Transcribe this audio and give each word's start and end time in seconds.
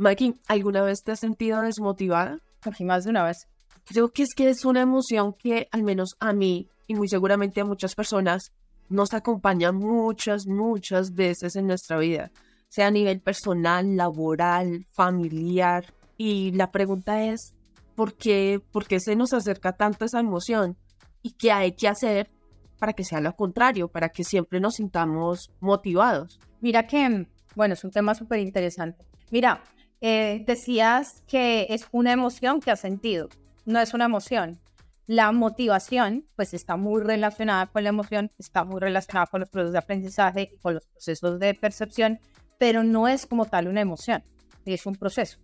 Maggie, 0.00 0.34
¿alguna 0.48 0.80
vez 0.80 1.02
te 1.04 1.12
has 1.12 1.20
sentido 1.20 1.60
desmotivada? 1.60 2.38
Aquí 2.62 2.86
más 2.86 3.04
de 3.04 3.10
una 3.10 3.22
vez. 3.22 3.48
Creo 3.84 4.08
que 4.08 4.22
es 4.22 4.30
que 4.34 4.48
es 4.48 4.64
una 4.64 4.80
emoción 4.80 5.34
que 5.34 5.68
al 5.72 5.82
menos 5.82 6.16
a 6.20 6.32
mí 6.32 6.70
y 6.86 6.94
muy 6.94 7.06
seguramente 7.06 7.60
a 7.60 7.66
muchas 7.66 7.94
personas 7.94 8.50
nos 8.88 9.12
acompaña 9.12 9.72
muchas, 9.72 10.46
muchas 10.46 11.14
veces 11.14 11.54
en 11.54 11.66
nuestra 11.66 11.98
vida, 11.98 12.30
sea 12.70 12.86
a 12.86 12.90
nivel 12.90 13.20
personal, 13.20 13.94
laboral, 13.94 14.86
familiar. 14.94 15.84
Y 16.16 16.52
la 16.52 16.70
pregunta 16.70 17.22
es, 17.22 17.52
¿por 17.94 18.14
qué, 18.14 18.58
¿por 18.72 18.86
qué 18.86 19.00
se 19.00 19.16
nos 19.16 19.34
acerca 19.34 19.74
tanto 19.74 20.06
esa 20.06 20.20
emoción? 20.20 20.78
¿Y 21.20 21.32
qué 21.32 21.52
hay 21.52 21.72
que 21.72 21.88
hacer 21.88 22.30
para 22.78 22.94
que 22.94 23.04
sea 23.04 23.20
lo 23.20 23.36
contrario, 23.36 23.88
para 23.88 24.08
que 24.08 24.24
siempre 24.24 24.60
nos 24.60 24.76
sintamos 24.76 25.50
motivados? 25.60 26.40
Mira 26.62 26.86
que, 26.86 27.26
bueno, 27.54 27.74
es 27.74 27.84
un 27.84 27.90
tema 27.90 28.14
súper 28.14 28.38
interesante. 28.38 29.04
Mira, 29.30 29.62
eh, 30.00 30.44
decías 30.46 31.22
que 31.26 31.66
es 31.70 31.86
una 31.92 32.12
emoción 32.12 32.60
que 32.60 32.70
has 32.70 32.80
sentido, 32.80 33.28
no 33.64 33.80
es 33.80 33.94
una 33.94 34.06
emoción. 34.06 34.58
La 35.06 35.32
motivación, 35.32 36.26
pues 36.36 36.54
está 36.54 36.76
muy 36.76 37.02
relacionada 37.02 37.66
con 37.66 37.82
la 37.82 37.88
emoción, 37.88 38.30
está 38.38 38.64
muy 38.64 38.80
relacionada 38.80 39.26
con 39.26 39.40
los 39.40 39.48
procesos 39.48 39.72
de 39.72 39.78
aprendizaje, 39.78 40.52
con 40.62 40.74
los 40.74 40.86
procesos 40.86 41.40
de 41.40 41.54
percepción, 41.54 42.20
pero 42.58 42.84
no 42.84 43.08
es 43.08 43.26
como 43.26 43.46
tal 43.46 43.68
una 43.68 43.80
emoción, 43.80 44.22
es 44.64 44.86
un 44.86 44.94
proceso. 44.94 45.38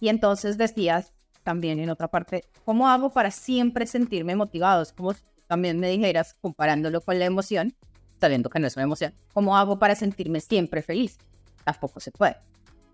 Y 0.00 0.08
entonces 0.08 0.56
decías 0.56 1.12
también 1.42 1.78
en 1.80 1.90
otra 1.90 2.08
parte, 2.08 2.44
¿cómo 2.64 2.88
hago 2.88 3.10
para 3.10 3.30
siempre 3.30 3.86
sentirme 3.86 4.36
motivado? 4.36 4.82
Es 4.82 4.92
como 4.92 5.14
también 5.46 5.78
me 5.80 5.90
dijeras, 5.90 6.34
comparándolo 6.40 7.00
con 7.00 7.18
la 7.18 7.26
emoción, 7.26 7.74
sabiendo 8.20 8.50
que 8.50 8.60
no 8.60 8.66
es 8.66 8.76
una 8.76 8.84
emoción, 8.84 9.14
¿cómo 9.32 9.56
hago 9.56 9.78
para 9.78 9.94
sentirme 9.94 10.40
siempre 10.40 10.82
feliz? 10.82 11.18
Tampoco 11.64 12.00
se 12.00 12.10
puede. 12.10 12.36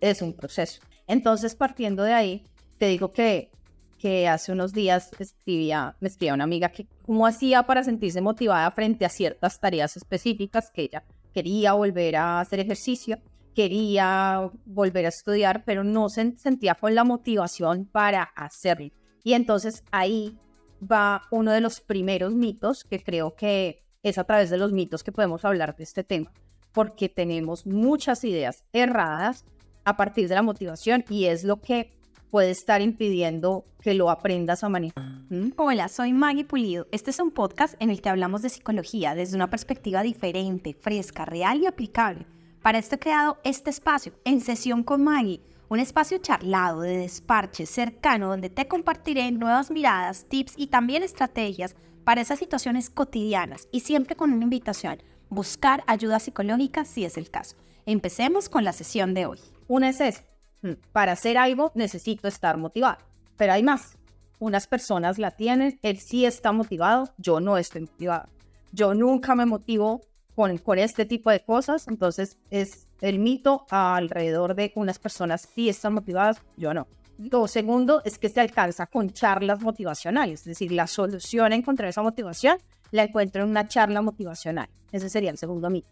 Es 0.00 0.22
un 0.22 0.32
proceso. 0.34 0.80
Entonces, 1.06 1.54
partiendo 1.54 2.02
de 2.02 2.12
ahí, 2.12 2.44
te 2.78 2.86
digo 2.86 3.12
que, 3.12 3.50
que 3.98 4.28
hace 4.28 4.52
unos 4.52 4.72
días 4.72 5.10
escribía, 5.18 5.96
me 6.00 6.08
escribía 6.08 6.34
una 6.34 6.44
amiga 6.44 6.68
que 6.70 6.86
cómo 7.02 7.26
hacía 7.26 7.62
para 7.64 7.82
sentirse 7.84 8.20
motivada 8.20 8.70
frente 8.70 9.04
a 9.04 9.08
ciertas 9.08 9.60
tareas 9.60 9.96
específicas 9.96 10.70
que 10.70 10.82
ella 10.82 11.04
quería 11.32 11.74
volver 11.74 12.16
a 12.16 12.40
hacer 12.40 12.60
ejercicio, 12.60 13.18
quería 13.54 14.50
volver 14.64 15.06
a 15.06 15.10
estudiar, 15.10 15.64
pero 15.64 15.84
no 15.84 16.08
se 16.08 16.36
sentía 16.38 16.74
con 16.74 16.94
la 16.94 17.04
motivación 17.04 17.84
para 17.84 18.22
hacerlo. 18.22 18.90
Y 19.22 19.34
entonces 19.34 19.84
ahí 19.90 20.38
va 20.80 21.22
uno 21.30 21.52
de 21.52 21.60
los 21.60 21.80
primeros 21.80 22.34
mitos 22.34 22.84
que 22.84 23.02
creo 23.02 23.34
que 23.34 23.84
es 24.02 24.18
a 24.18 24.24
través 24.24 24.50
de 24.50 24.58
los 24.58 24.72
mitos 24.72 25.02
que 25.02 25.12
podemos 25.12 25.44
hablar 25.44 25.76
de 25.76 25.84
este 25.84 26.04
tema, 26.04 26.32
porque 26.72 27.08
tenemos 27.08 27.66
muchas 27.66 28.24
ideas 28.24 28.64
erradas 28.72 29.44
a 29.86 29.96
partir 29.96 30.28
de 30.28 30.34
la 30.34 30.42
motivación 30.42 31.04
y 31.08 31.26
es 31.26 31.44
lo 31.44 31.62
que 31.62 31.92
puede 32.30 32.50
estar 32.50 32.82
impidiendo 32.82 33.64
que 33.80 33.94
lo 33.94 34.10
aprendas 34.10 34.64
a 34.64 34.68
manejar. 34.68 35.04
¿Mm? 35.30 35.52
Hola, 35.56 35.88
soy 35.88 36.12
Maggie 36.12 36.44
Pulido. 36.44 36.88
Este 36.90 37.10
es 37.10 37.20
un 37.20 37.30
podcast 37.30 37.74
en 37.78 37.90
el 37.90 38.02
que 38.02 38.08
hablamos 38.08 38.42
de 38.42 38.48
psicología 38.48 39.14
desde 39.14 39.36
una 39.36 39.48
perspectiva 39.48 40.02
diferente, 40.02 40.74
fresca, 40.74 41.24
real 41.24 41.60
y 41.60 41.66
aplicable. 41.66 42.26
Para 42.62 42.78
esto 42.78 42.96
he 42.96 42.98
creado 42.98 43.38
este 43.44 43.70
espacio, 43.70 44.12
En 44.24 44.40
Sesión 44.40 44.82
con 44.82 45.04
Maggie, 45.04 45.40
un 45.68 45.78
espacio 45.78 46.18
charlado 46.18 46.80
de 46.80 46.98
desparche 46.98 47.64
cercano 47.64 48.28
donde 48.28 48.50
te 48.50 48.66
compartiré 48.66 49.30
nuevas 49.30 49.70
miradas, 49.70 50.26
tips 50.28 50.54
y 50.56 50.66
también 50.66 51.04
estrategias 51.04 51.76
para 52.02 52.20
esas 52.20 52.40
situaciones 52.40 52.90
cotidianas 52.90 53.68
y 53.70 53.80
siempre 53.80 54.16
con 54.16 54.32
una 54.32 54.44
invitación, 54.44 55.00
buscar 55.28 55.84
ayuda 55.86 56.18
psicológica 56.18 56.84
si 56.84 57.04
es 57.04 57.16
el 57.16 57.30
caso. 57.30 57.56
Empecemos 57.86 58.48
con 58.48 58.64
la 58.64 58.72
sesión 58.72 59.14
de 59.14 59.26
hoy. 59.26 59.38
Una 59.68 59.90
es 59.90 60.00
eso. 60.00 60.22
Mm, 60.62 60.72
para 60.92 61.12
hacer 61.12 61.38
algo 61.38 61.70
necesito 61.76 62.26
estar 62.26 62.56
motivado. 62.56 62.98
Pero 63.36 63.52
hay 63.52 63.62
más. 63.62 63.96
Unas 64.40 64.66
personas 64.66 65.18
la 65.18 65.30
tienen, 65.30 65.78
él 65.82 65.98
sí 65.98 66.26
está 66.26 66.50
motivado, 66.50 67.14
yo 67.16 67.38
no 67.38 67.56
estoy 67.56 67.82
motivado. 67.82 68.28
Yo 68.72 68.92
nunca 68.92 69.36
me 69.36 69.46
motivo 69.46 70.00
con, 70.34 70.58
con 70.58 70.78
este 70.78 71.06
tipo 71.06 71.30
de 71.30 71.44
cosas, 71.44 71.86
entonces 71.86 72.36
es 72.50 72.88
el 73.00 73.20
mito 73.20 73.66
alrededor 73.70 74.56
de 74.56 74.72
unas 74.74 74.98
personas 74.98 75.48
sí 75.54 75.68
están 75.68 75.94
motivadas, 75.94 76.42
yo 76.56 76.74
no. 76.74 76.88
Lo 77.18 77.46
segundo 77.46 78.02
es 78.04 78.18
que 78.18 78.28
se 78.28 78.40
alcanza 78.40 78.86
con 78.88 79.10
charlas 79.10 79.62
motivacionales, 79.62 80.40
es 80.40 80.46
decir, 80.46 80.72
la 80.72 80.86
solución 80.86 81.52
a 81.52 81.56
encontrar 81.56 81.88
esa 81.88 82.02
motivación 82.02 82.58
la 82.90 83.04
encuentro 83.04 83.42
en 83.42 83.50
una 83.50 83.68
charla 83.68 84.02
motivacional. 84.02 84.68
Ese 84.92 85.08
sería 85.08 85.30
el 85.30 85.38
segundo 85.38 85.70
mito. 85.70 85.88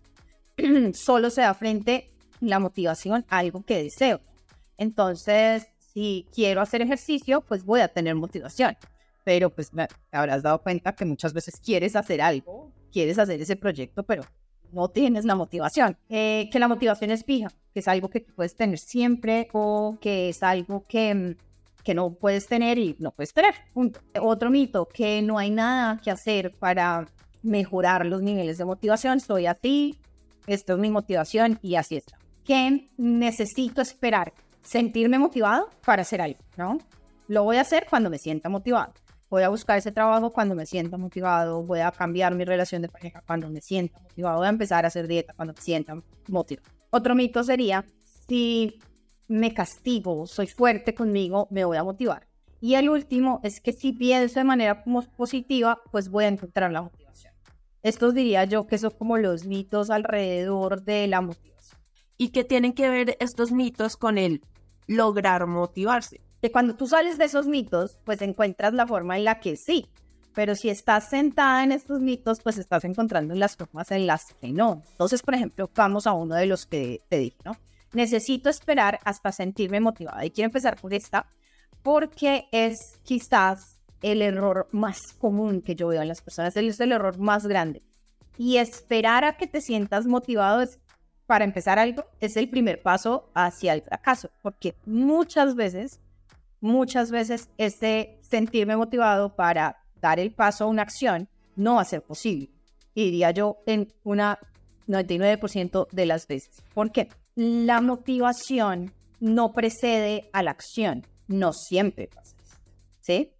Solo 0.94 1.30
se 1.30 1.42
da 1.42 1.54
frente 1.54 2.10
la 2.40 2.58
motivación 2.58 3.24
algo 3.28 3.64
que 3.64 3.82
deseo. 3.82 4.20
Entonces, 4.76 5.68
si 5.78 6.26
quiero 6.34 6.60
hacer 6.60 6.82
ejercicio, 6.82 7.40
pues 7.42 7.64
voy 7.64 7.80
a 7.80 7.88
tener 7.88 8.14
motivación. 8.14 8.76
Pero 9.24 9.50
pues 9.50 9.72
me 9.72 9.88
habrás 10.12 10.42
dado 10.42 10.62
cuenta 10.62 10.94
que 10.94 11.04
muchas 11.04 11.32
veces 11.32 11.60
quieres 11.60 11.96
hacer 11.96 12.20
algo, 12.20 12.72
quieres 12.92 13.18
hacer 13.18 13.40
ese 13.40 13.56
proyecto, 13.56 14.02
pero 14.02 14.24
no 14.72 14.88
tienes 14.88 15.24
la 15.24 15.34
motivación. 15.34 15.96
Eh, 16.08 16.48
que 16.52 16.58
la 16.58 16.68
motivación 16.68 17.10
es 17.10 17.24
fija, 17.24 17.48
que 17.72 17.80
es 17.80 17.88
algo 17.88 18.10
que 18.10 18.20
puedes 18.20 18.54
tener 18.54 18.78
siempre 18.78 19.48
o 19.52 19.96
que 20.00 20.28
es 20.28 20.42
algo 20.42 20.84
que, 20.86 21.36
que 21.82 21.94
no 21.94 22.14
puedes 22.14 22.46
tener 22.46 22.76
y 22.78 22.96
no 22.98 23.12
puedes 23.12 23.32
tener. 23.32 23.54
Otro 24.20 24.50
mito, 24.50 24.86
que 24.86 25.22
no 25.22 25.38
hay 25.38 25.50
nada 25.50 26.00
que 26.02 26.10
hacer 26.10 26.52
para 26.58 27.06
mejorar 27.42 28.04
los 28.04 28.20
niveles 28.20 28.58
de 28.58 28.64
motivación. 28.64 29.20
Soy 29.20 29.46
así, 29.46 29.98
esto 30.46 30.74
es 30.74 30.78
mi 30.78 30.90
motivación 30.90 31.58
y 31.62 31.76
así 31.76 31.96
está 31.96 32.18
que 32.44 32.90
necesito 32.96 33.80
esperar 33.80 34.32
sentirme 34.62 35.18
motivado 35.18 35.70
para 35.84 36.02
hacer 36.02 36.20
algo, 36.20 36.40
¿no? 36.56 36.78
Lo 37.26 37.42
voy 37.42 37.56
a 37.56 37.62
hacer 37.62 37.86
cuando 37.88 38.10
me 38.10 38.18
sienta 38.18 38.48
motivado. 38.48 38.92
Voy 39.30 39.42
a 39.42 39.48
buscar 39.48 39.78
ese 39.78 39.90
trabajo 39.90 40.32
cuando 40.32 40.54
me 40.54 40.66
sienta 40.66 40.96
motivado. 40.98 41.62
Voy 41.62 41.80
a 41.80 41.90
cambiar 41.90 42.34
mi 42.34 42.44
relación 42.44 42.82
de 42.82 42.88
pareja 42.88 43.22
cuando 43.26 43.48
me 43.48 43.60
sienta 43.60 43.98
motivado. 44.00 44.38
Voy 44.38 44.46
a 44.46 44.50
empezar 44.50 44.84
a 44.84 44.88
hacer 44.88 45.08
dieta 45.08 45.32
cuando 45.34 45.54
me 45.54 45.60
sienta 45.60 45.96
motivado. 46.28 46.68
Otro 46.90 47.14
mito 47.14 47.42
sería, 47.42 47.84
si 48.28 48.78
me 49.26 49.52
castigo, 49.54 50.26
soy 50.26 50.46
fuerte 50.46 50.94
conmigo, 50.94 51.48
me 51.50 51.64
voy 51.64 51.78
a 51.78 51.82
motivar. 51.82 52.28
Y 52.60 52.74
el 52.74 52.88
último 52.88 53.40
es 53.42 53.60
que 53.60 53.72
si 53.72 53.92
pienso 53.92 54.38
de 54.38 54.44
manera 54.44 54.84
positiva, 55.16 55.80
pues 55.90 56.08
voy 56.08 56.24
a 56.24 56.28
encontrar 56.28 56.70
la 56.70 56.82
motivación. 56.82 57.03
Estos 57.84 58.14
diría 58.14 58.44
yo 58.44 58.66
que 58.66 58.78
son 58.78 58.92
como 58.92 59.18
los 59.18 59.44
mitos 59.44 59.90
alrededor 59.90 60.82
de 60.84 61.06
la 61.06 61.20
motivación 61.20 61.78
y 62.16 62.30
qué 62.30 62.42
tienen 62.42 62.72
que 62.72 62.88
ver 62.88 63.18
estos 63.20 63.52
mitos 63.52 63.98
con 63.98 64.16
el 64.16 64.42
lograr 64.86 65.46
motivarse. 65.46 66.22
Que 66.40 66.50
cuando 66.50 66.76
tú 66.76 66.86
sales 66.86 67.18
de 67.18 67.26
esos 67.26 67.46
mitos, 67.46 67.98
pues 68.04 68.22
encuentras 68.22 68.72
la 68.72 68.86
forma 68.86 69.18
en 69.18 69.24
la 69.24 69.38
que 69.38 69.56
sí, 69.56 69.90
pero 70.34 70.54
si 70.54 70.70
estás 70.70 71.10
sentada 71.10 71.62
en 71.62 71.72
estos 71.72 72.00
mitos, 72.00 72.40
pues 72.40 72.56
estás 72.56 72.86
encontrando 72.86 73.34
las 73.34 73.54
formas 73.54 73.90
en 73.90 74.06
las 74.06 74.32
que 74.32 74.48
no. 74.48 74.82
Entonces, 74.92 75.20
por 75.20 75.34
ejemplo, 75.34 75.70
vamos 75.74 76.06
a 76.06 76.14
uno 76.14 76.36
de 76.36 76.46
los 76.46 76.64
que 76.64 77.02
te 77.10 77.18
dije, 77.18 77.36
¿no? 77.44 77.52
Necesito 77.92 78.48
esperar 78.48 78.98
hasta 79.04 79.30
sentirme 79.30 79.80
motivada. 79.80 80.24
Y 80.24 80.30
quiero 80.30 80.46
empezar 80.46 80.80
por 80.80 80.94
esta, 80.94 81.26
porque 81.82 82.48
es 82.50 82.98
quizás 83.04 83.73
el 84.04 84.20
error 84.20 84.68
más 84.70 85.00
común 85.18 85.62
que 85.62 85.74
yo 85.74 85.88
veo 85.88 86.02
en 86.02 86.08
las 86.08 86.20
personas, 86.20 86.54
es 86.56 86.78
el 86.78 86.92
error 86.92 87.18
más 87.18 87.46
grande. 87.46 87.82
Y 88.36 88.58
esperar 88.58 89.24
a 89.24 89.38
que 89.38 89.46
te 89.46 89.62
sientas 89.62 90.06
motivado 90.06 90.60
es 90.60 90.78
para 91.26 91.44
empezar 91.44 91.78
algo 91.78 92.04
es 92.20 92.36
el 92.36 92.50
primer 92.50 92.82
paso 92.82 93.30
hacia 93.34 93.72
el 93.72 93.80
fracaso, 93.80 94.28
porque 94.42 94.74
muchas 94.84 95.54
veces, 95.54 96.00
muchas 96.60 97.10
veces 97.10 97.48
ese 97.56 98.18
sentirme 98.20 98.76
motivado 98.76 99.34
para 99.34 99.78
dar 100.02 100.20
el 100.20 100.32
paso 100.32 100.64
a 100.64 100.66
una 100.68 100.82
acción 100.82 101.28
no 101.56 101.76
va 101.76 101.80
a 101.80 101.86
ser 101.86 102.02
posible. 102.02 102.50
Diría 102.94 103.30
yo 103.30 103.56
en 103.64 103.90
una 104.02 104.38
99% 104.86 105.88
de 105.90 106.04
las 106.04 106.28
veces. 106.28 106.62
¿Por 106.74 106.92
qué? 106.92 107.08
La 107.36 107.80
motivación 107.80 108.92
no 109.18 109.54
precede 109.54 110.28
a 110.34 110.42
la 110.42 110.50
acción. 110.50 111.06
No 111.26 111.54
siempre 111.54 112.08
pasa 112.08 112.34
¿sí? 113.04 113.33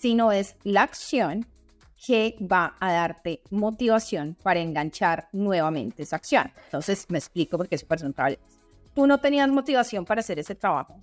Sino 0.00 0.32
es 0.32 0.56
la 0.64 0.82
acción 0.82 1.46
que 2.06 2.36
va 2.40 2.74
a 2.80 2.92
darte 2.92 3.42
motivación 3.50 4.36
para 4.42 4.60
enganchar 4.60 5.28
nuevamente 5.32 6.02
esa 6.02 6.16
acción. 6.16 6.50
Entonces, 6.64 7.06
me 7.10 7.18
explico 7.18 7.58
porque 7.58 7.74
es 7.74 7.82
súper 7.82 8.00
Tú 8.94 9.06
no 9.06 9.18
tenías 9.18 9.48
motivación 9.50 10.04
para 10.04 10.20
hacer 10.20 10.38
ese 10.38 10.54
trabajo, 10.54 10.98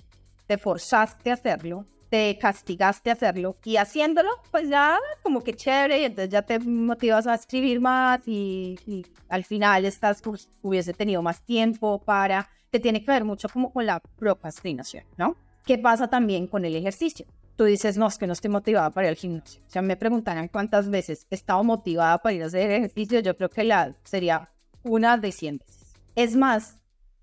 te 0.47 0.57
forzaste 0.57 1.29
a 1.29 1.35
hacerlo, 1.35 1.85
te 2.09 2.37
castigaste 2.39 3.09
a 3.09 3.13
hacerlo 3.13 3.57
y 3.63 3.77
haciéndolo, 3.77 4.29
pues 4.51 4.69
ya 4.69 4.97
como 5.23 5.43
que 5.43 5.53
chévere 5.53 6.01
y 6.01 6.05
entonces 6.05 6.29
ya 6.29 6.41
te 6.41 6.59
motivas 6.59 7.27
a 7.27 7.35
escribir 7.35 7.79
más 7.79 8.27
y, 8.27 8.79
y 8.85 9.05
al 9.29 9.43
final 9.43 9.85
estás, 9.85 10.21
pues, 10.21 10.49
hubiese 10.61 10.93
tenido 10.93 11.21
más 11.21 11.45
tiempo 11.45 12.01
para, 12.03 12.49
te 12.71 12.79
tiene 12.79 13.03
que 13.03 13.11
ver 13.11 13.23
mucho 13.23 13.49
como 13.49 13.71
con 13.71 13.85
la 13.85 13.99
procrastinación, 14.17 15.03
¿no? 15.17 15.35
¿Qué 15.65 15.77
pasa 15.77 16.09
también 16.09 16.47
con 16.47 16.65
el 16.65 16.75
ejercicio? 16.75 17.25
Tú 17.57 17.65
dices, 17.65 17.97
no, 17.97 18.07
es 18.07 18.17
que 18.17 18.27
no 18.27 18.33
estoy 18.33 18.49
motivada 18.49 18.91
para 18.91 19.07
ir 19.07 19.09
al 19.09 19.17
gimnasio. 19.17 19.61
O 19.67 19.69
sea, 19.69 19.81
me 19.81 19.97
preguntaran 19.97 20.47
cuántas 20.47 20.89
veces 20.89 21.27
he 21.29 21.35
estado 21.35 21.61
motivada 21.65 22.19
para 22.19 22.33
ir 22.33 22.43
a 22.43 22.45
hacer 22.45 22.71
ejercicio, 22.71 23.19
yo 23.19 23.35
creo 23.35 23.49
que 23.49 23.65
la 23.65 23.95
sería 24.05 24.49
una 24.83 25.17
de 25.17 25.31
100 25.33 25.57
veces. 25.57 25.93
Es 26.15 26.35
más, 26.37 26.77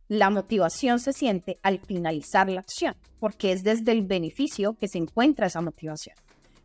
La 0.08 0.28
motivación 0.28 1.00
se 1.00 1.14
siente 1.14 1.58
al 1.62 1.78
finalizar 1.78 2.50
la 2.50 2.60
acción, 2.60 2.94
porque 3.20 3.52
es 3.52 3.64
desde 3.64 3.90
el 3.92 4.02
beneficio 4.02 4.74
que 4.74 4.86
se 4.86 4.98
encuentra 4.98 5.46
esa 5.46 5.62
motivación. 5.62 6.14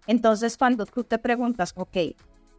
Entonces, 0.07 0.57
cuando 0.57 0.85
tú 0.85 1.05
te 1.05 1.17
preguntas, 1.17 1.71
ok, 1.77 1.97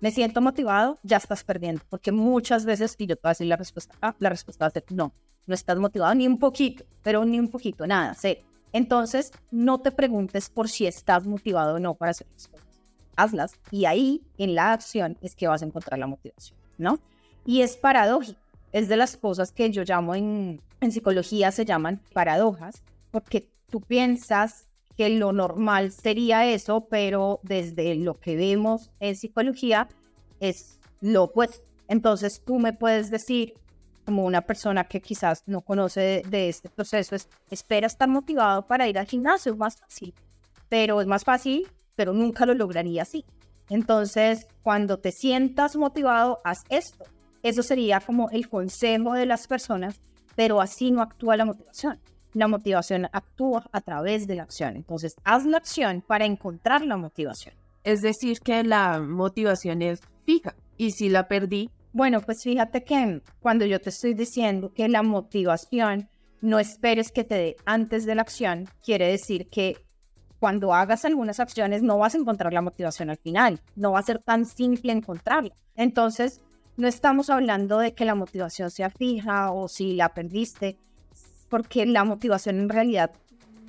me 0.00 0.10
siento 0.10 0.40
motivado, 0.40 0.98
ya 1.02 1.18
estás 1.18 1.44
perdiendo, 1.44 1.82
porque 1.90 2.12
muchas 2.12 2.64
veces, 2.64 2.94
y 2.96 3.06
yo 3.06 3.16
te 3.16 3.20
voy 3.24 3.28
a 3.28 3.32
decir 3.32 3.46
la 3.46 3.56
respuesta, 3.56 3.94
ah, 4.00 4.14
la 4.18 4.30
respuesta 4.30 4.64
va 4.64 4.68
a 4.68 4.70
ser 4.70 4.84
no, 4.88 5.12
no 5.46 5.54
estás 5.54 5.78
motivado 5.78 6.14
ni 6.14 6.26
un 6.26 6.38
poquito, 6.38 6.84
pero 7.02 7.24
ni 7.26 7.38
un 7.38 7.48
poquito, 7.48 7.86
nada, 7.86 8.14
cero. 8.18 8.40
Entonces, 8.72 9.32
no 9.50 9.80
te 9.80 9.90
preguntes 9.90 10.48
por 10.48 10.68
si 10.68 10.86
estás 10.86 11.26
motivado 11.26 11.76
o 11.76 11.78
no 11.78 11.94
para 11.94 12.10
hacer 12.10 12.26
las 12.32 12.48
cosas. 12.48 12.80
Hazlas 13.16 13.52
y 13.70 13.84
ahí, 13.84 14.22
en 14.38 14.54
la 14.54 14.72
acción, 14.72 15.18
es 15.20 15.34
que 15.34 15.48
vas 15.48 15.62
a 15.62 15.66
encontrar 15.66 15.98
la 15.98 16.06
motivación, 16.06 16.58
¿no? 16.78 16.98
Y 17.44 17.62
es 17.62 17.76
paradójico, 17.76 18.40
es 18.72 18.88
de 18.88 18.96
las 18.96 19.16
cosas 19.16 19.52
que 19.52 19.70
yo 19.70 19.82
llamo 19.84 20.14
en, 20.14 20.60
psicología, 20.90 21.50
se 21.50 21.64
llaman 21.64 22.00
paradojas, 22.12 22.82
porque 23.10 23.50
tú 23.68 23.80
piensas 23.80 24.68
que 24.96 25.10
lo 25.10 25.32
normal 25.32 25.92
sería 25.92 26.46
eso, 26.46 26.86
pero 26.88 27.40
desde 27.42 27.94
lo 27.96 28.18
que 28.18 28.36
vemos 28.36 28.90
en 29.00 29.16
psicología 29.16 29.88
es 30.38 30.78
lo 31.00 31.24
opuesto. 31.24 31.66
Entonces 31.88 32.42
tú 32.44 32.58
me 32.58 32.72
puedes 32.72 33.10
decir, 33.10 33.54
como 34.10 34.24
una 34.24 34.40
persona 34.40 34.82
que 34.82 35.00
quizás 35.00 35.44
no 35.46 35.60
conoce 35.60 36.24
de, 36.28 36.48
este 36.48 36.68
proceso, 36.68 37.14
es 37.14 37.28
espera 37.48 37.86
estar 37.86 38.08
motivado 38.08 38.66
para 38.66 38.88
ir 38.88 38.98
al 38.98 39.06
gimnasio, 39.06 39.52
es 39.52 39.58
más 39.58 39.76
fácil, 39.76 40.12
pero 40.68 41.00
es 41.00 41.06
más 41.06 41.22
fácil, 41.22 41.68
pero 41.94 42.12
nunca 42.12 42.44
lo 42.44 42.54
lograría 42.54 43.02
así. 43.02 43.24
Entonces, 43.68 44.48
cuando 44.64 44.98
te 44.98 45.12
sientas 45.12 45.76
motivado, 45.76 46.40
haz 46.42 46.64
esto. 46.70 47.04
Eso 47.44 47.62
sería 47.62 48.00
como 48.00 48.30
el 48.30 48.48
consejo 48.48 49.12
de 49.12 49.26
las 49.26 49.46
personas, 49.46 50.00
pero 50.34 50.60
así 50.60 50.90
no 50.90 51.02
actúa 51.02 51.36
la 51.36 51.44
motivación. 51.44 52.00
La 52.32 52.48
motivación 52.48 53.06
actúa 53.12 53.68
a 53.70 53.80
través 53.80 54.26
de 54.26 54.34
la 54.34 54.42
acción. 54.42 54.74
Entonces, 54.74 55.14
haz 55.22 55.46
la 55.46 55.58
acción 55.58 56.02
para 56.04 56.24
encontrar 56.24 56.84
la 56.84 56.96
motivación. 56.96 57.54
Es 57.84 58.02
decir, 58.02 58.40
que 58.40 58.64
la 58.64 58.98
motivación 58.98 59.82
es 59.82 60.00
fija 60.24 60.56
y 60.76 60.90
si 60.90 61.08
la 61.10 61.28
perdí, 61.28 61.70
bueno, 61.92 62.20
pues 62.20 62.42
fíjate 62.42 62.84
que 62.84 63.22
cuando 63.40 63.64
yo 63.64 63.80
te 63.80 63.90
estoy 63.90 64.14
diciendo 64.14 64.72
que 64.72 64.88
la 64.88 65.02
motivación 65.02 66.08
no 66.40 66.58
esperes 66.58 67.10
que 67.10 67.24
te 67.24 67.34
dé 67.34 67.56
antes 67.64 68.06
de 68.06 68.14
la 68.14 68.22
acción, 68.22 68.68
quiere 68.82 69.08
decir 69.08 69.48
que 69.50 69.76
cuando 70.38 70.72
hagas 70.72 71.04
algunas 71.04 71.40
acciones 71.40 71.82
no 71.82 71.98
vas 71.98 72.14
a 72.14 72.18
encontrar 72.18 72.52
la 72.52 72.62
motivación 72.62 73.10
al 73.10 73.18
final, 73.18 73.60
no 73.76 73.92
va 73.92 73.98
a 73.98 74.04
ser 74.04 74.20
tan 74.20 74.46
simple 74.46 74.92
encontrarla. 74.92 75.54
Entonces, 75.76 76.40
no 76.76 76.88
estamos 76.88 77.28
hablando 77.28 77.78
de 77.78 77.92
que 77.92 78.06
la 78.06 78.14
motivación 78.14 78.70
sea 78.70 78.88
fija 78.88 79.52
o 79.52 79.68
si 79.68 79.94
la 79.94 80.14
perdiste, 80.14 80.78
porque 81.50 81.84
la 81.84 82.04
motivación 82.04 82.58
en 82.58 82.68
realidad 82.68 83.10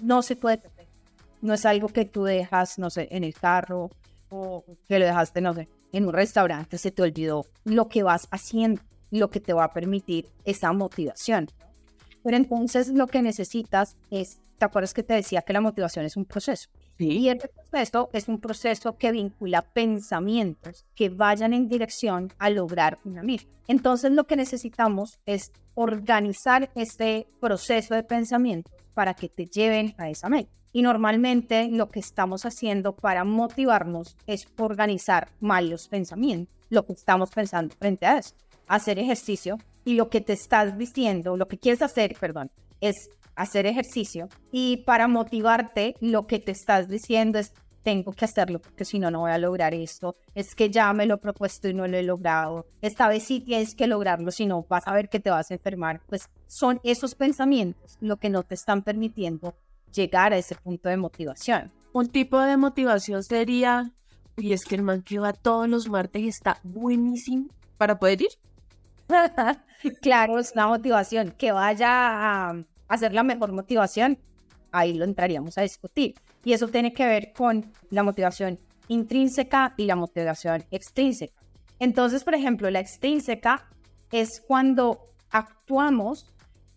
no 0.02 0.22
se 0.22 0.36
puede 0.36 0.60
perder. 0.60 0.88
No 1.42 1.54
es 1.54 1.66
algo 1.66 1.90
que 1.90 2.06
tú 2.06 2.24
dejas, 2.24 2.80
no 2.80 2.90
sé, 2.90 3.08
en 3.12 3.24
el 3.24 3.34
carro 3.34 3.90
o 4.30 4.64
que 4.88 5.00
lo 5.00 5.06
dejaste, 5.06 5.42
no 5.42 5.54
sé, 5.54 5.68
en 5.92 6.06
un 6.06 6.14
restaurante 6.14 6.78
se 6.78 6.92
te 6.92 7.02
olvidó 7.02 7.46
lo 7.64 7.88
que 7.88 8.04
vas 8.04 8.28
haciendo, 8.32 8.82
lo 9.10 9.30
que 9.30 9.40
te 9.40 9.54
va 9.54 9.66
a 9.66 9.74
permitir 9.74 10.28
esa 10.46 10.72
motivación. 10.74 11.50
Pero 12.24 12.38
entonces 12.38 12.90
lo 12.90 13.08
que 13.08 13.22
necesitas 13.22 13.98
es, 14.10 14.40
¿te 14.58 14.66
acuerdas 14.66 14.94
que 14.94 15.04
te 15.04 15.14
decía 15.14 15.42
que 15.42 15.54
la 15.54 15.62
motivación 15.62 16.06
es 16.06 16.18
un 16.18 16.26
proceso? 16.26 16.70
Sí. 16.98 17.18
Y 17.18 17.30
el 17.30 17.40
proceso 17.40 18.10
es 18.14 18.28
un 18.28 18.40
proceso 18.40 18.98
que 18.98 19.12
vincula 19.12 19.64
pensamientos 19.64 20.86
que 20.94 21.10
vayan 21.10 21.54
en 21.54 21.68
dirección 21.68 22.32
a 22.38 22.50
lograr 22.50 23.00
una 23.06 23.24
meta. 23.24 23.46
Entonces 23.68 24.12
lo 24.12 24.26
que 24.26 24.36
necesitamos 24.36 25.20
es 25.26 25.52
organizar 25.74 26.70
este 26.76 27.28
proceso 27.40 27.96
de 27.96 28.04
pensamientos 28.04 28.74
para 28.94 29.14
que 29.14 29.30
te 29.30 29.46
lleven 29.46 29.96
a 29.98 30.10
esa 30.10 30.30
meta. 30.30 30.52
Y 30.74 30.82
normalmente 30.82 31.68
lo 31.70 31.90
que 31.90 32.00
estamos 32.00 32.46
haciendo 32.46 32.96
para 32.96 33.24
motivarnos 33.24 34.16
es 34.26 34.48
organizar 34.58 35.30
mal 35.40 35.70
los 35.70 35.88
pensamientos, 35.88 36.56
lo 36.70 36.86
que 36.86 36.94
estamos 36.94 37.30
pensando 37.32 37.76
frente 37.78 38.06
a 38.06 38.18
eso, 38.18 38.36
hacer 38.68 38.98
ejercicio 39.00 39.58
y 39.84 39.96
lo 39.96 40.10
que 40.10 40.22
te 40.22 40.34
estás 40.34 40.78
diciendo, 40.78 41.36
lo 41.36 41.48
que 41.48 41.58
quieres 41.58 41.82
hacer, 41.82 42.16
perdón, 42.20 42.52
es 42.80 43.10
hacer 43.36 43.66
ejercicio 43.66 44.30
y 44.52 44.78
para 44.86 45.08
motivarte 45.08 45.96
lo 46.00 46.28
que 46.28 46.40
te 46.40 46.52
estás 46.52 46.88
diciendo 46.88 47.40
es 47.40 47.54
tengo 47.84 48.12
que 48.14 48.26
hacerlo 48.26 48.60
porque 48.60 48.86
si 48.86 49.00
no, 49.00 49.12
no 49.12 49.22
voy 49.22 49.32
a 49.32 49.38
lograr 49.38 49.74
esto. 49.74 50.16
Es 50.36 50.56
que 50.56 50.70
ya 50.70 50.92
me 50.94 51.06
lo 51.06 51.16
he 51.16 51.18
propuesto 51.18 51.68
y 51.68 51.74
no 51.74 51.88
lo 51.88 51.98
he 51.98 52.04
logrado. 52.04 52.68
Esta 52.82 53.08
vez 53.08 53.24
sí 53.24 53.40
tienes 53.40 53.76
que 53.76 53.88
lograrlo, 53.88 54.32
si 54.32 54.46
no 54.46 54.66
vas 54.70 54.88
a 54.88 54.94
ver 54.94 55.10
que 55.10 55.20
te 55.20 55.30
vas 55.30 55.52
a 55.52 55.56
enfermar. 55.56 56.02
Pues 56.08 56.30
son 56.48 56.80
esos 56.84 57.16
pensamientos 57.16 57.98
lo 58.02 58.18
que 58.18 58.30
no 58.30 58.44
te 58.44 58.56
están 58.56 58.84
permitiendo 58.84 59.56
llegar 59.92 60.34
a 60.34 60.38
ese 60.38 60.56
punto 60.56 60.90
de 60.90 60.98
motivación. 60.98 61.72
Un 61.94 62.08
tipo 62.08 62.40
de 62.40 62.56
motivación 62.56 63.24
sería, 63.24 63.92
y 64.38 64.54
es 64.54 64.64
que 64.64 64.76
el 64.76 64.84
man 64.84 65.02
que 65.02 65.20
va 65.20 65.34
todos 65.34 65.68
los 65.68 65.90
martes 65.90 66.24
está 66.24 66.60
buenísimo 66.64 67.50
para 67.78 68.00
poder 68.00 68.22
ir. 68.22 68.30
claro, 70.02 70.40
es 70.40 70.54
una 70.54 70.68
motivación. 70.68 71.32
Que 71.32 71.52
vaya 71.52 71.90
a 71.90 72.64
hacer 72.88 73.14
la 73.14 73.24
mejor 73.24 73.52
motivación, 73.52 74.18
ahí 74.72 74.94
lo 74.94 75.04
entraríamos 75.04 75.58
a 75.58 75.64
discutir. 75.64 76.16
Y 76.44 76.54
eso 76.54 76.68
tiene 76.68 76.94
que 76.94 77.06
ver 77.06 77.34
con 77.34 77.72
la 77.90 78.04
motivación 78.04 78.60
intrínseca 78.88 79.74
y 79.78 79.86
la 79.86 79.96
motivación 79.96 80.64
extrínseca. 80.72 81.42
Entonces, 81.80 82.24
por 82.24 82.36
ejemplo, 82.36 82.70
la 82.70 82.80
extrínseca 82.80 83.68
es 84.12 84.42
cuando 84.42 85.14
actuamos 85.30 86.32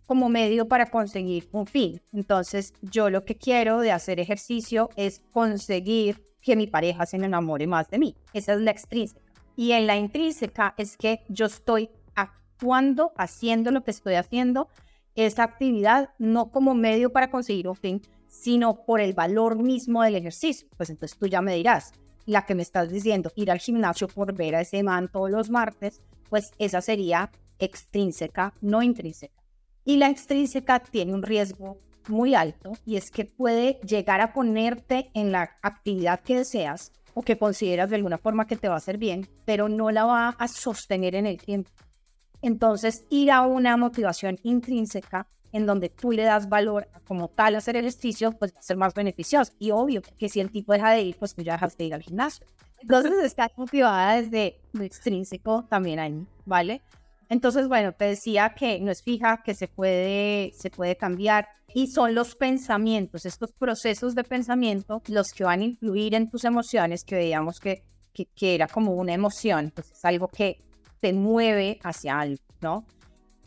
como 0.07 0.29
medio 0.29 0.69
para 0.69 0.87
conseguir 0.87 1.49
un 1.53 1.67
fin. 1.67 2.01
Entonces, 2.13 2.75
yo 2.83 3.11
lo 3.11 3.25
que 3.25 3.37
quiero 3.37 3.81
de 3.81 3.93
hacer 3.93 4.21
ejercicio 4.21 4.91
es 4.97 5.23
conseguir 5.33 6.23
que 6.41 6.57
mi 6.57 6.67
pareja 6.67 7.07
se 7.07 7.17
enamore 7.17 7.67
más 7.67 7.89
de 7.89 7.99
mí. 7.99 8.15
Esa 8.33 8.55
es 8.55 8.61
la 8.61 8.71
extrínseca. 8.71 9.21
Y 9.57 9.73
en 9.73 9.87
la 9.87 9.97
intrínseca 9.97 10.75
es 10.77 10.97
que 10.97 11.21
yo 11.29 11.47
estoy 11.47 11.91
actuando, 12.15 13.13
haciendo 13.17 13.71
lo 13.71 13.83
que 13.83 13.93
estoy 13.93 14.15
haciendo, 14.15 14.69
esa 15.15 15.45
actividad 15.45 16.11
no 16.19 16.51
como 16.51 16.75
medio 16.75 17.13
para 17.13 17.31
conseguir 17.31 17.69
un 17.69 17.77
fin, 17.77 18.03
sino 18.27 18.85
por 18.85 19.01
el 19.01 19.15
valor 19.15 19.63
mismo 19.63 20.03
del 20.03 20.17
ejercicio. 20.17 20.69
Pues 20.77 20.91
entonces 20.91 21.19
tú 21.19 21.27
ya 21.27 21.41
me 21.41 21.55
dirás, 21.55 21.93
la 22.27 22.47
que 22.47 22.55
me 22.55 22.63
estás 22.63 22.91
diciendo, 22.91 23.31
ir 23.37 23.51
al 23.51 23.59
gimnasio 23.59 24.09
por 24.09 24.35
ver 24.35 24.55
a 24.55 24.61
ese 24.61 24.83
man 24.83 25.11
todos 25.11 25.31
los 25.31 25.51
martes, 25.51 26.01
pues 26.29 26.53
esa 26.59 26.81
sería 26.81 27.31
extrínseca, 27.59 28.55
no 28.61 28.83
intrínseca. 28.83 29.43
Y 29.85 29.99
la 29.99 30.09
extrínseca 30.09 30.81
tiene 30.81 31.15
un 31.15 31.23
riesgo 31.23 31.79
muy 32.09 32.35
alto 32.35 32.73
y 32.85 32.97
es 32.97 33.11
que 33.11 33.25
puede 33.25 33.79
llegar 33.87 34.21
a 34.21 34.33
ponerte 34.33 35.11
en 35.15 35.33
la 35.33 35.51
actividad 35.63 36.21
que 36.21 36.39
deseas 36.39 36.93
o 37.15 37.23
que 37.23 37.39
consideras 37.39 37.91
de 37.91 37.97
alguna 37.97 38.19
forma 38.19 38.47
que 38.47 38.57
te 38.57 38.69
va 38.69 38.75
a 38.75 38.79
hacer 38.79 38.99
bien, 38.99 39.29
pero 39.45 39.69
no 39.69 39.91
la 39.91 40.05
va 40.05 40.29
a 40.31 40.49
sostener 40.49 41.15
en 41.15 41.27
el 41.27 41.39
tiempo. 41.39 41.71
Entonces, 42.45 43.05
ir 43.09 43.31
a 43.31 43.41
una 43.41 43.77
motivación 43.79 44.39
intrínseca 44.43 45.27
en 45.51 45.65
donde 45.65 45.89
tú 45.89 46.13
le 46.13 46.25
das 46.25 46.49
valor 46.49 46.89
como 47.07 47.29
tal 47.29 47.55
hacer 47.55 47.75
ejercicio, 47.77 48.33
pues 48.33 48.55
va 48.55 48.59
a 48.59 48.63
ser 48.63 48.77
más 48.77 48.93
beneficioso. 48.93 49.53
Y 49.59 49.71
obvio 49.71 50.03
que 50.19 50.29
si 50.29 50.41
el 50.41 50.51
tipo 50.51 50.75
deja 50.75 50.91
de 50.91 51.01
ir, 51.01 51.17
pues 51.17 51.35
tú 51.35 51.41
ya 51.41 51.55
dejas 51.55 51.77
de 51.79 51.85
ir 51.85 51.95
al 51.95 52.03
gimnasio. 52.03 52.45
Entonces, 52.81 53.13
estás 53.25 53.51
motivada 53.57 54.17
desde 54.17 54.61
lo 54.73 54.85
extrínseco 54.85 55.65
también 55.71 55.99
ahí, 55.99 56.27
¿vale? 56.45 56.83
Entonces, 57.31 57.67
bueno, 57.67 57.93
te 57.93 58.05
decía 58.05 58.55
que 58.55 58.79
no 58.79 58.91
es 58.91 59.03
fija, 59.03 59.43
que 59.43 59.55
se 59.55 59.67
puede, 59.67 60.53
se 60.55 60.69
puede 60.69 60.97
cambiar 60.97 61.49
y 61.73 61.87
son 61.87 62.15
los 62.15 62.35
pensamientos, 62.37 63.25
estos 63.25 63.53
procesos 63.53 64.15
de 64.15 64.23
pensamiento 64.23 65.01
los 65.09 65.33
que 65.33 65.45
van 65.45 65.61
a 65.61 65.65
influir 65.65 66.15
en 66.15 66.29
tus 66.29 66.45
emociones, 66.45 67.05
que 67.05 67.15
veíamos 67.15 67.59
que, 67.59 67.85
que, 68.13 68.55
era 68.55 68.69
como 68.69 68.93
una 68.93 69.15
emoción, 69.15 69.73
pues 69.75 69.91
es 69.93 70.05
algo 70.05 70.29
que 70.29 70.63
te 71.05 71.13
mueve 71.13 71.81
hacia 71.83 72.19
algo, 72.19 72.43
¿no? 72.63 72.87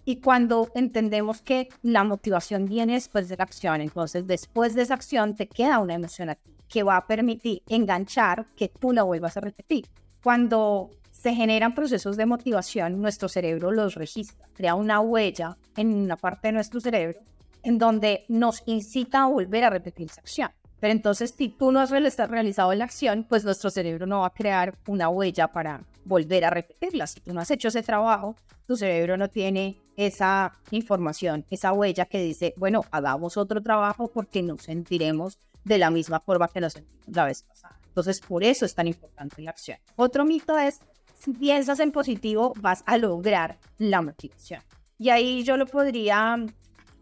Y 0.06 0.18
cuando 0.18 0.70
entendemos 0.76 1.42
que 1.42 1.70
la 1.82 2.04
motivación 2.04 2.66
viene 2.66 2.94
después 2.94 3.30
de 3.30 3.36
la 3.36 3.46
acción, 3.46 3.82
entonces 3.82 4.28
después 4.28 4.76
de 4.76 4.84
esa 4.84 4.94
acción 4.94 5.36
te 5.36 5.48
queda 5.48 5.80
una 5.80 5.96
emoción 5.96 6.38
que 6.70 6.84
va 6.84 6.98
a 6.98 7.08
permitir 7.08 7.64
enganchar 7.68 8.46
que 8.56 8.70
tú 8.70 8.94
la 8.94 9.02
vuelvas 9.02 9.38
a 9.38 9.40
repetir. 9.40 9.88
Cuando 10.22 10.92
se 11.10 11.34
generan 11.34 11.74
procesos 11.74 12.16
de 12.16 12.28
motivación, 12.28 13.02
nuestro 13.02 13.28
cerebro 13.28 13.72
los 13.72 13.96
registra, 13.96 14.48
crea 14.54 14.76
una 14.76 15.00
huella 15.00 15.58
en 15.76 15.96
una 15.96 16.16
parte 16.16 16.50
de 16.50 16.52
nuestro 16.52 16.80
cerebro 16.80 17.22
en 17.64 17.80
donde 17.80 18.26
nos 18.28 18.62
incita 18.68 19.24
a 19.24 19.30
volver 19.30 19.64
a 19.64 19.72
repetir 19.72 20.12
esa 20.12 20.22
acción. 20.22 20.52
Pero 20.80 20.92
entonces, 20.92 21.34
si 21.36 21.50
tú 21.50 21.72
no 21.72 21.80
has 21.80 21.90
realizado 21.90 22.74
la 22.74 22.86
acción, 22.86 23.26
pues 23.28 23.44
nuestro 23.44 23.70
cerebro 23.70 24.06
no 24.06 24.22
va 24.22 24.28
a 24.28 24.34
crear 24.34 24.78
una 24.88 25.10
huella 25.10 25.48
para 25.48 25.82
volver 26.06 26.46
a 26.46 26.50
repetirla. 26.50 27.08
Si 27.08 27.20
tú 27.20 27.34
no 27.34 27.42
has 27.42 27.52
hecho 27.52 27.70
ese 27.70 27.84
trabajo, 27.84 28.36
tu 28.66 28.76
cerebro 28.76 29.18
no 29.18 29.30
tiene 29.30 29.82
esa 29.96 30.54
información, 30.72 31.46
esa 31.50 31.74
huella 31.74 32.06
que 32.06 32.22
dice, 32.22 32.54
bueno, 32.58 32.86
hagamos 32.92 33.38
otro 33.38 33.62
trabajo 33.62 34.10
porque 34.10 34.44
nos 34.44 34.64
sentiremos 34.64 35.40
de 35.64 35.80
la 35.80 35.90
misma 35.90 36.20
forma 36.20 36.48
que 36.48 36.62
nos 36.62 36.74
sentimos 36.74 37.08
la 37.08 37.26
vez 37.26 37.44
pasada. 37.44 37.80
Entonces, 37.88 38.22
por 38.22 38.44
eso 38.44 38.66
es 38.66 38.76
tan 38.76 38.88
importante 38.88 39.42
la 39.42 39.52
acción. 39.52 39.80
Otro 39.96 40.24
mito 40.26 40.58
es 40.58 40.80
si 41.18 41.34
piensas 41.34 41.80
en 41.80 41.92
positivo, 41.92 42.54
vas 42.62 42.84
a 42.86 42.98
lograr 42.98 43.58
la 43.80 44.04
motivación. 44.04 44.62
Y 45.00 45.10
ahí 45.10 45.44
yo 45.44 45.58
lo 45.58 45.66
podría 45.66 46.38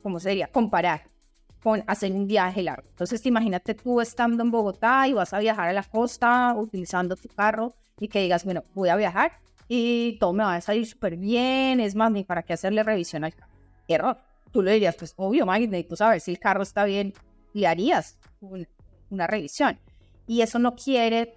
¿cómo 0.05 0.20
sería? 0.20 0.46
Comparar 0.46 1.01
con 1.65 1.84
hacer 1.88 2.12
un 2.12 2.27
viaje 2.27 2.62
largo. 2.62 2.88
Entonces, 2.91 3.25
imagínate 3.25 3.74
tú 3.74 4.00
estando 4.00 4.43
en 4.43 4.51
Bogotá 4.51 5.07
y 5.07 5.13
vas 5.13 5.34
a 5.34 5.39
viajar 5.39 5.67
a 5.67 5.74
la 5.74 5.81
costa 5.81 6.53
utilizando 6.55 7.15
tu 7.15 7.27
carro 7.27 7.74
y 8.00 8.07
que 8.07 8.22
digas, 8.22 8.45
bueno, 8.45 8.63
voy 8.75 8.89
a 8.89 8.95
viajar 8.95 9.39
y 9.67 10.15
todo 10.19 10.31
me 10.31 10.43
va 10.43 10.57
a 10.57 10.62
salir 10.62 10.86
súper 10.86 11.17
bien, 11.17 11.79
es 11.79 11.95
más, 11.95 12.12
ni 12.12 12.24
para 12.24 12.43
qué 12.43 12.53
hacerle 12.53 12.84
revisión 12.84 13.24
al 13.24 13.34
carro. 13.34 13.51
Error. 13.88 14.19
Tú 14.51 14.62
le 14.62 14.74
dirías, 14.74 14.95
pues 14.95 15.15
obvio, 15.17 15.48
Maggie, 15.48 15.84
tú 15.86 15.95
sabes 15.95 16.22
si 16.22 16.29
el 16.29 16.38
carro 16.38 16.62
está 16.62 16.86
bien, 16.86 17.15
le 17.53 17.65
harías 17.65 18.19
una 19.10 19.25
revisión. 19.25 19.79
Y 20.27 20.41
eso 20.41 20.60
no 20.60 20.75
quiere 20.75 21.34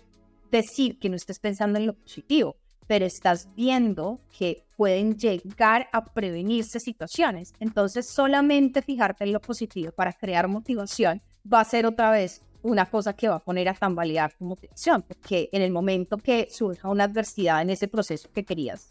decir 0.50 0.98
que 0.98 1.08
no 1.08 1.16
estés 1.16 1.38
pensando 1.38 1.78
en 1.78 1.86
lo 1.86 1.94
positivo, 1.94 2.56
pero 2.88 3.04
estás 3.04 3.48
viendo 3.54 4.18
que 4.36 4.64
pueden 4.76 5.16
llegar 5.16 5.88
a 5.92 6.04
prevenirse 6.04 6.80
situaciones. 6.80 7.52
Entonces, 7.60 8.08
solamente 8.08 8.82
fijarte 8.82 9.24
en 9.24 9.32
lo 9.32 9.40
positivo 9.40 9.92
para 9.92 10.12
crear 10.12 10.48
motivación 10.48 11.22
va 11.50 11.60
a 11.60 11.64
ser 11.64 11.86
otra 11.86 12.10
vez 12.10 12.42
una 12.62 12.86
cosa 12.86 13.12
que 13.12 13.28
va 13.28 13.36
a 13.36 13.44
poner 13.44 13.68
a 13.68 13.74
tambalear 13.74 14.32
tu 14.32 14.44
motivación, 14.44 15.02
porque 15.02 15.48
en 15.52 15.62
el 15.62 15.70
momento 15.70 16.16
que 16.16 16.48
surja 16.50 16.88
una 16.88 17.04
adversidad 17.04 17.62
en 17.62 17.70
ese 17.70 17.86
proceso 17.86 18.28
que 18.32 18.44
querías, 18.44 18.88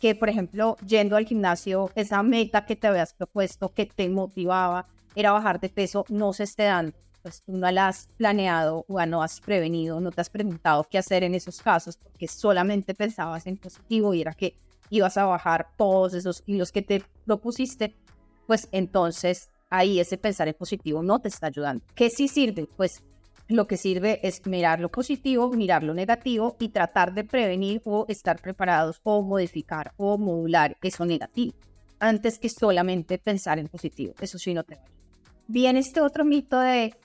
que 0.00 0.14
por 0.14 0.30
ejemplo, 0.30 0.76
yendo 0.86 1.16
al 1.16 1.26
gimnasio, 1.26 1.90
esa 1.94 2.22
meta 2.22 2.64
que 2.64 2.76
te 2.76 2.86
habías 2.86 3.12
propuesto, 3.12 3.68
que 3.68 3.86
te 3.86 4.08
motivaba, 4.08 4.86
era 5.14 5.32
bajar 5.32 5.60
de 5.60 5.68
peso, 5.68 6.06
no 6.08 6.32
se 6.32 6.44
esté 6.44 6.64
dando 6.64 6.96
pues 7.22 7.42
tú 7.42 7.52
no 7.52 7.70
la 7.70 7.88
has 7.88 8.08
planeado 8.16 8.84
o 8.88 9.06
no 9.06 9.22
has 9.22 9.40
prevenido, 9.40 10.00
no 10.00 10.10
te 10.10 10.20
has 10.20 10.30
preguntado 10.30 10.84
qué 10.90 10.98
hacer 10.98 11.22
en 11.22 11.34
esos 11.34 11.60
casos, 11.60 11.96
porque 11.96 12.28
solamente 12.28 12.94
pensabas 12.94 13.46
en 13.46 13.56
positivo 13.56 14.12
y 14.14 14.22
era 14.22 14.34
que 14.34 14.56
ibas 14.90 15.16
a 15.16 15.24
bajar 15.24 15.68
todos 15.76 16.14
esos 16.14 16.42
y 16.46 16.56
los 16.56 16.72
que 16.72 16.82
te 16.82 17.02
propusiste, 17.24 17.94
pues 18.46 18.68
entonces 18.72 19.50
ahí 19.70 20.00
ese 20.00 20.18
pensar 20.18 20.48
en 20.48 20.54
positivo 20.54 21.02
no 21.02 21.20
te 21.20 21.28
está 21.28 21.46
ayudando. 21.46 21.84
¿Qué 21.94 22.10
sí 22.10 22.28
sirve? 22.28 22.68
Pues 22.76 23.02
lo 23.48 23.66
que 23.66 23.76
sirve 23.76 24.20
es 24.26 24.46
mirar 24.46 24.80
lo 24.80 24.90
positivo, 24.90 25.50
mirar 25.50 25.82
lo 25.82 25.94
negativo 25.94 26.56
y 26.58 26.68
tratar 26.68 27.14
de 27.14 27.24
prevenir 27.24 27.80
o 27.84 28.04
estar 28.08 28.40
preparados 28.40 29.00
o 29.02 29.22
modificar 29.22 29.92
o 29.96 30.18
modular 30.18 30.76
eso 30.82 31.04
negativo 31.04 31.54
antes 32.02 32.38
que 32.40 32.48
solamente 32.48 33.18
pensar 33.18 33.60
en 33.60 33.68
positivo. 33.68 34.14
Eso 34.20 34.36
sí 34.36 34.52
no 34.52 34.64
te 34.64 34.74
va. 34.74 34.82
Viene 35.46 35.78
este 35.78 36.00
otro 36.00 36.24
mito 36.24 36.58
de 36.58 36.96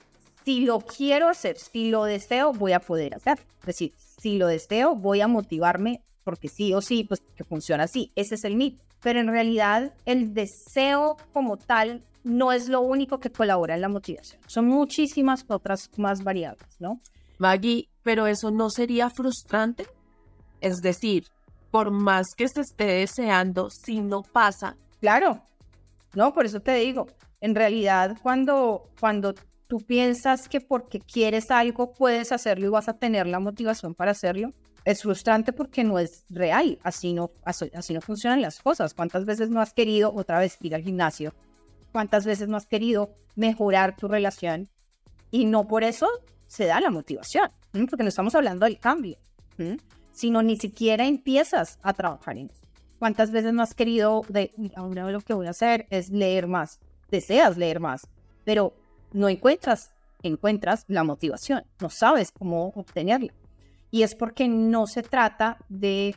si 0.48 0.60
lo 0.60 0.80
quiero 0.80 1.28
hacer, 1.28 1.58
si 1.58 1.90
lo 1.90 2.04
deseo, 2.04 2.54
voy 2.54 2.72
a 2.72 2.80
poder 2.80 3.14
hacer. 3.14 3.38
Es 3.60 3.66
decir, 3.66 3.92
si 3.98 4.38
lo 4.38 4.46
deseo, 4.46 4.94
voy 4.94 5.20
a 5.20 5.28
motivarme 5.28 6.02
porque 6.24 6.48
sí 6.48 6.72
o 6.72 6.80
sí, 6.80 7.04
pues 7.04 7.20
que 7.36 7.44
funciona 7.44 7.84
así. 7.84 8.12
Ese 8.16 8.36
es 8.36 8.44
el 8.44 8.56
mito. 8.56 8.82
Pero 9.02 9.20
en 9.20 9.28
realidad 9.28 9.92
el 10.06 10.32
deseo 10.32 11.18
como 11.34 11.58
tal 11.58 12.02
no 12.24 12.50
es 12.52 12.70
lo 12.70 12.80
único 12.80 13.20
que 13.20 13.30
colabora 13.30 13.74
en 13.74 13.82
la 13.82 13.90
motivación. 13.90 14.40
Son 14.46 14.64
muchísimas 14.64 15.44
otras 15.48 15.90
más 15.98 16.24
variables, 16.24 16.76
¿no? 16.78 16.98
Maggie, 17.36 17.90
pero 18.02 18.26
eso 18.26 18.50
no 18.50 18.70
sería 18.70 19.10
frustrante. 19.10 19.86
Es 20.62 20.78
decir, 20.78 21.26
por 21.70 21.90
más 21.90 22.28
que 22.34 22.48
se 22.48 22.62
esté 22.62 22.86
deseando, 22.86 23.68
si 23.68 24.00
no 24.00 24.22
pasa. 24.22 24.78
Claro, 24.98 25.42
no, 26.14 26.32
por 26.32 26.46
eso 26.46 26.60
te 26.60 26.72
digo, 26.76 27.06
en 27.42 27.54
realidad 27.54 28.16
cuando, 28.22 28.88
cuando 28.98 29.34
tú 29.68 29.78
piensas 29.80 30.48
que 30.48 30.60
porque 30.60 30.98
quieres 30.98 31.50
algo 31.50 31.92
puedes 31.92 32.32
hacerlo 32.32 32.66
y 32.66 32.70
vas 32.70 32.88
a 32.88 32.98
tener 32.98 33.26
la 33.26 33.38
motivación 33.38 33.94
para 33.94 34.10
hacerlo, 34.10 34.52
es 34.84 35.02
frustrante 35.02 35.52
porque 35.52 35.84
no 35.84 35.98
es 35.98 36.24
real, 36.30 36.78
así 36.82 37.12
no, 37.12 37.30
así, 37.44 37.92
no 37.92 38.00
funcionan 38.00 38.40
las 38.40 38.60
cosas. 38.60 38.94
¿Cuántas 38.94 39.26
veces 39.26 39.50
no 39.50 39.60
has 39.60 39.74
querido 39.74 40.12
otra 40.14 40.38
vez 40.38 40.56
ir 40.62 40.74
al 40.74 40.82
gimnasio? 40.82 41.34
¿Cuántas 41.92 42.24
veces 42.24 42.48
no 42.48 42.56
has 42.56 42.66
querido 42.66 43.14
mejorar 43.36 43.96
tu 43.96 44.08
relación? 44.08 44.70
Y 45.30 45.44
no 45.44 45.68
por 45.68 45.84
eso 45.84 46.08
se 46.46 46.64
da 46.64 46.80
la 46.80 46.90
motivación, 46.90 47.50
porque 47.90 48.02
no 48.02 48.08
estamos 48.08 48.34
hablando 48.34 48.64
del 48.64 48.78
cambio, 48.78 49.18
sino 50.10 50.42
ni 50.42 50.56
siquiera 50.56 51.04
empiezas 51.04 51.78
a 51.82 51.92
trabajar 51.92 52.38
en 52.38 52.48
eso. 52.48 52.66
¿Cuántas 52.98 53.30
veces 53.30 53.52
no 53.52 53.62
has 53.62 53.74
querido, 53.74 54.22
de, 54.28 54.54
ahora 54.74 55.10
lo 55.10 55.20
que 55.20 55.34
voy 55.34 55.46
a 55.46 55.50
hacer 55.50 55.86
es 55.90 56.08
leer 56.08 56.46
más? 56.46 56.80
Deseas 57.10 57.58
leer 57.58 57.78
más, 57.78 58.08
pero 58.44 58.74
no 59.12 59.28
encuentras, 59.28 59.92
encuentras 60.22 60.84
la 60.88 61.04
motivación, 61.04 61.64
no 61.80 61.90
sabes 61.90 62.32
cómo 62.32 62.68
obtenerla. 62.74 63.32
Y 63.90 64.02
es 64.02 64.14
porque 64.14 64.48
no 64.48 64.86
se 64.86 65.02
trata 65.02 65.58
de, 65.68 66.14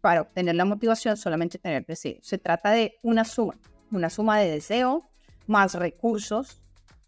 para 0.00 0.22
obtener 0.22 0.54
la 0.54 0.64
motivación, 0.64 1.16
solamente 1.16 1.58
tener 1.58 1.86
deseo. 1.86 2.18
Se 2.22 2.38
trata 2.38 2.70
de 2.70 2.98
una 3.02 3.24
suma, 3.24 3.58
una 3.90 4.10
suma 4.10 4.38
de 4.38 4.50
deseo 4.50 5.08
más 5.46 5.74
recursos, 5.74 6.62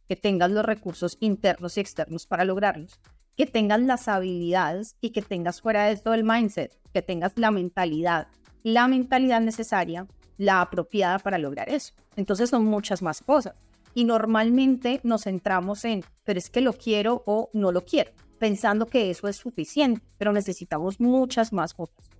que 0.09 0.17
tengas 0.17 0.51
los 0.51 0.65
recursos 0.65 1.17
internos 1.21 1.77
y 1.77 1.81
externos 1.81 2.27
para 2.27 2.45
lograrlos, 2.45 2.99
que 3.37 3.47
tengas 3.47 3.81
las 3.81 4.09
habilidades 4.09 4.97
y 5.01 5.11
que 5.11 5.23
tengas 5.23 5.61
fuera 5.61 5.85
de 5.85 5.93
esto 5.93 6.15
el 6.15 6.25
mindset, 6.25 6.77
que 6.93 7.03
tengas 7.03 7.33
la 7.37 7.51
mentalidad, 7.51 8.27
la 8.65 8.89
mentalidad 8.89 9.41
necesaria, 9.41 10.09
la 10.37 10.63
apropiada 10.63 11.19
para 11.21 11.39
lograr 11.39 11.69
eso. 11.69 11.93
Entonces 12.17 12.51
son 12.51 12.65
muchas 12.65 13.03
más 13.03 13.21
cosas 13.21 13.55
y 13.95 14.05
normalmente 14.05 15.01
nos 15.03 15.25
centramos 15.25 15.85
en, 15.85 16.05
pero 16.25 16.39
es 16.39 16.51
que 16.51 16.61
lo 16.61 16.73
quiero 16.73 17.23
o 17.27 17.51
no 17.53 17.73
lo 17.73 17.85
quiero, 17.85 18.13
pensando 18.39 18.87
que 18.87 19.11
eso 19.11 19.29
es 19.29 19.37
suficiente, 19.37 20.03
pero 20.19 20.33
necesitamos 20.33 21.01
muchas 21.01 21.53
más 21.53 21.75
cosas. 21.75 22.11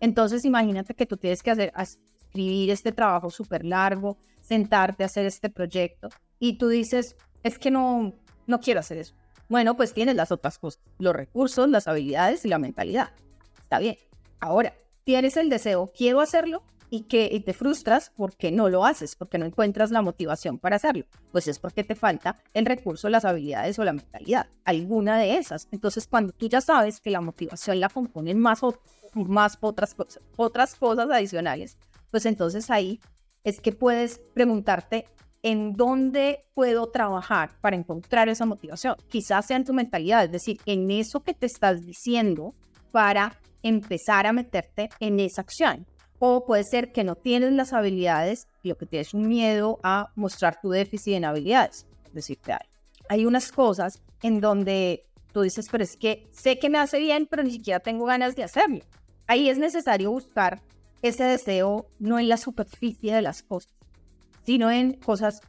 Entonces 0.00 0.44
imagínate 0.44 0.94
que 0.94 1.06
tú 1.06 1.16
tienes 1.16 1.42
que 1.42 1.50
hacer, 1.50 1.72
escribir 1.76 2.70
este 2.70 2.92
trabajo 2.92 3.30
súper 3.30 3.64
largo, 3.64 4.18
sentarte 4.40 5.02
a 5.02 5.06
hacer 5.06 5.26
este 5.26 5.48
proyecto 5.48 6.08
y 6.38 6.58
tú 6.58 6.68
dices, 6.68 7.16
es 7.42 7.58
que 7.58 7.70
no, 7.70 8.12
no 8.46 8.60
quiero 8.60 8.80
hacer 8.80 8.98
eso. 8.98 9.14
Bueno, 9.48 9.76
pues 9.76 9.92
tienes 9.92 10.16
las 10.16 10.32
otras 10.32 10.58
cosas, 10.58 10.82
los 10.98 11.14
recursos, 11.14 11.68
las 11.68 11.86
habilidades 11.86 12.44
y 12.44 12.48
la 12.48 12.58
mentalidad. 12.58 13.10
Está 13.60 13.78
bien. 13.78 13.96
Ahora, 14.40 14.74
tienes 15.04 15.36
el 15.36 15.48
deseo, 15.48 15.92
quiero 15.96 16.20
hacerlo, 16.20 16.62
y 16.92 17.04
que 17.04 17.42
te 17.42 17.54
frustras 17.54 18.12
porque 18.14 18.52
no 18.52 18.68
lo 18.68 18.84
haces, 18.84 19.16
porque 19.16 19.38
no 19.38 19.46
encuentras 19.46 19.90
la 19.90 20.02
motivación 20.02 20.58
para 20.58 20.76
hacerlo. 20.76 21.06
Pues 21.30 21.48
es 21.48 21.58
porque 21.58 21.84
te 21.84 21.94
falta 21.94 22.36
el 22.52 22.66
recurso, 22.66 23.08
las 23.08 23.24
habilidades 23.24 23.78
o 23.78 23.84
la 23.84 23.94
mentalidad, 23.94 24.50
alguna 24.66 25.16
de 25.16 25.38
esas. 25.38 25.68
Entonces, 25.72 26.06
cuando 26.06 26.34
tú 26.34 26.50
ya 26.50 26.60
sabes 26.60 27.00
que 27.00 27.08
la 27.08 27.22
motivación 27.22 27.80
la 27.80 27.88
componen 27.88 28.38
más, 28.38 28.60
más 29.14 29.56
otras, 29.62 29.96
otras 30.36 30.74
cosas 30.74 31.08
adicionales, 31.10 31.78
pues 32.10 32.26
entonces 32.26 32.68
ahí 32.68 33.00
es 33.42 33.58
que 33.62 33.72
puedes 33.72 34.20
preguntarte 34.34 35.06
en 35.40 35.72
dónde 35.72 36.44
puedo 36.52 36.90
trabajar 36.90 37.58
para 37.62 37.74
encontrar 37.74 38.28
esa 38.28 38.44
motivación. 38.44 38.96
Quizás 39.08 39.46
sea 39.46 39.56
en 39.56 39.64
tu 39.64 39.72
mentalidad, 39.72 40.24
es 40.24 40.30
decir, 40.30 40.60
en 40.66 40.90
eso 40.90 41.22
que 41.22 41.32
te 41.32 41.46
estás 41.46 41.86
diciendo 41.86 42.54
para 42.90 43.40
empezar 43.62 44.26
a 44.26 44.34
meterte 44.34 44.90
en 45.00 45.20
esa 45.20 45.40
acción. 45.40 45.86
O 46.24 46.46
puede 46.46 46.62
ser 46.62 46.92
que 46.92 47.02
no 47.02 47.16
tienes 47.16 47.52
las 47.52 47.72
habilidades 47.72 48.46
y 48.62 48.68
lo 48.68 48.78
que 48.78 48.86
tienes 48.86 49.12
un 49.12 49.26
miedo 49.26 49.80
a 49.82 50.12
mostrar 50.14 50.60
tu 50.60 50.70
déficit 50.70 51.14
en 51.14 51.24
habilidades. 51.24 51.84
Decirte 52.12 52.52
algo. 52.52 52.72
Hay 53.08 53.26
unas 53.26 53.50
cosas 53.50 54.00
en 54.22 54.40
donde 54.40 55.04
tú 55.32 55.40
dices, 55.40 55.66
pero 55.68 55.82
es 55.82 55.96
que 55.96 56.28
sé 56.30 56.60
que 56.60 56.70
me 56.70 56.78
hace 56.78 57.00
bien, 57.00 57.26
pero 57.28 57.42
ni 57.42 57.50
siquiera 57.50 57.80
tengo 57.80 58.04
ganas 58.04 58.36
de 58.36 58.44
hacerlo. 58.44 58.84
Ahí 59.26 59.48
es 59.48 59.58
necesario 59.58 60.12
buscar 60.12 60.62
ese 61.02 61.24
deseo 61.24 61.88
no 61.98 62.20
en 62.20 62.28
la 62.28 62.36
superficie 62.36 63.12
de 63.12 63.22
las 63.22 63.42
cosas, 63.42 63.74
sino 64.46 64.70
en 64.70 64.92
cosas 64.92 65.40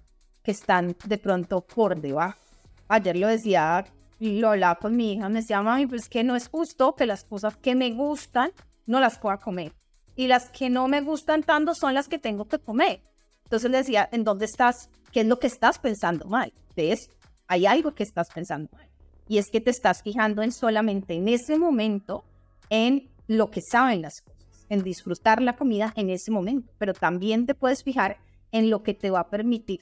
que 0.42 0.50
están 0.50 0.96
de 1.06 1.20
pronto 1.20 1.62
por 1.62 2.02
debajo. 2.02 2.40
Ayer 2.88 3.16
lo 3.16 3.28
decía, 3.28 3.86
lo 4.20 4.50
hablaba 4.50 4.80
con 4.80 4.96
mi 4.96 5.14
hija, 5.14 5.30
me 5.30 5.42
decía, 5.42 5.62
mami, 5.62 5.86
pues 5.86 6.10
que 6.10 6.24
no 6.24 6.36
es 6.36 6.48
justo 6.48 6.96
que 6.96 7.06
las 7.06 7.26
cosas 7.26 7.58
que 7.58 7.76
me 7.76 7.92
gustan 7.92 8.52
no 8.88 9.00
las 9.00 9.20
pueda 9.20 9.38
comer 9.38 9.72
y 10.16 10.28
las 10.28 10.50
que 10.50 10.70
no 10.70 10.88
me 10.88 11.02
gustan 11.02 11.44
tanto 11.44 11.76
son 11.76 11.94
las 11.94 12.08
que 12.08 12.20
tengo 12.20 12.46
que 12.48 12.60
comer. 12.60 13.02
Entonces 13.46 13.72
le 13.72 13.78
decía, 13.78 14.10
¿en 14.12 14.24
dónde 14.24 14.46
estás? 14.46 14.90
¿Qué 15.12 15.22
es 15.22 15.28
lo 15.28 15.40
que 15.40 15.48
estás 15.48 15.80
pensando 15.80 16.26
mal? 16.26 16.54
¿Ves? 16.76 17.10
Hay 17.48 17.66
algo 17.66 17.94
que 17.94 18.04
estás 18.04 18.30
pensando 18.32 18.70
mal. 18.74 18.90
Y 19.28 19.38
es 19.38 19.50
que 19.50 19.62
te 19.62 19.70
estás 19.70 20.02
fijando 20.02 20.42
en 20.42 20.52
solamente 20.52 21.14
en 21.14 21.28
ese 21.28 21.58
momento, 21.58 22.26
en 22.70 23.10
lo 23.28 23.52
que 23.52 23.62
saben 23.62 24.02
las 24.02 24.22
cosas, 24.22 24.66
en 24.70 24.84
disfrutar 24.84 25.42
la 25.42 25.56
comida 25.56 25.94
en 25.96 26.10
ese 26.10 26.32
momento. 26.32 26.74
Pero 26.78 26.94
también 26.94 27.46
te 27.46 27.56
puedes 27.56 27.84
fijar 27.84 28.18
en 28.52 28.70
lo 28.70 28.84
que 28.84 28.94
te 28.94 29.12
va 29.12 29.22
a 29.22 29.30
permitir 29.30 29.82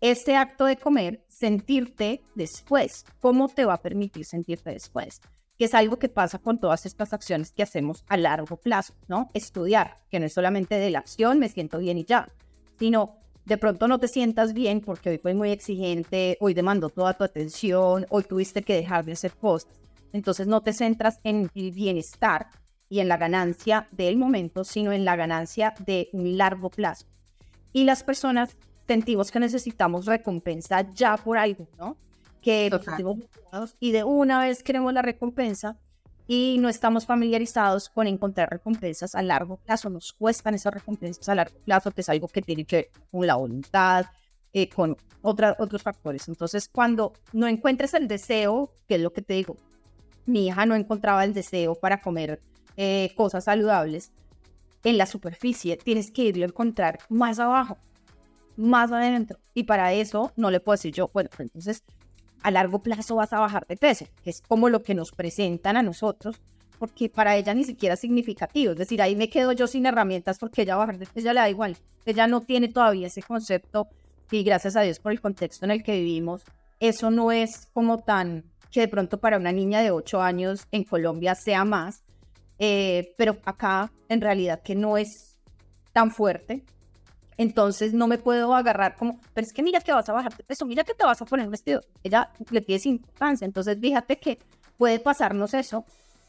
ese 0.00 0.36
acto 0.36 0.66
de 0.66 0.76
comer, 0.76 1.24
sentirte 1.28 2.22
después. 2.34 3.04
¿Cómo 3.20 3.48
te 3.48 3.64
va 3.64 3.74
a 3.74 3.82
permitir 3.82 4.24
sentirte 4.24 4.70
después? 4.70 5.20
Que 5.58 5.64
es 5.64 5.74
algo 5.74 5.98
que 5.98 6.08
pasa 6.08 6.38
con 6.38 6.58
todas 6.58 6.86
estas 6.86 7.12
acciones 7.12 7.52
que 7.52 7.62
hacemos 7.62 8.04
a 8.08 8.16
largo 8.16 8.56
plazo, 8.56 8.94
¿no? 9.08 9.30
Estudiar, 9.34 9.98
que 10.10 10.20
no 10.20 10.26
es 10.26 10.32
solamente 10.34 10.76
de 10.76 10.90
la 10.90 10.98
acción, 10.98 11.38
me 11.38 11.48
siento 11.48 11.78
bien 11.78 11.98
y 11.98 12.04
ya, 12.04 12.28
sino 12.78 13.16
de 13.46 13.56
pronto 13.56 13.88
no 13.88 13.98
te 13.98 14.08
sientas 14.08 14.52
bien 14.52 14.80
porque 14.80 15.10
hoy 15.10 15.18
fue 15.18 15.32
muy 15.32 15.50
exigente, 15.50 16.36
hoy 16.40 16.52
demandó 16.52 16.88
toda 16.88 17.14
tu 17.14 17.24
atención, 17.24 18.04
hoy 18.10 18.24
tuviste 18.24 18.62
que 18.62 18.74
dejar 18.74 19.04
de 19.04 19.12
hacer 19.12 19.32
cosas. 19.34 19.70
Entonces 20.12 20.46
no 20.46 20.62
te 20.62 20.72
centras 20.72 21.20
en 21.24 21.50
el 21.54 21.70
bienestar 21.70 22.48
y 22.88 23.00
en 23.00 23.08
la 23.08 23.16
ganancia 23.16 23.88
del 23.92 24.16
momento, 24.16 24.64
sino 24.64 24.92
en 24.92 25.04
la 25.04 25.16
ganancia 25.16 25.74
de 25.84 26.08
un 26.12 26.36
largo 26.36 26.70
plazo. 26.70 27.06
Y 27.72 27.84
las 27.84 28.02
personas 28.02 28.56
sentimos 28.86 29.30
que 29.30 29.40
necesitamos 29.40 30.06
recompensa 30.06 30.92
ya 30.92 31.16
por 31.16 31.38
algo, 31.38 31.68
¿no? 31.78 31.96
Que 32.46 32.70
y 33.80 33.90
de 33.90 34.04
una 34.04 34.40
vez 34.40 34.62
queremos 34.62 34.92
la 34.92 35.02
recompensa 35.02 35.76
y 36.28 36.58
no 36.60 36.68
estamos 36.68 37.04
familiarizados 37.06 37.88
con 37.88 38.06
encontrar 38.06 38.48
recompensas 38.50 39.14
a 39.16 39.22
largo 39.22 39.56
plazo. 39.56 39.90
Nos 39.90 40.12
cuestan 40.12 40.54
esas 40.54 40.72
recompensas 40.74 41.28
a 41.28 41.34
largo 41.34 41.58
plazo, 41.64 41.90
que 41.90 42.02
es 42.02 42.08
algo 42.08 42.28
que 42.28 42.42
tiene 42.42 42.64
que 42.64 42.76
ver 42.76 42.90
con 43.10 43.26
la 43.26 43.34
voluntad, 43.34 44.06
eh, 44.52 44.68
con 44.68 44.96
otra- 45.22 45.56
otros 45.58 45.82
factores. 45.82 46.28
Entonces, 46.28 46.68
cuando 46.68 47.12
no 47.32 47.48
encuentres 47.48 47.94
el 47.94 48.06
deseo, 48.06 48.72
que 48.86 48.94
es 48.94 49.00
lo 49.00 49.12
que 49.12 49.22
te 49.22 49.34
digo, 49.34 49.56
mi 50.24 50.46
hija 50.46 50.66
no 50.66 50.74
encontraba 50.76 51.24
el 51.24 51.34
deseo 51.34 51.74
para 51.74 52.00
comer 52.00 52.40
eh, 52.76 53.12
cosas 53.16 53.44
saludables 53.44 54.12
en 54.84 54.98
la 54.98 55.06
superficie, 55.06 55.76
tienes 55.76 56.10
que 56.12 56.22
irlo 56.22 56.44
a 56.44 56.48
encontrar 56.48 56.98
más 57.08 57.38
abajo, 57.40 57.76
más 58.56 58.92
adentro. 58.92 59.38
Y 59.54 59.64
para 59.64 59.92
eso 59.92 60.32
no 60.36 60.50
le 60.50 60.60
puedo 60.60 60.74
decir 60.74 60.92
yo, 60.92 61.10
bueno, 61.12 61.28
pues 61.30 61.40
entonces 61.48 61.82
a 62.46 62.50
largo 62.52 62.78
plazo 62.78 63.16
vas 63.16 63.32
a 63.32 63.40
bajar 63.40 63.66
de 63.66 63.76
peso, 63.76 64.06
que 64.22 64.30
es 64.30 64.40
como 64.40 64.68
lo 64.68 64.84
que 64.84 64.94
nos 64.94 65.10
presentan 65.10 65.76
a 65.76 65.82
nosotros, 65.82 66.40
porque 66.78 67.08
para 67.08 67.36
ella 67.36 67.52
ni 67.54 67.64
siquiera 67.64 67.94
es 67.94 68.00
significativo. 68.00 68.70
Es 68.70 68.78
decir, 68.78 69.02
ahí 69.02 69.16
me 69.16 69.28
quedo 69.28 69.50
yo 69.50 69.66
sin 69.66 69.84
herramientas 69.84 70.38
porque 70.38 70.62
ella 70.62 70.76
bajar 70.76 70.96
de 70.96 71.06
peso, 71.06 71.18
ella 71.18 71.32
le 71.32 71.40
da 71.40 71.50
igual. 71.50 71.76
Ella 72.04 72.28
no 72.28 72.42
tiene 72.42 72.68
todavía 72.68 73.08
ese 73.08 73.20
concepto 73.20 73.88
y 74.30 74.44
gracias 74.44 74.76
a 74.76 74.82
Dios 74.82 75.00
por 75.00 75.10
el 75.10 75.20
contexto 75.20 75.64
en 75.64 75.72
el 75.72 75.82
que 75.82 75.96
vivimos, 75.96 76.44
eso 76.78 77.10
no 77.10 77.32
es 77.32 77.66
como 77.72 77.98
tan 77.98 78.44
que 78.70 78.82
de 78.82 78.88
pronto 78.88 79.18
para 79.18 79.38
una 79.38 79.50
niña 79.50 79.80
de 79.80 79.90
8 79.90 80.22
años 80.22 80.68
en 80.70 80.84
Colombia 80.84 81.34
sea 81.34 81.64
más, 81.64 82.04
eh, 82.60 83.12
pero 83.18 83.38
acá 83.44 83.90
en 84.08 84.20
realidad 84.20 84.62
que 84.62 84.76
no 84.76 84.96
es 84.96 85.36
tan 85.92 86.12
fuerte. 86.12 86.62
Entonces 87.38 87.92
no 87.92 88.06
me 88.06 88.18
puedo 88.18 88.54
agarrar 88.54 88.96
como, 88.96 89.20
pero 89.34 89.46
es 89.46 89.52
que 89.52 89.62
mira 89.62 89.80
que 89.80 89.92
vas 89.92 90.08
a 90.08 90.12
bajar 90.12 90.34
de 90.36 90.44
peso, 90.44 90.64
mira 90.64 90.84
que 90.84 90.94
te 90.94 91.04
vas 91.04 91.20
a 91.20 91.26
poner 91.26 91.46
un 91.46 91.52
vestido. 91.52 91.82
Ella 92.02 92.30
le 92.50 92.60
tiene 92.60 92.82
importancia. 92.86 93.44
Entonces 93.44 93.78
fíjate 93.80 94.18
que 94.18 94.38
puede 94.78 94.98
pasarnos 94.98 95.54
eso, 95.54 95.84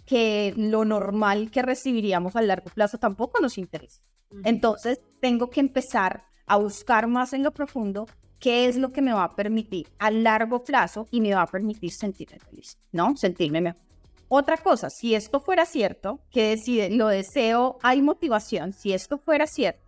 que 0.06 0.54
lo 0.58 0.86
normal 0.86 1.52
que 1.52 1.62
recibiríamos 1.62 2.36
a 2.36 2.42
largo 2.42 2.70
plazo 2.70 2.98
tampoco 2.98 3.42
nos 3.42 3.58
interesa. 3.58 4.02
Entonces 4.44 5.00
tengo 5.22 5.50
que 5.50 5.62
empezar 5.62 6.26
a 6.46 6.58
buscar 6.58 7.08
más 7.08 7.34
en 7.34 7.44
lo 7.44 7.52
profundo 7.52 8.08
qué 8.40 8.68
es 8.68 8.78
lo 8.78 8.92
que 8.92 9.02
me 9.02 9.14
va 9.14 9.24
a 9.24 9.36
permitir 9.36 9.88
a 10.00 10.12
largo 10.12 10.64
plazo 10.64 11.08
y 11.12 11.22
me 11.22 11.34
va 11.34 11.42
a 11.42 11.48
permitir 11.48 11.92
sentirme 11.92 12.40
feliz, 12.40 12.78
¿no? 12.92 13.16
Sentirme 13.18 13.62
mejor. 13.62 13.82
Otra 14.30 14.58
cosa, 14.58 14.90
si 14.90 15.16
esto 15.16 15.40
fuera 15.40 15.66
cierto, 15.66 16.20
que 16.30 16.58
si 16.58 16.90
lo 16.90 17.08
deseo, 17.08 17.78
hay 17.82 18.02
motivación, 18.02 18.74
si 18.74 18.92
esto 18.92 19.18
fuera 19.18 19.48
cierto, 19.48 19.87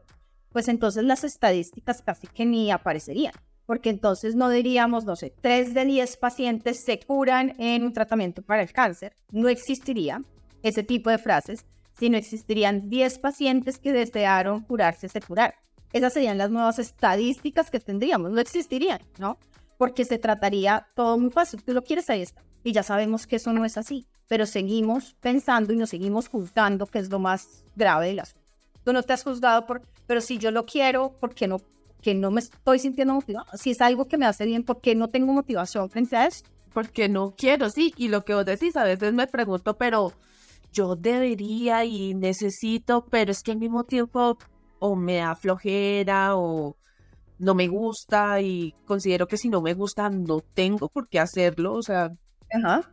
pues 0.51 0.67
entonces 0.67 1.03
las 1.03 1.23
estadísticas 1.23 2.01
casi 2.01 2.27
que 2.27 2.45
ni 2.45 2.71
aparecerían, 2.71 3.33
porque 3.65 3.89
entonces 3.89 4.35
no 4.35 4.49
diríamos, 4.49 5.05
no 5.05 5.15
sé, 5.15 5.33
3 5.41 5.73
de 5.73 5.85
10 5.85 6.17
pacientes 6.17 6.83
se 6.83 6.99
curan 6.99 7.53
en 7.59 7.83
un 7.83 7.93
tratamiento 7.93 8.41
para 8.41 8.61
el 8.61 8.71
cáncer, 8.71 9.15
no 9.31 9.47
existiría 9.49 10.23
ese 10.63 10.83
tipo 10.83 11.09
de 11.09 11.17
frases, 11.17 11.65
sino 11.97 12.17
existirían 12.17 12.89
10 12.89 13.19
pacientes 13.19 13.77
que 13.77 13.93
desearon 13.93 14.61
curarse, 14.61 15.09
se 15.09 15.21
curaron. 15.21 15.55
Esas 15.91 16.13
serían 16.13 16.37
las 16.37 16.51
nuevas 16.51 16.79
estadísticas 16.79 17.69
que 17.69 17.79
tendríamos, 17.79 18.31
no 18.31 18.39
existirían, 18.39 19.01
¿no? 19.17 19.37
Porque 19.77 20.05
se 20.05 20.17
trataría 20.17 20.87
todo 20.95 21.17
muy 21.17 21.29
fácil, 21.29 21.63
tú 21.63 21.73
lo 21.73 21.83
quieres, 21.83 22.09
ahí 22.09 22.21
está. 22.21 22.43
Y 22.63 22.73
ya 22.73 22.83
sabemos 22.83 23.25
que 23.27 23.37
eso 23.37 23.53
no 23.53 23.65
es 23.65 23.77
así, 23.77 24.07
pero 24.27 24.45
seguimos 24.45 25.15
pensando 25.19 25.73
y 25.73 25.77
nos 25.77 25.89
seguimos 25.89 26.27
juzgando, 26.27 26.85
que 26.85 26.99
es 26.99 27.09
lo 27.09 27.19
más 27.19 27.63
grave 27.75 28.07
del 28.07 28.19
asunto. 28.19 28.38
Tú 28.89 28.93
no 28.93 29.03
te 29.03 29.13
has 29.13 29.23
juzgado 29.23 29.67
por, 29.67 29.83
pero 30.07 30.19
si 30.19 30.39
yo 30.39 30.49
lo 30.49 30.65
quiero, 30.65 31.11
¿por 31.19 31.35
qué 31.35 31.47
no, 31.47 31.57
que 32.01 32.15
no 32.15 32.31
me 32.31 32.39
estoy 32.39 32.79
sintiendo 32.79 33.13
motivado? 33.13 33.45
Si 33.53 33.69
es 33.69 33.81
algo 33.81 34.07
que 34.07 34.17
me 34.17 34.25
hace 34.25 34.47
bien, 34.47 34.63
¿por 34.63 34.81
qué 34.81 34.95
no 34.95 35.09
tengo 35.11 35.31
motivación 35.31 35.91
frente 35.91 36.17
a 36.17 36.25
eso? 36.25 36.43
Porque 36.73 37.07
no 37.07 37.35
quiero, 37.37 37.69
sí. 37.69 37.93
Y 37.97 38.07
lo 38.07 38.25
que 38.25 38.33
vos 38.33 38.45
decís, 38.45 38.75
a 38.75 38.83
veces 38.83 39.13
me 39.13 39.27
pregunto, 39.27 39.77
pero 39.77 40.11
yo 40.73 40.95
debería 40.95 41.85
y 41.85 42.15
necesito, 42.15 43.05
pero 43.05 43.29
es 43.29 43.43
que 43.43 43.51
al 43.51 43.59
mismo 43.59 43.83
tiempo 43.83 44.39
o 44.79 44.95
me 44.95 45.17
da 45.17 45.35
flojera 45.35 46.35
o 46.35 46.75
no 47.37 47.53
me 47.53 47.67
gusta 47.67 48.41
y 48.41 48.73
considero 48.87 49.27
que 49.27 49.37
si 49.37 49.49
no 49.49 49.61
me 49.61 49.75
gusta 49.75 50.09
no 50.09 50.41
tengo 50.41 50.89
por 50.89 51.07
qué 51.09 51.19
hacerlo. 51.19 51.73
O 51.73 51.83
sea, 51.83 52.11
Ajá. 52.51 52.89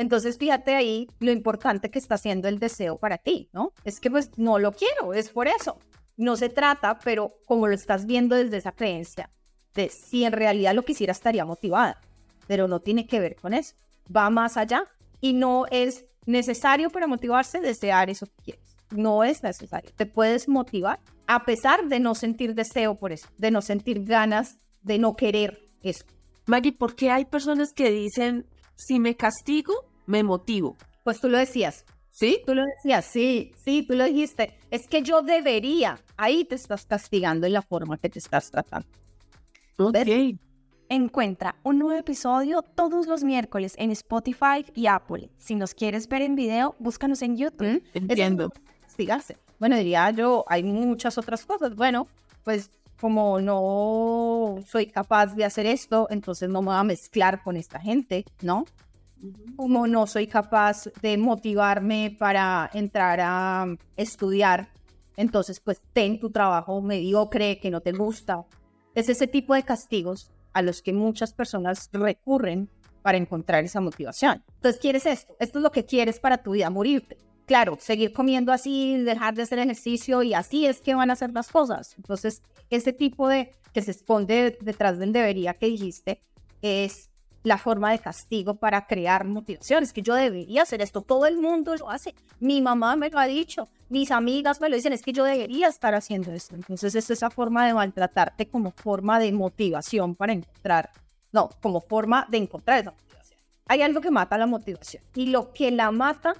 Entonces, 0.00 0.38
fíjate 0.38 0.74
ahí 0.74 1.08
lo 1.18 1.30
importante 1.30 1.90
que 1.90 1.98
está 1.98 2.14
haciendo 2.14 2.48
el 2.48 2.58
deseo 2.58 2.96
para 2.96 3.18
ti, 3.18 3.50
¿no? 3.52 3.74
Es 3.84 4.00
que 4.00 4.10
pues 4.10 4.30
no 4.38 4.58
lo 4.58 4.72
quiero, 4.72 5.12
es 5.12 5.28
por 5.28 5.46
eso. 5.46 5.78
No 6.16 6.36
se 6.36 6.48
trata, 6.48 6.98
pero 7.00 7.34
como 7.44 7.68
lo 7.68 7.74
estás 7.74 8.06
viendo 8.06 8.34
desde 8.34 8.56
esa 8.56 8.72
creencia, 8.72 9.30
de 9.74 9.90
si 9.90 10.24
en 10.24 10.32
realidad 10.32 10.74
lo 10.74 10.86
quisiera 10.86 11.12
estaría 11.12 11.44
motivada, 11.44 12.00
pero 12.46 12.66
no 12.66 12.80
tiene 12.80 13.06
que 13.06 13.20
ver 13.20 13.36
con 13.36 13.52
eso. 13.52 13.74
Va 14.16 14.30
más 14.30 14.56
allá 14.56 14.86
y 15.20 15.34
no 15.34 15.66
es 15.70 16.06
necesario 16.24 16.88
para 16.88 17.06
motivarse 17.06 17.60
desear 17.60 18.08
eso 18.08 18.24
que 18.24 18.42
quieres. 18.42 18.76
No 18.92 19.22
es 19.22 19.42
necesario. 19.42 19.90
Te 19.94 20.06
puedes 20.06 20.48
motivar 20.48 20.98
a 21.26 21.44
pesar 21.44 21.88
de 21.88 22.00
no 22.00 22.14
sentir 22.14 22.54
deseo 22.54 22.94
por 22.94 23.12
eso, 23.12 23.28
de 23.36 23.50
no 23.50 23.60
sentir 23.60 24.02
ganas, 24.04 24.60
de 24.80 24.98
no 24.98 25.14
querer 25.14 25.68
eso. 25.82 26.06
Maggie, 26.46 26.72
¿por 26.72 26.96
qué 26.96 27.10
hay 27.10 27.26
personas 27.26 27.74
que 27.74 27.90
dicen, 27.90 28.46
si 28.76 28.98
me 28.98 29.14
castigo, 29.14 29.89
me 30.10 30.22
motivo? 30.22 30.76
Pues 31.04 31.20
tú 31.20 31.28
lo 31.28 31.38
decías, 31.38 31.84
¿Sí? 32.10 32.42
Tú 32.44 32.54
lo 32.54 32.64
decías, 32.64 33.04
sí, 33.04 33.52
sí, 33.64 33.84
tú 33.86 33.94
lo 33.94 34.04
dijiste. 34.04 34.58
Es 34.70 34.88
que 34.88 35.02
yo 35.02 35.22
debería. 35.22 35.98
Ahí 36.16 36.44
te 36.44 36.56
estás 36.56 36.84
castigando 36.84 37.46
en 37.46 37.52
la 37.52 37.62
forma 37.62 37.98
que 37.98 38.10
te 38.10 38.18
estás 38.18 38.50
tratando. 38.50 38.88
Ok. 39.78 39.94
Encuentra 40.88 41.54
un 41.62 41.78
nuevo 41.78 41.98
episodio 41.98 42.62
todos 42.62 43.06
los 43.06 43.22
miércoles 43.22 43.74
en 43.78 43.92
Spotify 43.92 44.66
y 44.74 44.88
Apple. 44.88 45.30
Si 45.38 45.54
nos 45.54 45.72
quieres 45.72 46.08
ver 46.08 46.22
en 46.22 46.34
video, 46.34 46.74
búscanos 46.80 47.22
en 47.22 47.36
YouTube. 47.36 47.82
Entiendo. 47.94 48.52
Castigarse. 48.80 49.36
Bueno, 49.60 49.76
diría 49.76 50.10
yo, 50.10 50.44
hay 50.48 50.64
muchas 50.64 51.16
otras 51.16 51.46
cosas. 51.46 51.76
Bueno, 51.76 52.08
pues 52.42 52.72
como 53.00 53.40
no 53.40 54.56
soy 54.66 54.86
capaz 54.86 55.34
de 55.36 55.44
hacer 55.44 55.64
esto, 55.64 56.08
entonces 56.10 56.48
no 56.48 56.60
me 56.60 56.66
voy 56.66 56.76
a 56.76 56.82
mezclar 56.84 57.42
con 57.44 57.56
esta 57.56 57.78
gente, 57.78 58.24
¿no? 58.42 58.64
Como 59.56 59.86
no 59.86 60.06
soy 60.06 60.26
capaz 60.26 60.88
de 61.02 61.18
motivarme 61.18 62.16
para 62.18 62.70
entrar 62.72 63.20
a 63.20 63.66
estudiar, 63.96 64.70
entonces 65.16 65.60
pues 65.60 65.80
ten 65.92 66.18
tu 66.18 66.30
trabajo 66.30 66.80
mediocre 66.80 67.58
que 67.58 67.70
no 67.70 67.80
te 67.80 67.92
gusta. 67.92 68.44
Es 68.94 69.08
ese 69.08 69.26
tipo 69.26 69.54
de 69.54 69.62
castigos 69.62 70.30
a 70.52 70.62
los 70.62 70.82
que 70.82 70.92
muchas 70.92 71.32
personas 71.32 71.88
recurren 71.92 72.68
para 73.02 73.18
encontrar 73.18 73.64
esa 73.64 73.80
motivación. 73.80 74.42
Entonces, 74.56 74.80
¿quieres 74.80 75.06
esto? 75.06 75.34
Esto 75.38 75.58
es 75.58 75.62
lo 75.62 75.72
que 75.72 75.84
quieres 75.84 76.20
para 76.20 76.42
tu 76.42 76.52
vida, 76.52 76.70
morirte. 76.70 77.16
Claro, 77.46 77.76
seguir 77.80 78.12
comiendo 78.12 78.52
así, 78.52 78.96
dejar 79.02 79.34
de 79.34 79.42
hacer 79.42 79.58
ejercicio 79.58 80.22
y 80.22 80.34
así 80.34 80.66
es 80.66 80.80
que 80.80 80.94
van 80.94 81.10
a 81.10 81.14
hacer 81.14 81.32
las 81.32 81.50
cosas. 81.50 81.94
Entonces, 81.96 82.42
ese 82.68 82.92
tipo 82.92 83.26
de 83.28 83.52
que 83.72 83.82
se 83.82 83.90
esconde 83.90 84.58
detrás 84.60 84.98
del 84.98 85.12
debería 85.12 85.54
que 85.54 85.66
dijiste 85.66 86.22
es 86.62 87.09
la 87.42 87.58
forma 87.58 87.90
de 87.92 87.98
castigo 87.98 88.54
para 88.54 88.86
crear 88.86 89.24
motivación. 89.24 89.82
Es 89.82 89.92
que 89.92 90.02
yo 90.02 90.14
debería 90.14 90.62
hacer 90.62 90.82
esto. 90.82 91.02
Todo 91.02 91.26
el 91.26 91.38
mundo 91.38 91.74
lo 91.76 91.90
hace. 91.90 92.14
Mi 92.38 92.60
mamá 92.60 92.96
me 92.96 93.10
lo 93.10 93.18
ha 93.18 93.26
dicho. 93.26 93.68
Mis 93.88 94.10
amigas 94.10 94.60
me 94.60 94.68
lo 94.68 94.76
dicen. 94.76 94.92
Es 94.92 95.02
que 95.02 95.12
yo 95.12 95.24
debería 95.24 95.68
estar 95.68 95.94
haciendo 95.94 96.32
esto. 96.32 96.54
Entonces 96.54 96.94
es 96.94 97.10
esa 97.10 97.30
forma 97.30 97.66
de 97.66 97.74
maltratarte 97.74 98.48
como 98.48 98.72
forma 98.72 99.18
de 99.18 99.32
motivación 99.32 100.14
para 100.14 100.32
encontrar. 100.32 100.90
No, 101.32 101.50
como 101.62 101.80
forma 101.80 102.26
de 102.30 102.38
encontrar 102.38 102.80
esa 102.80 102.90
motivación. 102.90 103.40
Hay 103.66 103.82
algo 103.82 104.00
que 104.00 104.10
mata 104.10 104.36
la 104.36 104.46
motivación. 104.46 105.02
Y 105.14 105.26
lo 105.26 105.52
que 105.52 105.70
la 105.70 105.90
mata 105.90 106.34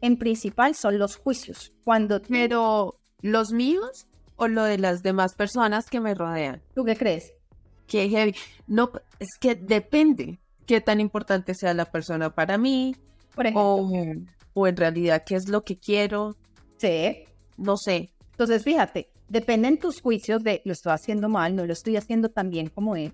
en 0.00 0.18
principal 0.18 0.74
son 0.74 0.98
los 0.98 1.16
juicios. 1.16 1.72
Cuando 1.84 2.20
Pero, 2.20 2.98
¿los 3.22 3.52
míos 3.52 4.06
o 4.36 4.48
lo 4.48 4.64
de 4.64 4.76
las 4.76 5.02
demás 5.02 5.34
personas 5.34 5.88
que 5.88 6.00
me 6.00 6.14
rodean? 6.14 6.60
¿tú 6.74 6.84
qué 6.84 6.96
crees? 6.96 7.32
Qué 7.86 8.08
heavy. 8.08 8.34
No, 8.66 8.90
es 9.18 9.28
que 9.38 9.54
depende 9.54 10.38
qué 10.66 10.80
tan 10.80 11.00
importante 11.00 11.54
sea 11.54 11.74
la 11.74 11.84
persona 11.84 12.34
para 12.34 12.56
mí 12.56 12.96
Por 13.34 13.46
ejemplo, 13.46 13.62
o, 13.62 13.92
o 14.54 14.66
en 14.66 14.76
realidad 14.76 15.24
qué 15.26 15.34
es 15.36 15.48
lo 15.48 15.64
que 15.64 15.78
quiero. 15.78 16.36
sí. 16.78 17.24
No 17.56 17.76
sé. 17.76 18.10
Entonces, 18.32 18.64
fíjate, 18.64 19.10
dependen 19.28 19.78
tus 19.78 20.00
juicios 20.00 20.42
de 20.42 20.60
lo 20.64 20.72
estoy 20.72 20.92
haciendo 20.92 21.28
mal, 21.28 21.54
no 21.54 21.64
lo 21.64 21.72
estoy 21.72 21.96
haciendo 21.96 22.30
tan 22.30 22.50
bien 22.50 22.68
como 22.68 22.96
él, 22.96 23.12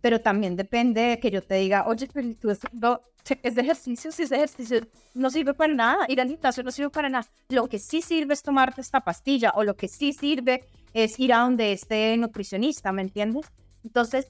pero 0.00 0.20
también 0.20 0.56
depende 0.56 1.02
de 1.02 1.20
que 1.20 1.30
yo 1.30 1.42
te 1.42 1.54
diga, 1.54 1.86
oye, 1.86 2.08
pero 2.12 2.34
tú 2.34 2.50
haciendo 2.50 3.02
ese 3.42 3.60
ejercicio, 3.60 4.12
si 4.12 4.22
ese 4.22 4.36
ejercicio 4.36 4.80
no 5.14 5.30
sirve 5.30 5.54
para 5.54 5.74
nada, 5.74 6.06
ir 6.08 6.20
al 6.20 6.28
gimnasio 6.28 6.62
no 6.62 6.70
sirve 6.70 6.90
para 6.90 7.08
nada. 7.08 7.26
Lo 7.48 7.68
que 7.68 7.78
sí 7.78 8.02
sirve 8.02 8.34
es 8.34 8.42
tomarte 8.42 8.80
esta 8.80 9.00
pastilla 9.00 9.52
o 9.56 9.64
lo 9.64 9.76
que 9.76 9.88
sí 9.88 10.12
sirve 10.12 10.64
es 10.92 11.18
ir 11.18 11.32
a 11.32 11.38
donde 11.38 11.72
esté 11.72 12.16
nutricionista, 12.16 12.92
¿me 12.92 13.02
entiendes? 13.02 13.46
Entonces, 13.86 14.26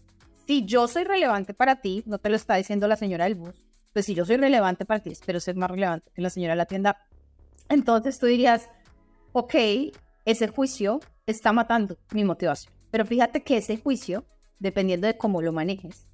si 0.47 0.66
yo 0.66 0.87
soy 0.87 1.05
relevante 1.05 1.55
para 1.55 1.81
ti, 1.81 2.03
no 2.05 2.19
te 2.19 2.29
lo 2.29 2.37
está 2.37 2.57
diciendo 2.57 2.87
la 2.87 2.97
señora 2.97 3.25
del 3.25 3.37
bus, 3.37 3.55
pues 3.95 4.05
si 4.05 4.14
yo 4.14 4.27
soy 4.27 4.37
relevante 4.37 4.85
para 4.85 5.01
ti, 5.01 5.11
espero 5.11 5.40
ser 5.40 5.57
más 5.57 5.71
relevante 5.71 6.12
que 6.14 6.21
la 6.21 6.29
señora 6.29 6.53
de 6.53 6.59
la 6.59 6.66
tienda, 6.66 6.99
entonces 7.71 8.19
tú 8.19 8.27
dirías, 8.27 8.69
ok, 9.33 9.55
ese 10.27 10.49
juicio 10.49 11.01
está 11.25 11.55
matando 11.55 11.97
mi 12.12 12.23
motivación. 12.23 12.73
Pero 12.90 13.07
fíjate 13.07 13.42
que 13.42 13.57
ese 13.57 13.79
juicio, 13.79 14.27
dependiendo 14.59 15.07
de 15.07 15.16
cómo 15.16 15.40
lo 15.40 15.53
manejes, 15.53 16.07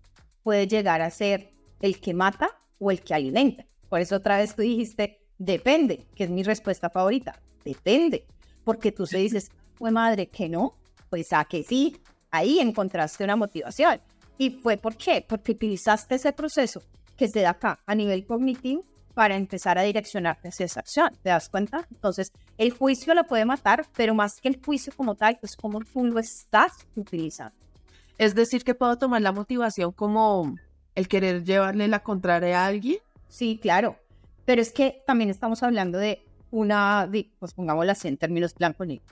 puede 0.44 0.68
llegar 0.68 1.02
a 1.02 1.10
ser 1.10 1.52
el 1.80 2.00
que 2.00 2.14
mata 2.14 2.48
o 2.78 2.92
el 2.92 3.02
que 3.02 3.14
alimenta. 3.14 3.66
Por 3.88 4.00
eso 4.00 4.16
otra 4.16 4.38
vez 4.38 4.54
tú 4.54 4.62
dijiste, 4.62 5.20
depende, 5.38 6.06
que 6.14 6.24
es 6.24 6.30
mi 6.30 6.44
respuesta 6.44 6.90
favorita. 6.90 7.42
Depende. 7.64 8.24
Porque 8.62 8.92
tú 8.92 9.04
se 9.04 9.18
dices, 9.18 9.50
fue 9.74 9.90
madre, 9.90 10.28
que 10.28 10.48
no, 10.48 10.78
pues 11.10 11.32
a 11.32 11.44
que 11.44 11.64
sí, 11.64 12.00
ahí 12.32 12.58
encontraste 12.58 13.22
una 13.22 13.36
motivación. 13.36 14.00
¿Y 14.38 14.50
fue 14.50 14.76
por 14.76 14.96
qué? 14.96 15.24
Porque 15.26 15.52
utilizaste 15.52 16.16
ese 16.16 16.32
proceso 16.32 16.82
que 17.16 17.28
se 17.28 17.42
da 17.42 17.50
acá 17.50 17.78
a 17.86 17.94
nivel 17.94 18.26
cognitivo 18.26 18.84
para 19.14 19.36
empezar 19.36 19.78
a 19.78 19.82
direccionarte 19.82 20.48
hacia 20.48 20.66
esa 20.66 20.80
acción. 20.80 21.10
¿Te 21.22 21.28
das 21.28 21.48
cuenta? 21.48 21.86
Entonces, 21.90 22.32
el 22.58 22.72
juicio 22.72 23.14
lo 23.14 23.24
puede 23.24 23.44
matar, 23.44 23.86
pero 23.94 24.14
más 24.14 24.40
que 24.40 24.48
el 24.48 24.60
juicio 24.64 24.92
como 24.96 25.14
tal, 25.14 25.38
es 25.42 25.54
como 25.54 25.80
tú 25.80 26.04
lo 26.04 26.18
estás 26.18 26.72
utilizando. 26.96 27.54
Es 28.18 28.34
decir, 28.34 28.64
que 28.64 28.74
puedo 28.74 28.96
tomar 28.96 29.22
la 29.22 29.32
motivación 29.32 29.92
como 29.92 30.56
el 30.94 31.08
querer 31.08 31.44
llevarle 31.44 31.88
la 31.88 32.02
contraria 32.02 32.62
a 32.62 32.66
alguien. 32.66 32.98
Sí, 33.28 33.58
claro. 33.60 33.96
Pero 34.44 34.62
es 34.62 34.72
que 34.72 35.02
también 35.06 35.30
estamos 35.30 35.62
hablando 35.62 35.98
de 35.98 36.24
una, 36.50 37.10
pues 37.38 37.54
pongámoslo 37.54 37.92
así 37.92 38.08
en 38.08 38.16
términos 38.16 38.54
blanco 38.54 38.84
negro. 38.84 39.04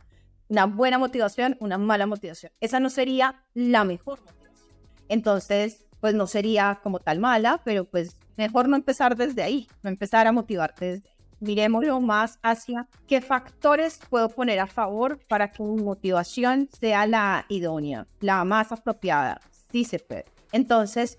Una 0.50 0.66
buena 0.66 0.98
motivación, 0.98 1.56
una 1.60 1.78
mala 1.78 2.06
motivación. 2.06 2.50
Esa 2.60 2.80
no 2.80 2.90
sería 2.90 3.44
la 3.54 3.84
mejor 3.84 4.18
motivación. 4.18 4.68
Entonces, 5.08 5.86
pues 6.00 6.12
no 6.14 6.26
sería 6.26 6.80
como 6.82 6.98
tal 6.98 7.20
mala, 7.20 7.60
pero 7.64 7.84
pues 7.84 8.16
mejor 8.36 8.68
no 8.68 8.74
empezar 8.74 9.16
desde 9.16 9.44
ahí, 9.44 9.68
no 9.84 9.90
empezar 9.90 10.26
a 10.26 10.32
motivarte 10.32 10.84
desde 10.86 11.08
ahí. 11.08 11.16
Miremoslo 11.38 12.00
más 12.00 12.40
hacia 12.42 12.88
qué 13.06 13.20
factores 13.20 14.00
puedo 14.10 14.28
poner 14.28 14.58
a 14.58 14.66
favor 14.66 15.20
para 15.28 15.52
que 15.52 15.62
mi 15.62 15.80
motivación 15.82 16.68
sea 16.80 17.06
la 17.06 17.46
idónea, 17.48 18.08
la 18.18 18.44
más 18.44 18.72
apropiada. 18.72 19.40
Sí 19.70 19.84
se 19.84 20.00
puede. 20.00 20.24
Entonces, 20.50 21.16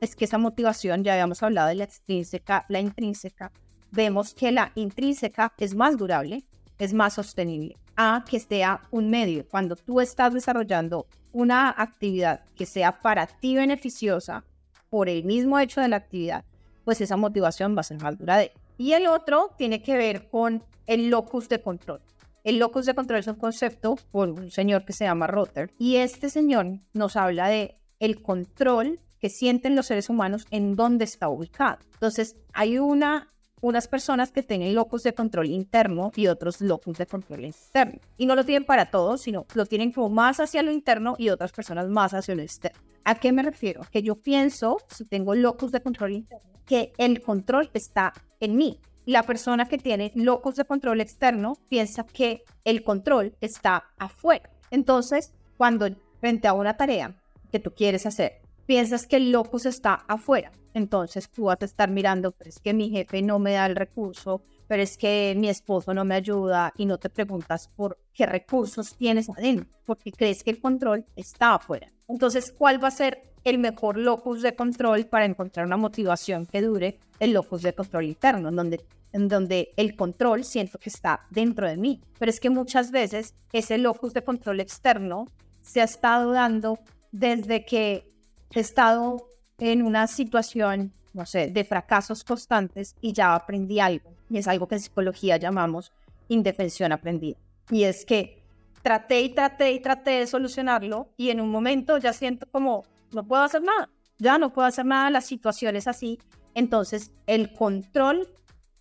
es 0.00 0.14
que 0.14 0.26
esa 0.26 0.38
motivación, 0.38 1.02
ya 1.02 1.14
habíamos 1.14 1.42
hablado 1.42 1.68
de 1.68 1.74
la 1.74 1.84
extrínseca, 1.84 2.66
la 2.68 2.78
intrínseca, 2.78 3.50
vemos 3.90 4.32
que 4.32 4.52
la 4.52 4.70
intrínseca 4.76 5.52
es 5.58 5.74
más 5.74 5.96
durable, 5.96 6.44
es 6.78 6.92
más 6.92 7.14
sostenible 7.14 7.76
a 7.96 8.24
que 8.28 8.40
sea 8.40 8.82
un 8.90 9.10
medio. 9.10 9.46
Cuando 9.48 9.76
tú 9.76 10.00
estás 10.00 10.32
desarrollando 10.34 11.06
una 11.32 11.74
actividad 11.76 12.44
que 12.56 12.66
sea 12.66 13.00
para 13.00 13.26
ti 13.26 13.56
beneficiosa 13.56 14.44
por 14.90 15.08
el 15.08 15.24
mismo 15.24 15.58
hecho 15.58 15.80
de 15.80 15.88
la 15.88 15.96
actividad, 15.96 16.44
pues 16.84 17.00
esa 17.00 17.16
motivación 17.16 17.76
va 17.76 17.80
a 17.80 17.84
ser 17.84 18.00
más 18.00 18.18
duradera. 18.18 18.52
Y 18.76 18.92
el 18.92 19.06
otro 19.06 19.50
tiene 19.56 19.82
que 19.82 19.96
ver 19.96 20.28
con 20.28 20.62
el 20.86 21.08
locus 21.08 21.48
de 21.48 21.60
control. 21.60 22.00
El 22.42 22.58
locus 22.58 22.86
de 22.86 22.94
control 22.94 23.20
es 23.20 23.26
un 23.26 23.36
concepto 23.36 23.96
por 24.10 24.28
un 24.28 24.50
señor 24.50 24.84
que 24.84 24.92
se 24.92 25.04
llama 25.04 25.26
Rotter 25.26 25.72
y 25.78 25.96
este 25.96 26.28
señor 26.28 26.80
nos 26.92 27.16
habla 27.16 27.48
de 27.48 27.78
el 28.00 28.20
control 28.22 29.00
que 29.18 29.30
sienten 29.30 29.74
los 29.74 29.86
seres 29.86 30.10
humanos 30.10 30.46
en 30.50 30.76
dónde 30.76 31.06
está 31.06 31.28
ubicado. 31.30 31.78
Entonces, 31.94 32.36
hay 32.52 32.78
una 32.78 33.32
unas 33.64 33.88
personas 33.88 34.30
que 34.30 34.42
tienen 34.42 34.74
locus 34.74 35.04
de 35.04 35.14
control 35.14 35.46
interno 35.46 36.12
y 36.14 36.26
otros 36.26 36.60
locus 36.60 36.98
de 36.98 37.06
control 37.06 37.46
externo. 37.46 37.98
Y 38.18 38.26
no 38.26 38.34
lo 38.34 38.44
tienen 38.44 38.66
para 38.66 38.90
todos, 38.90 39.22
sino 39.22 39.46
lo 39.54 39.64
tienen 39.64 39.90
como 39.90 40.10
más 40.10 40.38
hacia 40.38 40.62
lo 40.62 40.70
interno 40.70 41.14
y 41.16 41.30
otras 41.30 41.50
personas 41.50 41.88
más 41.88 42.12
hacia 42.12 42.34
lo 42.34 42.42
externo. 42.42 42.78
¿A 43.04 43.14
qué 43.14 43.32
me 43.32 43.42
refiero? 43.42 43.80
Que 43.90 44.02
yo 44.02 44.16
pienso, 44.16 44.76
si 44.88 45.06
tengo 45.06 45.34
locus 45.34 45.72
de 45.72 45.80
control 45.80 46.12
interno, 46.12 46.46
que 46.66 46.92
el 46.98 47.22
control 47.22 47.70
está 47.72 48.12
en 48.38 48.54
mí. 48.56 48.80
La 49.06 49.22
persona 49.22 49.66
que 49.66 49.78
tiene 49.78 50.12
locus 50.14 50.56
de 50.56 50.66
control 50.66 51.00
externo 51.00 51.54
piensa 51.70 52.04
que 52.04 52.44
el 52.64 52.84
control 52.84 53.34
está 53.40 53.84
afuera. 53.96 54.50
Entonces, 54.70 55.32
cuando 55.56 55.88
frente 56.20 56.48
a 56.48 56.52
una 56.52 56.76
tarea 56.76 57.16
que 57.50 57.60
tú 57.60 57.72
quieres 57.74 58.04
hacer, 58.04 58.43
piensas 58.66 59.06
que 59.06 59.16
el 59.16 59.30
locus 59.30 59.66
está 59.66 60.04
afuera, 60.08 60.52
entonces 60.74 61.30
tú 61.30 61.44
vas 61.44 61.58
a 61.60 61.64
estar 61.64 61.88
mirando, 61.88 62.32
pero 62.32 62.50
es 62.50 62.58
que 62.58 62.74
mi 62.74 62.90
jefe 62.90 63.22
no 63.22 63.38
me 63.38 63.52
da 63.52 63.66
el 63.66 63.76
recurso, 63.76 64.42
pero 64.66 64.82
es 64.82 64.98
que 64.98 65.34
mi 65.36 65.48
esposo 65.48 65.94
no 65.94 66.04
me 66.04 66.16
ayuda 66.16 66.72
y 66.76 66.84
no 66.84 66.98
te 66.98 67.10
preguntas 67.10 67.68
por 67.68 67.98
qué 68.12 68.26
recursos 68.26 68.96
tienes 68.96 69.30
adentro, 69.30 69.68
porque 69.84 70.10
crees 70.10 70.42
que 70.42 70.50
el 70.50 70.60
control 70.60 71.06
está 71.14 71.54
afuera. 71.54 71.92
Entonces, 72.08 72.52
¿cuál 72.52 72.82
va 72.82 72.88
a 72.88 72.90
ser 72.90 73.34
el 73.44 73.58
mejor 73.58 73.96
locus 73.96 74.42
de 74.42 74.56
control 74.56 75.06
para 75.06 75.26
encontrar 75.26 75.66
una 75.66 75.76
motivación 75.76 76.44
que 76.44 76.60
dure? 76.60 76.98
El 77.20 77.32
locus 77.32 77.62
de 77.62 77.72
control 77.72 78.06
interno, 78.06 78.48
en 78.48 78.56
donde, 78.56 78.84
en 79.12 79.28
donde 79.28 79.72
el 79.76 79.94
control 79.94 80.44
siento 80.44 80.78
que 80.78 80.90
está 80.90 81.26
dentro 81.30 81.68
de 81.68 81.76
mí. 81.76 82.00
Pero 82.18 82.30
es 82.30 82.40
que 82.40 82.50
muchas 82.50 82.90
veces 82.90 83.34
ese 83.52 83.78
locus 83.78 84.12
de 84.12 84.24
control 84.24 84.60
externo 84.60 85.26
se 85.60 85.80
ha 85.80 85.84
estado 85.84 86.32
dando 86.32 86.80
desde 87.12 87.64
que 87.64 88.13
he 88.54 88.60
estado 88.60 89.28
en 89.58 89.82
una 89.82 90.06
situación, 90.06 90.92
no 91.12 91.26
sé, 91.26 91.48
de 91.48 91.64
fracasos 91.64 92.24
constantes 92.24 92.96
y 93.00 93.12
ya 93.12 93.34
aprendí 93.34 93.80
algo. 93.80 94.14
Y 94.30 94.38
es 94.38 94.48
algo 94.48 94.68
que 94.68 94.76
en 94.76 94.80
psicología 94.80 95.36
llamamos 95.36 95.92
indefensión 96.28 96.92
aprendida. 96.92 97.38
Y 97.70 97.84
es 97.84 98.04
que 98.04 98.42
traté 98.82 99.22
y 99.22 99.30
traté 99.30 99.72
y 99.72 99.80
traté 99.80 100.10
de 100.12 100.26
solucionarlo 100.26 101.08
y 101.16 101.30
en 101.30 101.40
un 101.40 101.50
momento 101.50 101.98
ya 101.98 102.12
siento 102.12 102.46
como, 102.50 102.84
no 103.12 103.26
puedo 103.26 103.42
hacer 103.42 103.62
nada, 103.62 103.90
ya 104.18 104.38
no 104.38 104.52
puedo 104.52 104.68
hacer 104.68 104.84
nada, 104.84 105.10
la 105.10 105.20
situación 105.20 105.76
es 105.76 105.88
así. 105.88 106.18
Entonces 106.54 107.10
el 107.26 107.52
control 107.54 108.28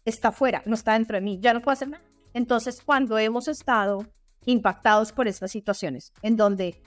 está 0.05 0.31
fuera, 0.31 0.61
no 0.65 0.75
está 0.75 0.93
dentro 0.93 1.15
de 1.15 1.21
mí, 1.21 1.39
ya 1.41 1.53
no 1.53 1.61
puedo 1.61 1.73
hacer 1.73 1.89
nada. 1.89 2.03
Entonces 2.33 2.81
cuando 2.83 3.17
hemos 3.17 3.47
estado 3.47 4.05
impactados 4.45 5.11
por 5.11 5.27
estas 5.27 5.51
situaciones 5.51 6.11
en 6.21 6.35
donde 6.35 6.81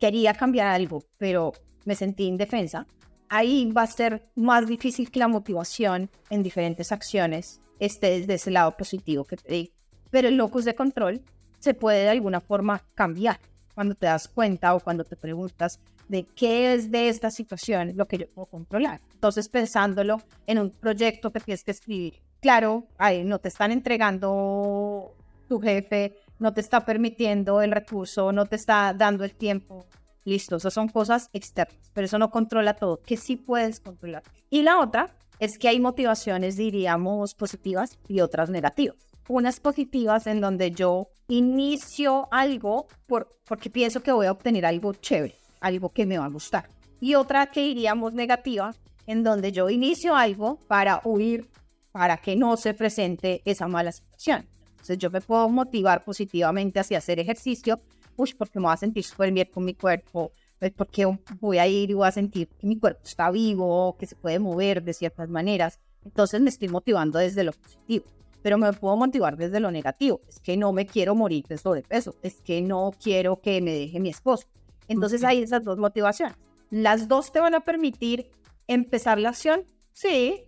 quería 0.00 0.34
cambiar 0.34 0.68
algo, 0.68 1.02
pero 1.18 1.52
me 1.86 1.94
sentí 1.94 2.24
indefensa, 2.24 2.86
ahí 3.28 3.72
va 3.72 3.82
a 3.82 3.86
ser 3.86 4.28
más 4.34 4.66
difícil 4.66 5.10
que 5.10 5.18
la 5.18 5.28
motivación 5.28 6.10
en 6.28 6.42
diferentes 6.42 6.92
acciones 6.92 7.60
esté 7.78 8.20
desde 8.20 8.34
ese 8.34 8.50
lado 8.50 8.76
positivo 8.76 9.24
que 9.24 9.36
te 9.36 9.52
digo. 9.52 9.72
Pero 10.10 10.28
el 10.28 10.36
locus 10.36 10.64
de 10.64 10.74
control 10.74 11.22
se 11.58 11.74
puede 11.74 12.02
de 12.02 12.10
alguna 12.10 12.40
forma 12.40 12.82
cambiar 12.94 13.40
cuando 13.74 13.94
te 13.94 14.06
das 14.06 14.28
cuenta 14.28 14.74
o 14.74 14.80
cuando 14.80 15.04
te 15.04 15.16
preguntas 15.16 15.80
de 16.08 16.24
qué 16.24 16.74
es 16.74 16.90
de 16.90 17.08
esta 17.08 17.30
situación 17.30 17.92
lo 17.96 18.06
que 18.06 18.18
yo 18.18 18.28
puedo 18.28 18.46
controlar. 18.46 19.00
Entonces, 19.12 19.48
pensándolo 19.48 20.22
en 20.46 20.58
un 20.58 20.70
proyecto 20.70 21.32
que 21.32 21.40
tienes 21.40 21.64
que 21.64 21.72
escribir, 21.72 22.22
claro, 22.40 22.86
ahí 22.96 23.24
no 23.24 23.38
te 23.38 23.48
están 23.48 23.72
entregando 23.72 25.14
tu 25.48 25.60
jefe, 25.60 26.16
no 26.38 26.52
te 26.54 26.60
está 26.60 26.84
permitiendo 26.84 27.60
el 27.60 27.72
recurso, 27.72 28.32
no 28.32 28.46
te 28.46 28.56
está 28.56 28.94
dando 28.94 29.24
el 29.24 29.34
tiempo 29.34 29.86
Listo, 30.26 30.56
esas 30.56 30.74
son 30.74 30.88
cosas 30.88 31.30
externas, 31.32 31.78
pero 31.94 32.06
eso 32.06 32.18
no 32.18 32.32
controla 32.32 32.74
todo, 32.74 33.00
que 33.00 33.16
sí 33.16 33.36
puedes 33.36 33.78
controlar. 33.78 34.24
Y 34.50 34.62
la 34.62 34.80
otra 34.80 35.14
es 35.38 35.56
que 35.56 35.68
hay 35.68 35.78
motivaciones, 35.78 36.56
diríamos, 36.56 37.36
positivas 37.36 37.96
y 38.08 38.20
otras 38.20 38.50
negativas. 38.50 38.96
Unas 39.28 39.60
positivas 39.60 40.26
en 40.26 40.40
donde 40.40 40.72
yo 40.72 41.10
inicio 41.28 42.26
algo 42.32 42.88
por, 43.06 43.38
porque 43.44 43.70
pienso 43.70 44.02
que 44.02 44.10
voy 44.10 44.26
a 44.26 44.32
obtener 44.32 44.66
algo 44.66 44.94
chévere, 44.94 45.36
algo 45.60 45.90
que 45.90 46.06
me 46.06 46.18
va 46.18 46.24
a 46.24 46.30
gustar. 46.30 46.68
Y 47.00 47.14
otra 47.14 47.46
que 47.46 47.62
diríamos 47.62 48.12
negativa, 48.12 48.74
en 49.06 49.22
donde 49.22 49.52
yo 49.52 49.70
inicio 49.70 50.16
algo 50.16 50.58
para 50.66 51.02
huir, 51.04 51.48
para 51.92 52.16
que 52.16 52.34
no 52.34 52.56
se 52.56 52.74
presente 52.74 53.42
esa 53.44 53.68
mala 53.68 53.92
situación. 53.92 54.48
Entonces 54.70 54.98
yo 54.98 55.08
me 55.08 55.20
puedo 55.20 55.48
motivar 55.48 56.04
positivamente 56.04 56.80
hacia 56.80 56.98
hacer 56.98 57.20
ejercicio 57.20 57.80
uy, 58.16 58.34
porque 58.36 58.58
me 58.58 58.64
voy 58.66 58.74
a 58.74 58.76
sentir 58.76 59.04
súper 59.04 59.32
bien 59.32 59.48
con 59.52 59.64
mi 59.64 59.74
cuerpo, 59.74 60.32
pues 60.58 60.72
porque 60.72 61.06
voy 61.40 61.58
a 61.58 61.66
ir 61.66 61.90
y 61.90 61.94
voy 61.94 62.08
a 62.08 62.12
sentir 62.12 62.48
que 62.48 62.66
mi 62.66 62.78
cuerpo 62.78 63.00
está 63.04 63.30
vivo, 63.30 63.96
que 63.98 64.06
se 64.06 64.16
puede 64.16 64.38
mover 64.38 64.82
de 64.82 64.92
ciertas 64.92 65.28
maneras. 65.28 65.80
Entonces 66.04 66.40
me 66.40 66.50
estoy 66.50 66.68
motivando 66.68 67.18
desde 67.18 67.44
lo 67.44 67.52
positivo, 67.52 68.06
pero 68.42 68.58
me 68.58 68.72
puedo 68.72 68.96
motivar 68.96 69.36
desde 69.36 69.60
lo 69.60 69.70
negativo. 69.70 70.20
Es 70.28 70.40
que 70.40 70.56
no 70.56 70.72
me 70.72 70.86
quiero 70.86 71.14
morir 71.14 71.44
de 71.46 71.58
sobrepeso, 71.58 72.16
es 72.22 72.40
que 72.40 72.62
no 72.62 72.92
quiero 73.02 73.40
que 73.40 73.60
me 73.60 73.72
deje 73.72 74.00
mi 74.00 74.08
esposo. 74.08 74.46
Entonces 74.88 75.24
hay 75.24 75.42
esas 75.42 75.64
dos 75.64 75.78
motivaciones. 75.78 76.36
Las 76.70 77.08
dos 77.08 77.32
te 77.32 77.40
van 77.40 77.54
a 77.54 77.60
permitir 77.60 78.30
empezar 78.66 79.18
la 79.18 79.30
acción, 79.30 79.64
sí, 79.92 80.42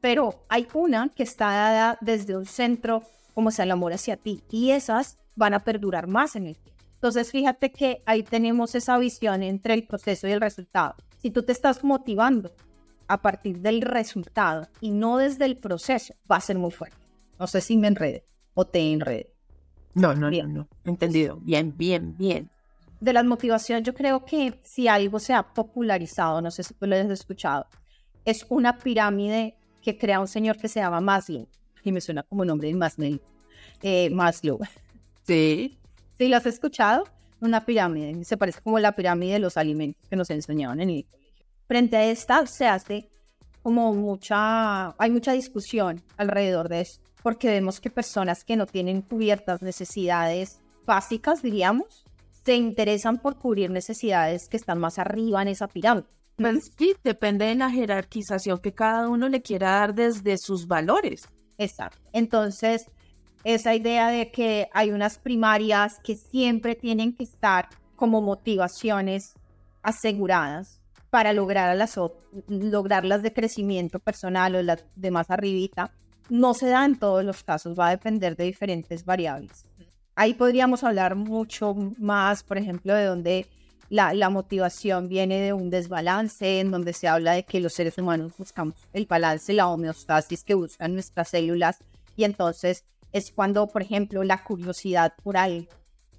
pero 0.00 0.44
hay 0.48 0.68
una 0.74 1.08
que 1.14 1.22
está 1.22 1.46
dada 1.46 1.98
desde 2.00 2.36
un 2.36 2.46
centro 2.46 3.02
como 3.34 3.50
sea 3.50 3.64
el 3.64 3.70
amor 3.70 3.92
hacia 3.92 4.16
ti 4.16 4.42
y 4.50 4.70
esas 4.70 5.18
van 5.34 5.54
a 5.54 5.64
perdurar 5.64 6.06
más 6.06 6.36
en 6.36 6.46
el 6.46 6.56
tiempo. 6.56 6.75
Entonces, 7.06 7.30
fíjate 7.30 7.70
que 7.70 8.02
ahí 8.04 8.24
tenemos 8.24 8.74
esa 8.74 8.98
visión 8.98 9.44
entre 9.44 9.74
el 9.74 9.86
proceso 9.86 10.26
y 10.26 10.32
el 10.32 10.40
resultado. 10.40 10.96
Si 11.18 11.30
tú 11.30 11.44
te 11.44 11.52
estás 11.52 11.84
motivando 11.84 12.50
a 13.06 13.22
partir 13.22 13.60
del 13.60 13.80
resultado 13.80 14.66
y 14.80 14.90
no 14.90 15.16
desde 15.16 15.44
el 15.44 15.56
proceso, 15.56 16.14
va 16.28 16.38
a 16.38 16.40
ser 16.40 16.58
muy 16.58 16.72
fuerte. 16.72 16.96
No 17.38 17.46
sé 17.46 17.60
si 17.60 17.76
me 17.76 17.86
enrede 17.86 18.26
o 18.54 18.64
te 18.66 18.80
enrede. 18.92 19.32
No, 19.94 20.16
no, 20.16 20.30
bien. 20.30 20.52
no, 20.52 20.62
no. 20.62 20.68
Entendido. 20.84 21.36
Bien, 21.36 21.72
bien, 21.76 22.16
bien. 22.18 22.50
De 22.98 23.12
las 23.12 23.24
motivaciones, 23.24 23.86
yo 23.86 23.94
creo 23.94 24.24
que 24.24 24.58
si 24.64 24.88
algo 24.88 25.20
se 25.20 25.32
ha 25.32 25.54
popularizado, 25.54 26.42
no 26.42 26.50
sé 26.50 26.64
si 26.64 26.74
tú 26.74 26.88
lo 26.88 26.96
has 26.96 27.08
escuchado, 27.08 27.68
es 28.24 28.44
una 28.48 28.78
pirámide 28.78 29.54
que 29.80 29.96
crea 29.96 30.18
un 30.18 30.26
señor 30.26 30.56
que 30.56 30.66
se 30.66 30.80
llama 30.80 31.00
Maslow. 31.00 31.46
Y 31.84 31.92
me 31.92 32.00
suena 32.00 32.24
como 32.24 32.44
nombre 32.44 32.66
de 32.66 32.74
Maslow. 32.74 33.20
Eh, 33.80 34.10
Maslow. 34.10 34.58
Sí. 35.22 35.78
¿Sí 36.18 36.28
lo 36.28 36.36
has 36.36 36.46
escuchado? 36.46 37.04
una 37.40 37.64
pirámide, 37.64 38.24
se 38.24 38.36
parece 38.36 38.60
como 38.60 38.78
la 38.78 38.92
pirámide 38.92 39.34
de 39.34 39.38
los 39.38 39.56
alimentos 39.56 40.02
que 40.08 40.16
nos 40.16 40.30
enseñaban 40.30 40.80
en 40.80 40.90
el 40.90 41.04
colegio. 41.04 41.44
Frente 41.66 41.96
a 41.96 42.04
esta 42.06 42.46
se 42.46 42.66
hace 42.66 43.10
como 43.62 43.92
mucha, 43.92 44.90
hay 44.98 45.10
mucha 45.10 45.32
discusión 45.32 46.02
alrededor 46.16 46.68
de 46.68 46.82
esto, 46.82 47.04
porque 47.22 47.48
vemos 47.48 47.80
que 47.80 47.90
personas 47.90 48.44
que 48.44 48.56
no 48.56 48.66
tienen 48.66 49.02
cubiertas 49.02 49.60
necesidades 49.60 50.60
básicas, 50.86 51.42
diríamos, 51.42 52.04
se 52.44 52.54
interesan 52.54 53.18
por 53.18 53.38
cubrir 53.38 53.70
necesidades 53.70 54.48
que 54.48 54.56
están 54.56 54.78
más 54.78 54.98
arriba 54.98 55.42
en 55.42 55.48
esa 55.48 55.66
pirámide. 55.66 56.06
Pues 56.36 56.70
sí, 56.78 56.94
depende 57.02 57.46
de 57.46 57.54
la 57.56 57.70
jerarquización 57.70 58.58
que 58.58 58.72
cada 58.72 59.08
uno 59.08 59.28
le 59.28 59.42
quiera 59.42 59.70
dar 59.72 59.94
desde 59.94 60.36
sus 60.38 60.68
valores. 60.68 61.28
Exacto. 61.58 61.98
Entonces, 62.12 62.86
esa 63.54 63.76
idea 63.76 64.08
de 64.08 64.32
que 64.32 64.68
hay 64.72 64.90
unas 64.90 65.18
primarias 65.18 66.00
que 66.02 66.16
siempre 66.16 66.74
tienen 66.74 67.14
que 67.14 67.22
estar 67.22 67.68
como 67.94 68.20
motivaciones 68.20 69.34
aseguradas 69.84 70.80
para 71.10 71.32
lograr, 71.32 71.76
las, 71.76 71.96
lograr 72.48 73.04
de 73.22 73.32
crecimiento 73.32 74.00
personal 74.00 74.56
o 74.56 74.62
las 74.62 74.84
de 74.96 75.12
más 75.12 75.30
arribita, 75.30 75.92
no 76.28 76.54
se 76.54 76.66
da 76.66 76.84
en 76.84 76.98
todos 76.98 77.24
los 77.24 77.44
casos, 77.44 77.78
va 77.78 77.86
a 77.86 77.90
depender 77.90 78.34
de 78.34 78.42
diferentes 78.42 79.04
variables. 79.04 79.64
Ahí 80.16 80.34
podríamos 80.34 80.82
hablar 80.82 81.14
mucho 81.14 81.72
más, 81.98 82.42
por 82.42 82.58
ejemplo, 82.58 82.94
de 82.94 83.04
dónde 83.04 83.46
la, 83.88 84.28
motivación 84.28 85.08
viene 85.08 85.40
de 85.40 85.52
un 85.52 85.70
desbalance 85.70 86.58
en 86.58 86.72
donde 86.72 86.92
se 86.92 87.06
habla 87.06 87.34
de 87.34 87.44
que 87.44 87.60
los 87.60 87.74
seres 87.74 87.96
humanos 87.96 88.32
buscamos 88.36 88.74
el 88.92 89.06
balance, 89.06 89.52
la 89.52 89.68
homeostasis 89.68 90.42
que 90.42 90.54
buscan 90.54 90.94
nuestras 90.94 91.28
células 91.28 91.78
y 92.16 92.24
entonces 92.24 92.84
es 93.16 93.32
cuando, 93.32 93.66
por 93.66 93.82
ejemplo, 93.82 94.22
la 94.22 94.44
curiosidad 94.44 95.14
por 95.22 95.36
algo 95.36 95.66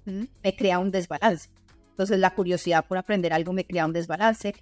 me 0.04 0.56
crea 0.56 0.78
un 0.78 0.90
desbalance. 0.90 1.50
Entonces 1.90 2.18
la 2.18 2.34
curiosidad 2.34 2.84
por 2.86 2.98
aprender 2.98 3.32
algo 3.32 3.52
me 3.52 3.66
crea 3.66 3.86
un 3.86 3.92
desbalance, 3.92 4.54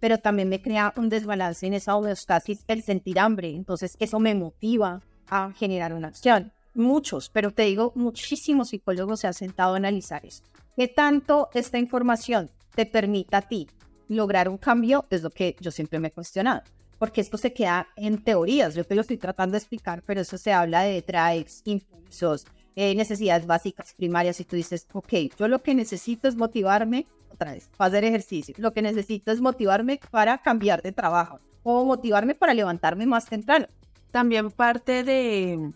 pero 0.00 0.18
también 0.18 0.48
me 0.48 0.62
crea 0.62 0.92
un 0.96 1.08
desbalance 1.08 1.66
en 1.66 1.74
esa 1.74 1.96
homeostasis 1.96 2.64
el 2.68 2.82
sentir 2.82 3.18
hambre. 3.18 3.50
Entonces 3.54 3.96
eso 3.98 4.20
me 4.20 4.34
motiva 4.34 5.00
a 5.28 5.52
generar 5.52 5.92
una 5.92 6.08
acción. 6.08 6.52
Muchos, 6.74 7.28
pero 7.28 7.50
te 7.50 7.62
digo, 7.62 7.92
muchísimos 7.94 8.70
psicólogos 8.70 9.20
se 9.20 9.26
han 9.26 9.34
sentado 9.34 9.74
a 9.74 9.76
analizar 9.76 10.24
esto. 10.24 10.48
¿Qué 10.76 10.88
tanto 10.88 11.50
esta 11.52 11.78
información 11.78 12.50
te 12.74 12.86
permite 12.86 13.36
a 13.36 13.42
ti 13.42 13.68
lograr 14.08 14.48
un 14.48 14.56
cambio? 14.56 15.04
Es 15.10 15.22
lo 15.22 15.30
que 15.30 15.56
yo 15.60 15.70
siempre 15.70 15.98
me 15.98 16.08
he 16.08 16.12
cuestionado, 16.12 16.62
porque 17.02 17.20
esto 17.20 17.36
se 17.36 17.52
queda 17.52 17.88
en 17.96 18.22
teorías, 18.22 18.76
yo 18.76 18.84
te 18.84 18.94
lo 18.94 19.00
estoy 19.00 19.16
tratando 19.16 19.54
de 19.54 19.58
explicar, 19.58 20.04
pero 20.06 20.20
eso 20.20 20.38
se 20.38 20.52
habla 20.52 20.82
de 20.82 21.02
drives, 21.02 21.60
impulsos, 21.64 22.46
eh, 22.76 22.94
necesidades 22.94 23.44
básicas 23.44 23.92
primarias 23.94 24.38
y 24.38 24.44
tú 24.44 24.54
dices, 24.54 24.86
ok, 24.92 25.12
yo 25.36 25.48
lo 25.48 25.64
que 25.64 25.74
necesito 25.74 26.28
es 26.28 26.36
motivarme 26.36 27.08
otra 27.28 27.54
vez 27.54 27.68
para 27.76 27.88
hacer 27.88 28.04
ejercicio, 28.04 28.54
lo 28.58 28.72
que 28.72 28.82
necesito 28.82 29.32
es 29.32 29.40
motivarme 29.40 29.98
para 30.12 30.38
cambiar 30.38 30.80
de 30.80 30.92
trabajo 30.92 31.40
o 31.64 31.84
motivarme 31.84 32.36
para 32.36 32.54
levantarme 32.54 33.04
más 33.04 33.26
temprano. 33.26 33.66
También 34.12 34.52
parte 34.52 35.02
de, 35.02 35.72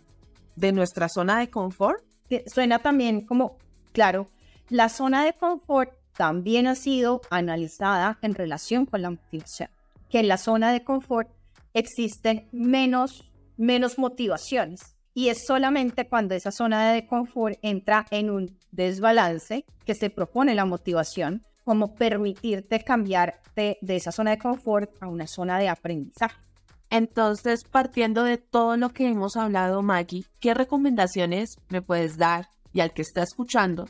de 0.54 0.70
nuestra 0.70 1.08
zona 1.08 1.40
de 1.40 1.50
confort. 1.50 2.04
Suena 2.46 2.78
también 2.78 3.26
como, 3.26 3.58
claro, 3.90 4.30
la 4.68 4.88
zona 4.88 5.24
de 5.24 5.32
confort 5.32 5.90
también 6.16 6.68
ha 6.68 6.76
sido 6.76 7.20
analizada 7.30 8.16
en 8.22 8.36
relación 8.36 8.86
con 8.86 9.02
la 9.02 9.10
motivación, 9.10 9.70
que 10.16 10.20
en 10.20 10.28
la 10.28 10.38
zona 10.38 10.72
de 10.72 10.82
confort 10.82 11.28
existen 11.74 12.48
menos, 12.50 13.30
menos 13.58 13.98
motivaciones 13.98 14.96
y 15.12 15.28
es 15.28 15.44
solamente 15.44 16.08
cuando 16.08 16.34
esa 16.34 16.50
zona 16.52 16.90
de 16.90 17.06
confort 17.06 17.58
entra 17.60 18.06
en 18.10 18.30
un 18.30 18.58
desbalance 18.70 19.66
que 19.84 19.94
se 19.94 20.08
propone 20.08 20.54
la 20.54 20.64
motivación 20.64 21.44
como 21.64 21.94
permitirte 21.96 22.82
cambiar 22.82 23.42
de, 23.54 23.76
de 23.82 23.96
esa 23.96 24.10
zona 24.10 24.30
de 24.30 24.38
confort 24.38 24.90
a 25.02 25.06
una 25.06 25.26
zona 25.26 25.58
de 25.58 25.68
aprendizaje. 25.68 26.40
Entonces, 26.88 27.64
partiendo 27.64 28.24
de 28.24 28.38
todo 28.38 28.78
lo 28.78 28.94
que 28.94 29.08
hemos 29.08 29.36
hablado, 29.36 29.82
Maggie, 29.82 30.24
¿qué 30.40 30.54
recomendaciones 30.54 31.58
me 31.68 31.82
puedes 31.82 32.16
dar 32.16 32.48
y 32.72 32.80
al 32.80 32.94
que 32.94 33.02
está 33.02 33.22
escuchando 33.22 33.86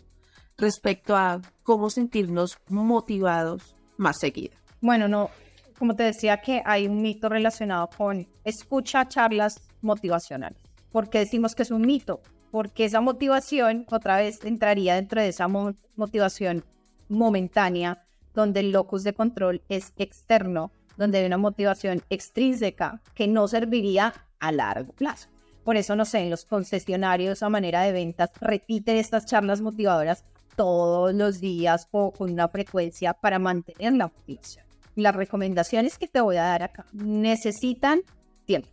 respecto 0.59 1.15
a 1.15 1.41
cómo 1.62 1.89
sentirnos 1.89 2.59
motivados 2.69 3.77
más 3.97 4.17
seguido. 4.19 4.57
Bueno, 4.81 5.09
no, 5.09 5.31
como 5.79 5.95
te 5.95 6.05
decía 6.05 6.41
que 6.41 6.62
hay 6.65 6.87
un 6.87 7.03
mito 7.03 7.29
relacionado 7.29 7.89
con 7.97 8.27
escucha 8.45 9.09
charlas 9.09 9.61
motivacionales. 9.83 10.61
¿Por 10.91 11.11
qué 11.11 11.21
decimos 11.21 11.55
que 11.55 11.62
es 11.62 11.71
un 11.71 11.83
mito? 11.83 12.21
Porque 12.51 12.85
esa 12.85 13.01
motivación 13.01 13.87
otra 13.91 14.17
vez 14.17 14.45
entraría 14.45 14.95
dentro 14.95 15.21
de 15.21 15.29
esa 15.29 15.49
motivación 15.49 16.65
momentánea, 17.09 18.03
donde 18.35 18.61
el 18.61 18.73
locus 18.73 19.05
de 19.05 19.12
control 19.12 19.62
es 19.69 19.93
externo, 19.97 20.71
donde 20.97 21.19
hay 21.19 21.27
una 21.27 21.39
motivación 21.39 22.03
extrínseca 22.09 23.03
que 23.15 23.29
no 23.29 23.49
serviría 23.49 24.15
a 24.39 24.53
largo 24.53 24.93
plazo. 24.93 25.29
Por 25.65 25.77
eso, 25.77 25.97
no 25.97 26.05
sé, 26.05 26.29
los 26.31 26.45
concesionarios 26.45 27.43
a 27.43 27.49
manera 27.49 27.83
de 27.83 27.93
ventas 27.93 28.31
repiten 28.41 28.97
estas 28.97 29.27
charlas 29.27 29.61
motivadoras 29.61 30.25
todos 30.55 31.12
los 31.12 31.41
días 31.41 31.89
o 31.91 32.12
con 32.12 32.33
una 32.33 32.49
frecuencia 32.49 33.12
para 33.12 33.39
mantener 33.39 33.93
la 33.95 34.07
motivación. 34.07 34.65
Las 34.96 35.14
recomendaciones 35.14 35.98
que 35.98 36.09
te 36.09 36.20
voy 36.20 36.37
a 36.37 36.42
dar 36.42 36.64
acá 36.64 36.87
necesitan 36.92 38.00
tiempo. 38.44 38.68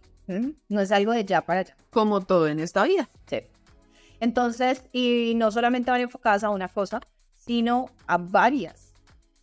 No 0.70 0.82
es 0.82 0.92
algo 0.92 1.12
de 1.12 1.26
ya 1.26 1.42
para 1.42 1.60
allá. 1.60 1.78
Como 1.92 2.22
todo 2.22 2.48
en 2.48 2.60
esta 2.60 2.84
vida. 2.86 3.10
Sí. 3.28 3.42
Entonces, 4.20 4.84
y 4.94 5.34
no 5.36 5.52
solamente 5.52 5.92
van 5.92 6.02
enfocadas 6.02 6.44
a 6.44 6.50
una 6.50 6.70
cosa, 6.70 7.02
sino 7.36 7.90
a 8.08 8.18
varias, 8.18 8.94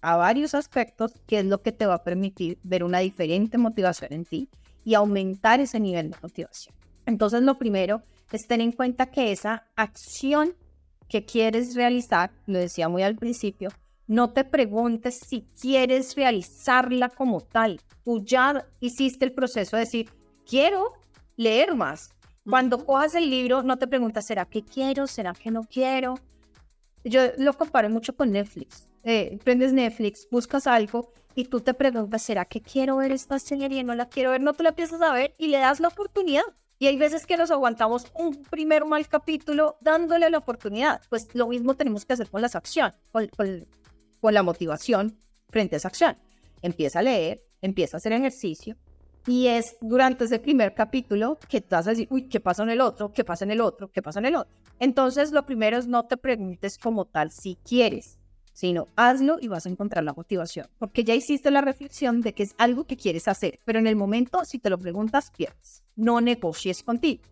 a 0.00 0.16
varios 0.16 0.54
aspectos, 0.54 1.12
que 1.26 1.40
es 1.40 1.44
lo 1.44 1.60
que 1.60 1.72
te 1.72 1.84
va 1.84 1.94
a 1.94 2.02
permitir 2.02 2.58
ver 2.62 2.82
una 2.82 3.00
diferente 3.00 3.58
motivación 3.58 4.12
en 4.14 4.24
ti 4.24 4.48
y 4.82 4.94
aumentar 4.94 5.60
ese 5.60 5.78
nivel 5.78 6.10
de 6.10 6.16
motivación. 6.22 6.74
Entonces, 7.04 7.42
lo 7.42 7.58
primero 7.58 8.02
es 8.32 8.46
tener 8.46 8.64
en 8.64 8.72
cuenta 8.72 9.10
que 9.10 9.32
esa 9.32 9.66
acción 9.76 10.54
que 11.10 11.26
quieres 11.26 11.74
realizar, 11.74 12.30
lo 12.46 12.58
decía 12.58 12.88
muy 12.88 13.02
al 13.02 13.16
principio, 13.16 13.68
no 14.10 14.32
te 14.32 14.42
preguntes 14.42 15.20
si 15.24 15.46
quieres 15.60 16.16
realizarla 16.16 17.10
como 17.10 17.40
tal. 17.40 17.80
Tú 18.04 18.24
ya 18.24 18.66
hiciste 18.80 19.24
el 19.24 19.32
proceso 19.32 19.76
de 19.76 19.84
decir, 19.84 20.10
quiero 20.44 20.94
leer 21.36 21.76
más. 21.76 22.10
Cuando 22.44 22.84
cojas 22.84 23.14
el 23.14 23.30
libro, 23.30 23.62
no 23.62 23.78
te 23.78 23.86
preguntas, 23.86 24.26
¿será 24.26 24.46
que 24.46 24.64
quiero? 24.64 25.06
¿Será 25.06 25.32
que 25.32 25.52
no 25.52 25.62
quiero? 25.62 26.16
Yo 27.04 27.22
lo 27.38 27.52
comparo 27.52 27.88
mucho 27.88 28.16
con 28.16 28.32
Netflix. 28.32 28.88
Eh, 29.04 29.38
prendes 29.44 29.72
Netflix, 29.72 30.26
buscas 30.28 30.66
algo 30.66 31.12
y 31.36 31.44
tú 31.44 31.60
te 31.60 31.72
preguntas, 31.72 32.20
¿será 32.20 32.44
que 32.46 32.60
quiero 32.60 32.96
ver 32.96 33.12
esta 33.12 33.38
serie? 33.38 33.84
No 33.84 33.94
la 33.94 34.08
quiero 34.08 34.32
ver, 34.32 34.40
no 34.40 34.54
te 34.54 34.64
la 34.64 34.70
empiezas 34.70 35.00
a 35.02 35.12
ver 35.12 35.36
y 35.38 35.46
le 35.46 35.58
das 35.58 35.78
la 35.78 35.86
oportunidad. 35.86 36.42
Y 36.80 36.88
hay 36.88 36.96
veces 36.96 37.26
que 37.26 37.36
nos 37.36 37.52
aguantamos 37.52 38.06
un 38.14 38.42
primer 38.42 38.86
mal 38.86 39.06
capítulo 39.06 39.76
dándole 39.80 40.28
la 40.30 40.38
oportunidad. 40.38 41.00
Pues 41.08 41.32
lo 41.32 41.46
mismo 41.46 41.76
tenemos 41.76 42.04
que 42.04 42.14
hacer 42.14 42.28
con 42.28 42.42
las 42.42 42.56
acciones, 42.56 42.94
con, 43.12 43.28
con, 43.28 43.68
la 44.28 44.42
motivación 44.42 45.18
frente 45.48 45.76
a 45.76 45.78
esa 45.78 45.88
acción. 45.88 46.18
Empieza 46.60 46.98
a 46.98 47.02
leer, 47.02 47.42
empieza 47.62 47.96
a 47.96 47.98
hacer 47.98 48.12
ejercicio, 48.12 48.76
y 49.26 49.46
es 49.46 49.76
durante 49.80 50.24
ese 50.24 50.38
primer 50.38 50.74
capítulo 50.74 51.38
que 51.48 51.60
te 51.60 51.74
vas 51.74 51.86
a 51.86 51.90
decir, 51.90 52.08
uy, 52.10 52.28
¿qué 52.28 52.40
pasa 52.40 52.62
en 52.62 52.70
el 52.70 52.80
otro? 52.80 53.12
¿Qué 53.12 53.24
pasa 53.24 53.44
en 53.44 53.50
el 53.50 53.60
otro? 53.60 53.90
¿Qué 53.90 54.02
pasa 54.02 54.18
en 54.18 54.26
el 54.26 54.36
otro? 54.36 54.54
Entonces, 54.78 55.30
lo 55.32 55.44
primero 55.44 55.76
es 55.76 55.86
no 55.86 56.06
te 56.06 56.16
preguntes 56.16 56.78
como 56.78 57.04
tal 57.04 57.30
si 57.30 57.56
quieres, 57.56 58.18
sino 58.52 58.86
hazlo 58.96 59.38
y 59.40 59.48
vas 59.48 59.66
a 59.66 59.68
encontrar 59.68 60.04
la 60.04 60.14
motivación, 60.14 60.68
porque 60.78 61.04
ya 61.04 61.14
hiciste 61.14 61.50
la 61.50 61.60
reflexión 61.60 62.22
de 62.22 62.32
que 62.32 62.44
es 62.44 62.54
algo 62.58 62.84
que 62.84 62.96
quieres 62.96 63.28
hacer, 63.28 63.60
pero 63.64 63.78
en 63.78 63.86
el 63.86 63.96
momento, 63.96 64.44
si 64.44 64.58
te 64.58 64.70
lo 64.70 64.78
preguntas, 64.78 65.30
pierdes. 65.30 65.82
No 65.96 66.20
negocies 66.20 66.82
contigo. 66.82 67.22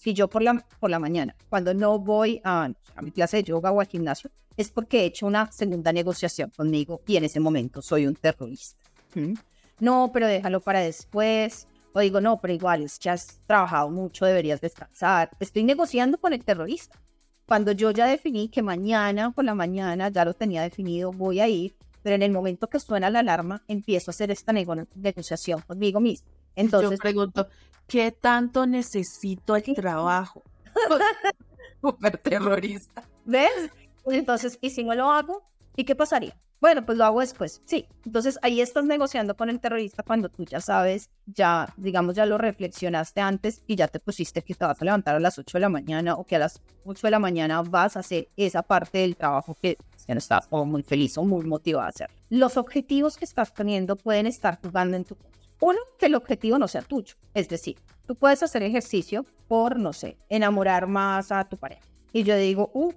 Si 0.00 0.14
yo 0.14 0.28
por 0.30 0.40
la, 0.40 0.66
por 0.80 0.88
la 0.88 0.98
mañana, 0.98 1.36
cuando 1.50 1.74
no 1.74 1.98
voy 1.98 2.40
a, 2.42 2.72
a 2.96 3.02
mi 3.02 3.10
clase 3.10 3.36
de 3.36 3.42
yoga 3.42 3.70
o 3.70 3.80
al 3.80 3.86
gimnasio, 3.86 4.30
es 4.56 4.70
porque 4.70 5.00
he 5.00 5.04
hecho 5.04 5.26
una 5.26 5.52
segunda 5.52 5.92
negociación 5.92 6.50
conmigo 6.56 7.02
y 7.06 7.16
en 7.16 7.24
ese 7.24 7.38
momento 7.38 7.82
soy 7.82 8.06
un 8.06 8.14
terrorista. 8.14 8.82
¿Mm? 9.14 9.34
No, 9.78 10.10
pero 10.10 10.26
déjalo 10.26 10.62
para 10.62 10.80
después. 10.80 11.68
O 11.92 12.00
digo, 12.00 12.18
no, 12.18 12.40
pero 12.40 12.54
igual, 12.54 12.86
ya 12.98 13.12
has 13.12 13.40
trabajado 13.46 13.90
mucho, 13.90 14.24
deberías 14.24 14.62
descansar. 14.62 15.32
Estoy 15.38 15.64
negociando 15.64 16.16
con 16.16 16.32
el 16.32 16.42
terrorista 16.42 16.98
cuando 17.44 17.72
yo 17.72 17.90
ya 17.90 18.06
definí 18.06 18.48
que 18.48 18.62
mañana 18.62 19.32
por 19.32 19.44
la 19.44 19.54
mañana 19.54 20.08
ya 20.08 20.24
lo 20.24 20.32
tenía 20.32 20.62
definido, 20.62 21.12
voy 21.12 21.40
a 21.40 21.48
ir, 21.48 21.76
pero 22.00 22.14
en 22.14 22.22
el 22.22 22.30
momento 22.30 22.70
que 22.70 22.80
suena 22.80 23.10
la 23.10 23.18
alarma, 23.18 23.64
empiezo 23.68 24.10
a 24.10 24.12
hacer 24.12 24.30
esta 24.30 24.54
negociación 24.54 25.60
conmigo 25.66 26.00
mismo. 26.00 26.30
Entonces, 26.56 26.90
yo 26.90 26.96
pregunto, 26.98 27.48
¿qué 27.86 28.12
tanto 28.12 28.66
necesito 28.66 29.56
el 29.56 29.74
trabajo? 29.74 30.42
Súper 31.80 32.18
terrorista. 32.18 33.02
¿Ves? 33.24 33.70
Entonces, 34.06 34.58
¿y 34.60 34.70
si 34.70 34.84
no 34.84 34.94
lo 34.94 35.10
hago? 35.10 35.42
¿Y 35.76 35.84
qué 35.84 35.94
pasaría? 35.94 36.36
Bueno, 36.60 36.84
pues 36.84 36.98
lo 36.98 37.06
hago 37.06 37.20
después. 37.20 37.62
Sí, 37.64 37.86
entonces 38.04 38.38
ahí 38.42 38.60
estás 38.60 38.84
negociando 38.84 39.34
con 39.34 39.48
el 39.48 39.60
terrorista 39.60 40.02
cuando 40.02 40.28
tú 40.28 40.44
ya 40.44 40.60
sabes, 40.60 41.08
ya, 41.24 41.72
digamos, 41.78 42.14
ya 42.14 42.26
lo 42.26 42.36
reflexionaste 42.36 43.22
antes 43.22 43.62
y 43.66 43.76
ya 43.76 43.88
te 43.88 43.98
pusiste 43.98 44.42
que 44.42 44.54
te 44.54 44.66
vas 44.66 44.80
a 44.80 44.84
levantar 44.84 45.16
a 45.16 45.20
las 45.20 45.38
8 45.38 45.56
de 45.56 45.60
la 45.60 45.70
mañana 45.70 46.16
o 46.16 46.24
que 46.24 46.36
a 46.36 46.40
las 46.40 46.60
8 46.84 47.06
de 47.06 47.10
la 47.10 47.18
mañana 47.18 47.62
vas 47.62 47.96
a 47.96 48.00
hacer 48.00 48.28
esa 48.36 48.62
parte 48.62 48.98
del 48.98 49.16
trabajo 49.16 49.56
que 49.60 49.78
ya 50.06 50.14
no 50.14 50.18
estás 50.18 50.48
o 50.50 50.66
muy 50.66 50.82
feliz 50.82 51.16
o 51.16 51.24
muy 51.24 51.46
motivado 51.46 51.86
a 51.86 51.88
hacer. 51.88 52.10
Los 52.28 52.58
objetivos 52.58 53.16
que 53.16 53.24
estás 53.24 53.50
poniendo 53.52 53.96
pueden 53.96 54.26
estar 54.26 54.58
jugando 54.60 54.98
en 54.98 55.04
tu 55.04 55.16
Uno, 55.60 55.78
que 55.98 56.06
el 56.06 56.14
objetivo 56.14 56.58
no 56.58 56.68
sea 56.68 56.82
tuyo. 56.82 57.14
Es 57.34 57.48
decir, 57.48 57.76
tú 58.06 58.16
puedes 58.16 58.42
hacer 58.42 58.62
ejercicio 58.62 59.24
por, 59.46 59.78
no 59.78 59.92
sé, 59.92 60.16
enamorar 60.28 60.86
más 60.86 61.30
a 61.32 61.44
tu 61.48 61.56
pareja. 61.56 61.82
Y 62.12 62.22
yo 62.24 62.36
digo, 62.36 62.70
uh, 62.74 62.92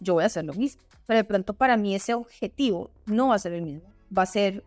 yo 0.00 0.14
voy 0.14 0.22
a 0.22 0.26
hacer 0.26 0.44
lo 0.44 0.54
mismo 0.54 0.82
pero 1.06 1.18
de 1.18 1.24
pronto 1.24 1.54
para 1.54 1.76
mí 1.76 1.94
ese 1.94 2.14
objetivo 2.14 2.90
no 3.06 3.28
va 3.28 3.36
a 3.36 3.38
ser 3.38 3.52
el 3.52 3.62
mismo, 3.62 3.88
va 4.16 4.22
a 4.22 4.26
ser 4.26 4.64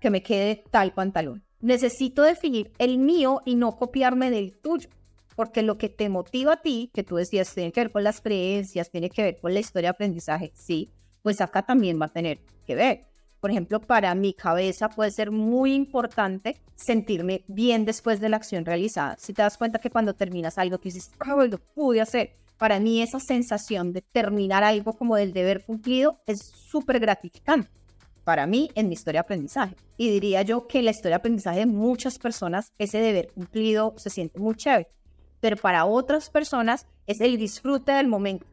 que 0.00 0.10
me 0.10 0.22
quede 0.22 0.64
tal 0.70 0.92
pantalón. 0.92 1.42
Necesito 1.60 2.22
definir 2.22 2.72
el 2.78 2.98
mío 2.98 3.42
y 3.44 3.54
no 3.54 3.76
copiarme 3.76 4.30
del 4.30 4.56
tuyo, 4.56 4.88
porque 5.36 5.62
lo 5.62 5.78
que 5.78 5.88
te 5.88 6.08
motiva 6.08 6.54
a 6.54 6.62
ti, 6.62 6.90
que 6.94 7.02
tú 7.02 7.16
decías, 7.16 7.54
tiene 7.54 7.72
que 7.72 7.80
ver 7.80 7.92
con 7.92 8.04
las 8.04 8.20
creencias, 8.20 8.90
tiene 8.90 9.10
que 9.10 9.22
ver 9.22 9.38
con 9.38 9.52
la 9.52 9.60
historia 9.60 9.88
de 9.88 9.94
aprendizaje, 9.94 10.52
sí, 10.54 10.90
pues 11.22 11.40
acá 11.40 11.62
también 11.62 12.00
va 12.00 12.06
a 12.06 12.12
tener 12.12 12.40
que 12.66 12.74
ver. 12.74 13.06
Por 13.40 13.50
ejemplo, 13.50 13.80
para 13.80 14.14
mi 14.14 14.34
cabeza 14.34 14.90
puede 14.90 15.10
ser 15.10 15.30
muy 15.30 15.74
importante 15.74 16.60
sentirme 16.74 17.42
bien 17.48 17.84
después 17.84 18.20
de 18.20 18.28
la 18.28 18.36
acción 18.36 18.64
realizada. 18.64 19.16
Si 19.18 19.32
te 19.32 19.42
das 19.42 19.56
cuenta 19.56 19.78
que 19.78 19.90
cuando 19.90 20.14
terminas 20.14 20.58
algo, 20.58 20.78
tú 20.78 20.84
dices, 20.84 21.10
oh, 21.26 21.44
lo 21.44 21.58
pude 21.58 22.00
hacer, 22.00 22.36
para 22.58 22.78
mí 22.78 23.00
esa 23.00 23.18
sensación 23.18 23.94
de 23.94 24.02
terminar 24.02 24.62
algo 24.62 24.92
como 24.92 25.16
del 25.16 25.32
deber 25.32 25.64
cumplido 25.64 26.20
es 26.26 26.40
súper 26.40 27.00
gratificante 27.00 27.70
para 28.22 28.46
mí 28.46 28.70
en 28.74 28.88
mi 28.88 28.92
historia 28.92 29.20
de 29.20 29.24
aprendizaje. 29.24 29.74
Y 29.96 30.10
diría 30.10 30.42
yo 30.42 30.66
que 30.66 30.82
la 30.82 30.90
historia 30.90 31.16
de 31.16 31.20
aprendizaje 31.20 31.60
de 31.60 31.66
muchas 31.66 32.18
personas, 32.18 32.72
ese 32.78 32.98
deber 32.98 33.32
cumplido 33.32 33.94
se 33.96 34.10
siente 34.10 34.38
muy 34.38 34.54
chévere, 34.54 34.88
pero 35.40 35.56
para 35.56 35.84
otras 35.86 36.30
personas 36.30 36.86
es 37.06 37.20
el 37.20 37.38
disfrute 37.38 37.92
del 37.92 38.06
momento. 38.06 38.46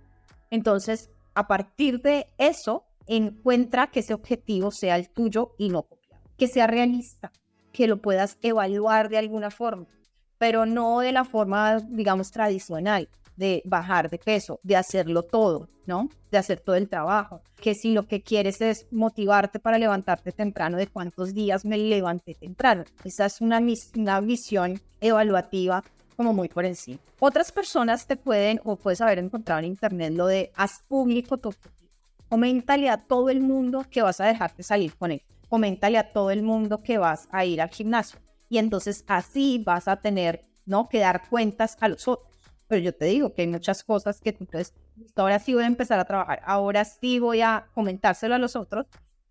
Entonces, 0.49 1.11
a 1.35 1.47
partir 1.47 2.01
de 2.01 2.25
eso, 2.39 2.86
encuentra 3.07 3.87
que 3.87 4.01
ese 4.01 4.13
objetivo 4.13 4.71
sea 4.71 4.95
el 4.95 5.09
tuyo 5.09 5.55
y 5.57 5.69
no 5.69 5.83
copiado, 5.83 6.23
que 6.37 6.47
sea 6.47 6.67
realista, 6.67 7.31
que 7.71 7.87
lo 7.87 8.01
puedas 8.01 8.37
evaluar 8.41 9.09
de 9.09 9.17
alguna 9.17 9.51
forma, 9.51 9.87
pero 10.37 10.65
no 10.65 10.99
de 10.99 11.11
la 11.11 11.25
forma, 11.25 11.79
digamos, 11.79 12.31
tradicional 12.31 13.09
de 13.37 13.61
bajar 13.65 14.09
de 14.09 14.17
peso, 14.17 14.59
de 14.63 14.75
hacerlo 14.75 15.23
todo, 15.23 15.69
¿no? 15.85 16.09
De 16.31 16.37
hacer 16.37 16.59
todo 16.59 16.75
el 16.75 16.89
trabajo. 16.89 17.41
Que 17.55 17.75
si 17.75 17.93
lo 17.93 18.07
que 18.07 18.21
quieres 18.21 18.59
es 18.61 18.87
motivarte 18.91 19.59
para 19.59 19.77
levantarte 19.77 20.31
temprano, 20.31 20.75
de 20.75 20.87
cuántos 20.87 21.33
días 21.33 21.63
me 21.63 21.77
levanté 21.77 22.33
temprano. 22.33 22.83
Esa 23.05 23.27
es 23.27 23.39
una, 23.39 23.61
una 23.95 24.19
visión 24.21 24.81
evaluativa 24.99 25.83
como 26.17 26.33
muy 26.33 26.49
por 26.49 26.65
encima. 26.65 26.99
Otras 27.19 27.51
personas 27.51 28.07
te 28.07 28.17
pueden 28.17 28.59
o 28.65 28.75
puedes 28.75 29.01
haber 29.01 29.19
encontrado 29.19 29.59
en 29.59 29.65
internet 29.65 30.13
lo 30.13 30.25
de 30.25 30.51
haz 30.55 30.83
público 30.87 31.37
tu. 31.37 31.53
Coméntale 32.29 32.89
a 32.89 32.97
todo 32.97 33.29
el 33.29 33.41
mundo 33.41 33.85
que 33.89 34.01
vas 34.01 34.19
a 34.19 34.25
dejarte 34.25 34.63
salir 34.63 34.95
con 34.95 35.11
él. 35.11 35.21
Coméntale 35.49 35.97
a 35.97 36.11
todo 36.11 36.31
el 36.31 36.43
mundo 36.43 36.83
que 36.83 36.97
vas 36.97 37.29
a 37.31 37.45
ir 37.45 37.61
al 37.61 37.69
gimnasio. 37.69 38.19
Y 38.49 38.57
entonces 38.57 39.03
así 39.07 39.61
vas 39.65 39.87
a 39.87 39.97
tener, 40.01 40.45
¿no? 40.65 40.89
Que 40.89 40.99
dar 40.99 41.29
cuentas 41.29 41.77
a 41.79 41.87
los 41.87 42.07
otros. 42.07 42.27
Pero 42.67 42.81
yo 42.81 42.93
te 42.93 43.05
digo 43.05 43.33
que 43.33 43.43
hay 43.43 43.47
muchas 43.47 43.83
cosas 43.83 44.19
que 44.19 44.33
tú 44.33 44.45
puedes, 44.45 44.73
ahora 45.15 45.39
sí 45.39 45.53
voy 45.53 45.63
a 45.63 45.67
empezar 45.67 45.99
a 45.99 46.05
trabajar, 46.05 46.41
ahora 46.45 46.83
sí 46.83 47.19
voy 47.19 47.41
a 47.41 47.67
comentárselo 47.73 48.35
a 48.35 48.37
los 48.37 48.57
otros 48.57 48.87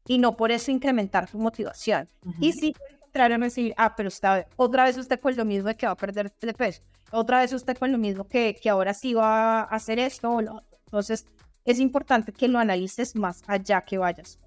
y 0.07 0.19
no 0.19 0.37
por 0.37 0.51
eso 0.51 0.71
incrementar 0.71 1.29
tu 1.29 1.39
motivación. 1.39 2.09
Y 2.41 2.53
sí, 2.53 2.75
contrario, 3.01 3.39
decir, 3.39 3.75
ah, 3.77 3.95
pero 3.95 4.09
está, 4.09 4.47
otra 4.57 4.85
vez 4.85 4.97
usted 4.97 5.21
con 5.21 5.37
lo 5.37 5.45
mismo 5.45 5.69
de 5.69 5.77
que 5.77 5.87
va 5.87 5.93
a 5.93 5.97
perder 5.97 6.33
de 6.41 6.55
peso, 6.55 6.83
otra 7.11 7.41
vez 7.41 7.53
usted 7.53 7.77
con 7.77 7.93
lo 7.93 7.99
mismo 7.99 8.27
que, 8.27 8.55
que 8.55 8.71
ahora 8.71 8.95
sí 8.95 9.13
va 9.13 9.61
a 9.61 9.63
hacer 9.65 9.99
esto 9.99 10.31
o 10.31 10.41
lo 10.41 10.57
otro. 10.57 10.79
Entonces, 10.87 11.27
es 11.67 11.81
importante 11.81 12.33
que 12.33 12.49
lo 12.49 12.59
analices 12.59 13.15
más 13.17 13.43
allá 13.47 13.83
que 13.83 13.99
vayas. 13.99 14.39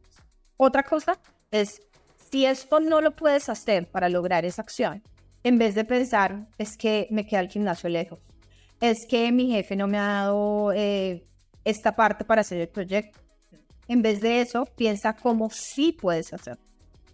Otra 0.58 0.84
cosa 0.84 1.20
es, 1.52 1.82
si 2.32 2.46
esto 2.46 2.80
no 2.80 3.02
lo 3.02 3.16
puedes 3.16 3.50
hacer 3.50 3.88
para 3.88 4.10
lograr 4.10 4.46
esa 4.46 4.62
acción, 4.62 5.04
en 5.44 5.58
vez 5.58 5.76
de 5.76 5.86
pensar, 5.86 6.48
es 6.58 6.78
que 6.78 7.08
me 7.12 7.26
queda 7.26 7.42
el 7.42 7.50
gimnasio 7.50 7.90
lejos, 7.90 8.20
es 8.82 9.06
que 9.08 9.32
mi 9.32 9.52
jefe 9.52 9.76
no 9.76 9.88
me 9.88 9.98
ha 9.98 10.08
dado 10.08 10.72
eh, 10.74 11.26
esta 11.64 11.96
parte 11.96 12.24
para 12.26 12.42
hacer 12.42 12.60
el 12.62 12.70
proyecto. 12.70 13.20
En 13.88 14.02
vez 14.02 14.22
de 14.22 14.42
eso, 14.42 14.66
piensa 14.66 15.16
cómo 15.16 15.50
sí 15.50 15.92
puedes 15.92 16.34
hacer, 16.34 16.58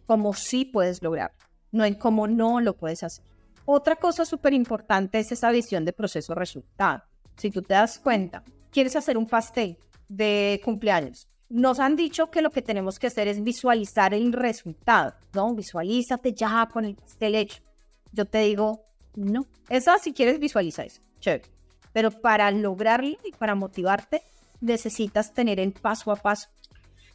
cómo 0.06 0.34
sí 0.34 0.66
puedes 0.66 1.02
lograr, 1.02 1.32
no 1.72 1.86
en 1.86 1.96
cómo 1.96 2.28
no 2.28 2.62
lo 2.62 2.76
puedes 2.76 3.04
hacer. 3.04 3.26
Otra 3.66 3.96
cosa 3.96 4.26
súper 4.26 4.54
importante 4.54 5.18
es 5.18 5.32
esa 5.32 5.50
visión 5.50 5.86
de 5.86 5.94
proceso-resultado. 5.94 7.04
Si 7.38 7.50
tú 7.50 7.62
te 7.62 7.74
das 7.74 7.98
cuenta, 7.98 8.44
quieres 8.70 8.96
hacer 8.96 9.18
un 9.18 9.26
pastel 9.26 9.78
de 10.08 10.62
cumpleaños. 10.64 11.28
Nos 11.50 11.80
han 11.80 11.96
dicho 11.96 12.32
que 12.32 12.42
lo 12.42 12.50
que 12.50 12.62
tenemos 12.62 12.98
que 12.98 13.08
hacer 13.08 13.28
es 13.28 13.44
visualizar 13.44 14.14
el 14.14 14.34
resultado, 14.34 15.14
¿no? 15.34 15.54
Visualízate 15.54 16.34
ya 16.34 16.68
con 16.72 16.86
el 16.86 16.96
pastel 16.96 17.36
hecho. 17.36 17.62
Yo 18.12 18.26
te 18.26 18.40
digo, 18.40 18.86
no. 19.16 19.46
Esa, 19.70 19.98
si 20.00 20.14
quieres, 20.14 20.40
visualiza 20.40 20.84
eso. 20.84 21.02
Chévere. 21.20 21.46
Pero 21.94 22.12
para 22.12 22.50
lograrlo 22.52 23.18
y 23.24 23.32
para 23.38 23.56
motivarte, 23.56 24.22
necesitas 24.60 25.34
tener 25.34 25.60
el 25.60 25.72
paso 25.72 26.12
a 26.12 26.16
paso. 26.16 26.50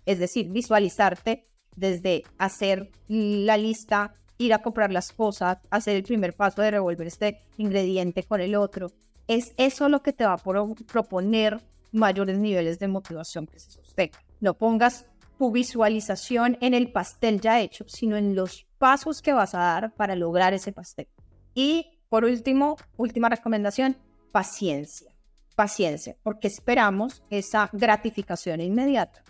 Es 0.07 0.19
decir, 0.19 0.49
visualizarte 0.49 1.47
desde 1.77 2.25
hacer 2.39 2.91
la 3.09 3.57
lista, 3.57 4.15
ir 4.39 4.55
a 4.55 4.63
comprar 4.63 4.93
las 4.93 5.13
cosas, 5.13 5.59
hacer 5.71 5.97
el 5.97 6.03
primer 6.03 6.35
paso 6.35 6.63
de 6.63 6.71
revolver 6.71 7.07
este 7.07 7.43
ingrediente 7.59 8.23
con 8.23 8.41
el 8.41 8.55
otro. 8.55 8.91
Es 9.29 9.55
eso 9.57 9.89
lo 9.89 10.03
que 10.03 10.13
te 10.13 10.25
va 10.25 10.35
a 10.35 10.39
proponer 10.87 11.61
mayores 11.93 12.39
niveles 12.39 12.79
de 12.79 12.89
motivación 12.89 13.47
que 13.47 13.59
se 13.59 13.71
sostengan. 13.71 14.21
No 14.41 14.55
pongas 14.55 15.07
tu 15.39 15.51
visualización 15.51 16.59
en 16.61 16.75
el 16.75 16.93
pastel 16.93 17.41
ya 17.41 17.61
hecho, 17.61 17.85
sino 17.89 18.17
en 18.17 18.35
los 18.35 18.67
pasos 18.79 19.23
que 19.23 19.33
vas 19.33 19.55
a 19.55 19.59
dar 19.59 19.95
para 19.95 20.15
lograr 20.15 20.53
ese 20.53 20.73
pastel. 20.73 21.09
Y 21.55 21.99
por 22.09 22.25
último, 22.25 22.77
última 22.97 23.29
recomendación, 23.29 23.97
paciencia, 24.33 25.15
paciencia, 25.57 26.17
porque 26.23 26.49
esperamos 26.49 27.23
esa 27.31 27.71
gratificación 27.73 28.61
inmediata. 28.61 29.23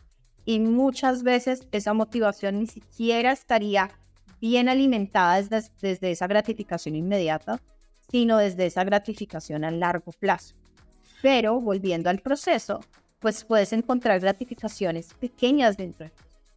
Y 0.44 0.58
muchas 0.60 1.22
veces 1.22 1.68
esa 1.72 1.92
motivación 1.92 2.58
ni 2.58 2.66
siquiera 2.66 3.32
estaría 3.32 3.90
bien 4.40 4.68
alimentada 4.68 5.40
desde, 5.40 5.70
desde 5.80 6.10
esa 6.10 6.26
gratificación 6.26 6.96
inmediata, 6.96 7.60
sino 8.10 8.38
desde 8.38 8.66
esa 8.66 8.82
gratificación 8.84 9.64
a 9.64 9.70
largo 9.70 10.12
plazo. 10.12 10.56
Pero 11.22 11.60
volviendo 11.60 12.10
al 12.10 12.20
proceso, 12.20 12.80
pues 13.18 13.44
puedes 13.44 13.72
encontrar 13.72 14.20
gratificaciones 14.20 15.14
pequeñas 15.14 15.76
dentro 15.76 16.10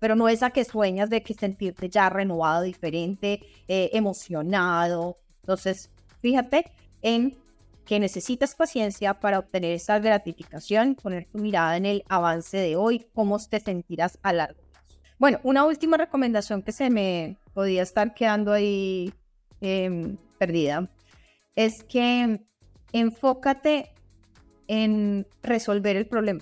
pero 0.04 0.18
no 0.18 0.28
esa 0.28 0.50
que 0.50 0.66
sueñas 0.66 1.10
de 1.10 1.24
que 1.24 1.34
sentirte 1.34 1.88
ya 1.88 2.10
renovado, 2.10 2.64
diferente, 2.64 3.40
eh, 3.70 3.90
emocionado. 3.94 5.18
Entonces, 5.44 5.90
fíjate 6.20 6.70
en 7.02 7.38
que 7.86 8.02
necesitas 8.02 8.54
paciencia 8.54 9.14
para 9.14 9.40
obtener 9.40 9.72
esa 9.72 10.00
gratificación, 10.00 10.96
poner 10.96 11.26
tu 11.32 11.38
mirada 11.38 11.78
en 11.78 11.86
el 11.86 12.04
avance 12.10 12.58
de 12.58 12.76
hoy, 12.76 13.08
cómo 13.16 13.40
te 13.40 13.62
sentirás 13.62 14.20
a 14.24 14.34
largo 14.34 14.60
plazo. 14.74 15.00
Bueno, 15.20 15.40
una 15.44 15.64
última 15.64 15.96
recomendación 15.96 16.64
que 16.64 16.74
se 16.74 16.90
me 16.90 17.38
podía 17.54 17.82
estar 17.82 18.14
quedando 18.14 18.52
ahí 18.52 19.14
em, 19.62 20.18
perdida 20.38 20.90
es 21.56 21.82
que 21.86 22.42
enfócate 22.92 23.93
en 24.68 25.28
resolver 25.42 25.96
el 25.96 26.08
problema. 26.08 26.42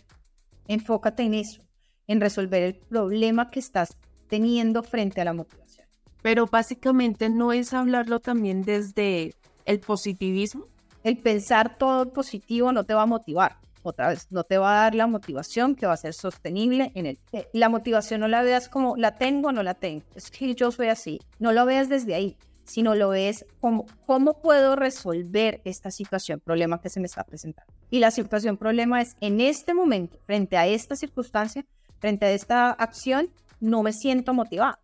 Enfócate 0.67 1.23
en 1.23 1.33
eso, 1.33 1.61
en 2.07 2.21
resolver 2.21 2.63
el 2.63 2.75
problema 2.75 3.49
que 3.49 3.59
estás 3.59 3.97
teniendo 4.27 4.83
frente 4.83 5.21
a 5.21 5.25
la 5.25 5.33
motivación. 5.33 5.87
Pero 6.21 6.45
básicamente 6.45 7.29
no 7.29 7.51
es 7.51 7.73
hablarlo 7.73 8.19
también 8.19 8.61
desde 8.61 9.33
el 9.65 9.79
positivismo, 9.79 10.67
el 11.03 11.17
pensar 11.17 11.77
todo 11.77 12.13
positivo 12.13 12.71
no 12.71 12.83
te 12.83 12.93
va 12.93 13.03
a 13.03 13.07
motivar. 13.07 13.57
Otra 13.83 14.09
vez, 14.09 14.27
no 14.29 14.43
te 14.43 14.59
va 14.59 14.73
a 14.73 14.83
dar 14.83 14.95
la 14.95 15.07
motivación 15.07 15.75
que 15.75 15.87
va 15.87 15.93
a 15.93 15.97
ser 15.97 16.13
sostenible 16.13 16.91
en 16.93 17.07
el... 17.07 17.19
Eh, 17.31 17.47
la 17.53 17.67
motivación 17.67 18.21
no 18.21 18.27
la 18.27 18.43
veas 18.43 18.69
como 18.69 18.95
la 18.95 19.17
tengo 19.17 19.49
o 19.49 19.51
no 19.51 19.63
la 19.63 19.73
tengo. 19.73 20.03
Es 20.13 20.29
que 20.29 20.53
yo 20.53 20.71
soy 20.71 20.89
así. 20.89 21.19
No 21.39 21.51
lo 21.51 21.65
veas 21.65 21.89
desde 21.89 22.13
ahí, 22.13 22.37
sino 22.71 22.95
lo 22.95 23.09
ves 23.09 23.45
como 23.59 23.85
cómo 24.05 24.41
puedo 24.41 24.75
resolver 24.75 25.61
esta 25.65 25.91
situación, 25.91 26.39
problema 26.39 26.79
que 26.79 26.89
se 26.89 26.99
me 26.99 27.07
está 27.07 27.23
presentando. 27.23 27.71
Y 27.89 27.99
la 27.99 28.11
situación, 28.11 28.57
problema 28.57 29.01
es 29.01 29.15
en 29.19 29.41
este 29.41 29.73
momento, 29.73 30.17
frente 30.25 30.57
a 30.57 30.67
esta 30.67 30.95
circunstancia, 30.95 31.65
frente 31.99 32.25
a 32.25 32.31
esta 32.31 32.71
acción, 32.71 33.29
no 33.59 33.83
me 33.83 33.93
siento 33.93 34.33
motivada. 34.33 34.79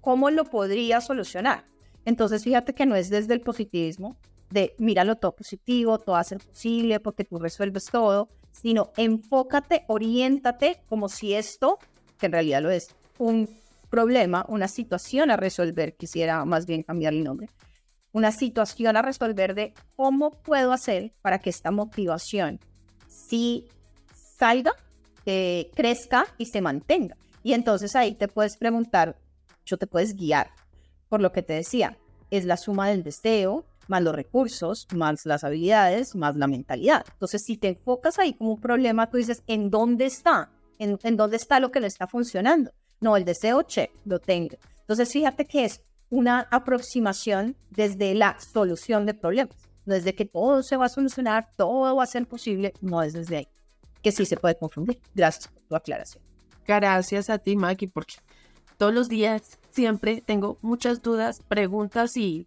¿Cómo 0.00 0.30
lo 0.30 0.44
podría 0.44 1.00
solucionar? 1.00 1.66
Entonces, 2.04 2.44
fíjate 2.44 2.74
que 2.74 2.86
no 2.86 2.96
es 2.96 3.10
desde 3.10 3.34
el 3.34 3.40
positivismo, 3.40 4.16
de 4.50 4.74
míralo 4.78 5.16
todo 5.16 5.34
positivo, 5.34 5.98
todo 5.98 6.14
va 6.14 6.20
a 6.20 6.24
ser 6.24 6.38
posible 6.38 7.00
porque 7.00 7.24
tú 7.24 7.38
resuelves 7.38 7.84
todo, 7.86 8.28
sino 8.52 8.92
enfócate, 8.96 9.84
oriéntate 9.88 10.80
como 10.88 11.08
si 11.08 11.34
esto, 11.34 11.78
que 12.18 12.26
en 12.26 12.32
realidad 12.32 12.62
lo 12.62 12.70
es, 12.70 12.94
un 13.18 13.48
problema, 13.96 14.44
una 14.48 14.68
situación 14.68 15.30
a 15.30 15.38
resolver, 15.38 15.96
quisiera 15.96 16.44
más 16.44 16.66
bien 16.66 16.82
cambiar 16.82 17.14
el 17.14 17.24
nombre, 17.24 17.48
una 18.12 18.30
situación 18.30 18.94
a 18.94 19.00
resolver 19.00 19.54
de 19.54 19.72
cómo 19.96 20.30
puedo 20.30 20.72
hacer 20.72 21.14
para 21.22 21.38
que 21.38 21.48
esta 21.48 21.70
motivación 21.70 22.60
sí 23.08 23.68
salga, 24.12 24.72
eh, 25.24 25.70
crezca 25.74 26.26
y 26.36 26.44
se 26.44 26.60
mantenga. 26.60 27.16
Y 27.42 27.54
entonces 27.54 27.96
ahí 27.96 28.14
te 28.14 28.28
puedes 28.28 28.58
preguntar, 28.58 29.16
yo 29.64 29.78
te 29.78 29.86
puedes 29.86 30.14
guiar 30.14 30.50
por 31.08 31.22
lo 31.22 31.32
que 31.32 31.42
te 31.42 31.54
decía, 31.54 31.96
es 32.30 32.44
la 32.44 32.58
suma 32.58 32.90
del 32.90 33.02
deseo, 33.02 33.64
más 33.88 34.02
los 34.02 34.14
recursos, 34.14 34.86
más 34.94 35.24
las 35.24 35.42
habilidades, 35.42 36.14
más 36.16 36.36
la 36.36 36.48
mentalidad. 36.48 37.06
Entonces, 37.12 37.44
si 37.46 37.56
te 37.56 37.68
enfocas 37.68 38.18
ahí 38.18 38.34
como 38.34 38.52
un 38.52 38.60
problema, 38.60 39.08
tú 39.08 39.16
dices, 39.16 39.42
¿en 39.46 39.70
dónde 39.70 40.04
está? 40.04 40.50
¿En, 40.78 41.16
dónde 41.16 41.36
está 41.38 41.60
lo 41.60 41.70
que 41.70 41.80
le 41.80 41.86
está 41.86 42.06
funcionando? 42.06 42.72
No, 43.00 43.16
el 43.16 43.24
deseo, 43.24 43.62
che, 43.62 43.90
lo 44.04 44.18
tengo. 44.18 44.56
Entonces, 44.80 45.12
fíjate 45.12 45.46
que 45.46 45.64
es 45.64 45.82
una 46.10 46.46
aproximación 46.50 47.56
desde 47.70 48.14
la 48.14 48.38
solución 48.40 49.06
de 49.06 49.14
problemas. 49.14 49.56
No 49.84 49.94
desde 49.94 50.14
que 50.14 50.24
todo 50.24 50.62
se 50.62 50.76
va 50.76 50.86
a 50.86 50.88
solucionar, 50.88 51.48
todo 51.56 51.94
va 51.94 52.02
a 52.02 52.06
ser 52.06 52.26
posible, 52.26 52.72
no 52.80 53.02
es 53.02 53.12
desde 53.12 53.36
ahí. 53.38 53.48
Que 54.02 54.12
sí 54.12 54.26
se 54.26 54.36
puede 54.36 54.56
confundir. 54.56 55.00
Gracias 55.14 55.48
por 55.48 55.62
tu 55.62 55.76
aclaración. 55.76 56.22
Gracias 56.66 57.30
a 57.30 57.38
ti, 57.38 57.56
Maki, 57.56 57.86
porque 57.86 58.16
todos 58.76 58.92
los 58.92 59.08
días 59.08 59.58
siempre 59.70 60.20
tengo 60.20 60.58
muchas 60.62 61.02
dudas, 61.02 61.40
preguntas 61.46 62.16
y 62.16 62.46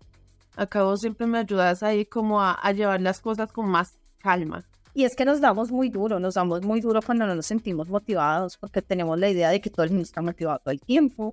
acabo 0.56 0.98
siempre 0.98 1.26
me 1.28 1.40
ayudas 1.40 1.82
ahí 1.84 2.06
como 2.06 2.42
a, 2.42 2.60
llevar 2.74 3.02
las 3.02 3.22
cosas 3.22 3.52
con 3.52 3.68
más 3.70 3.98
calma. 4.20 4.68
Y 5.00 5.06
es 5.06 5.16
que 5.16 5.24
nos 5.24 5.40
damos 5.40 5.72
muy 5.72 5.88
duro, 5.88 6.20
nos 6.20 6.34
damos 6.34 6.62
muy 6.62 6.82
duro 6.82 7.02
cuando 7.02 7.26
no 7.26 7.34
nos 7.34 7.46
sentimos 7.46 7.88
motivados, 7.88 8.58
porque 8.58 8.82
tenemos 8.82 9.18
la 9.18 9.30
idea 9.30 9.50
de 9.50 9.62
que 9.62 9.70
todo 9.70 9.86
el 9.86 9.92
mundo 9.92 10.04
está 10.04 10.22
motivado 10.22 10.60
todo 10.60 10.74
el 10.74 10.82
tiempo. 10.82 11.32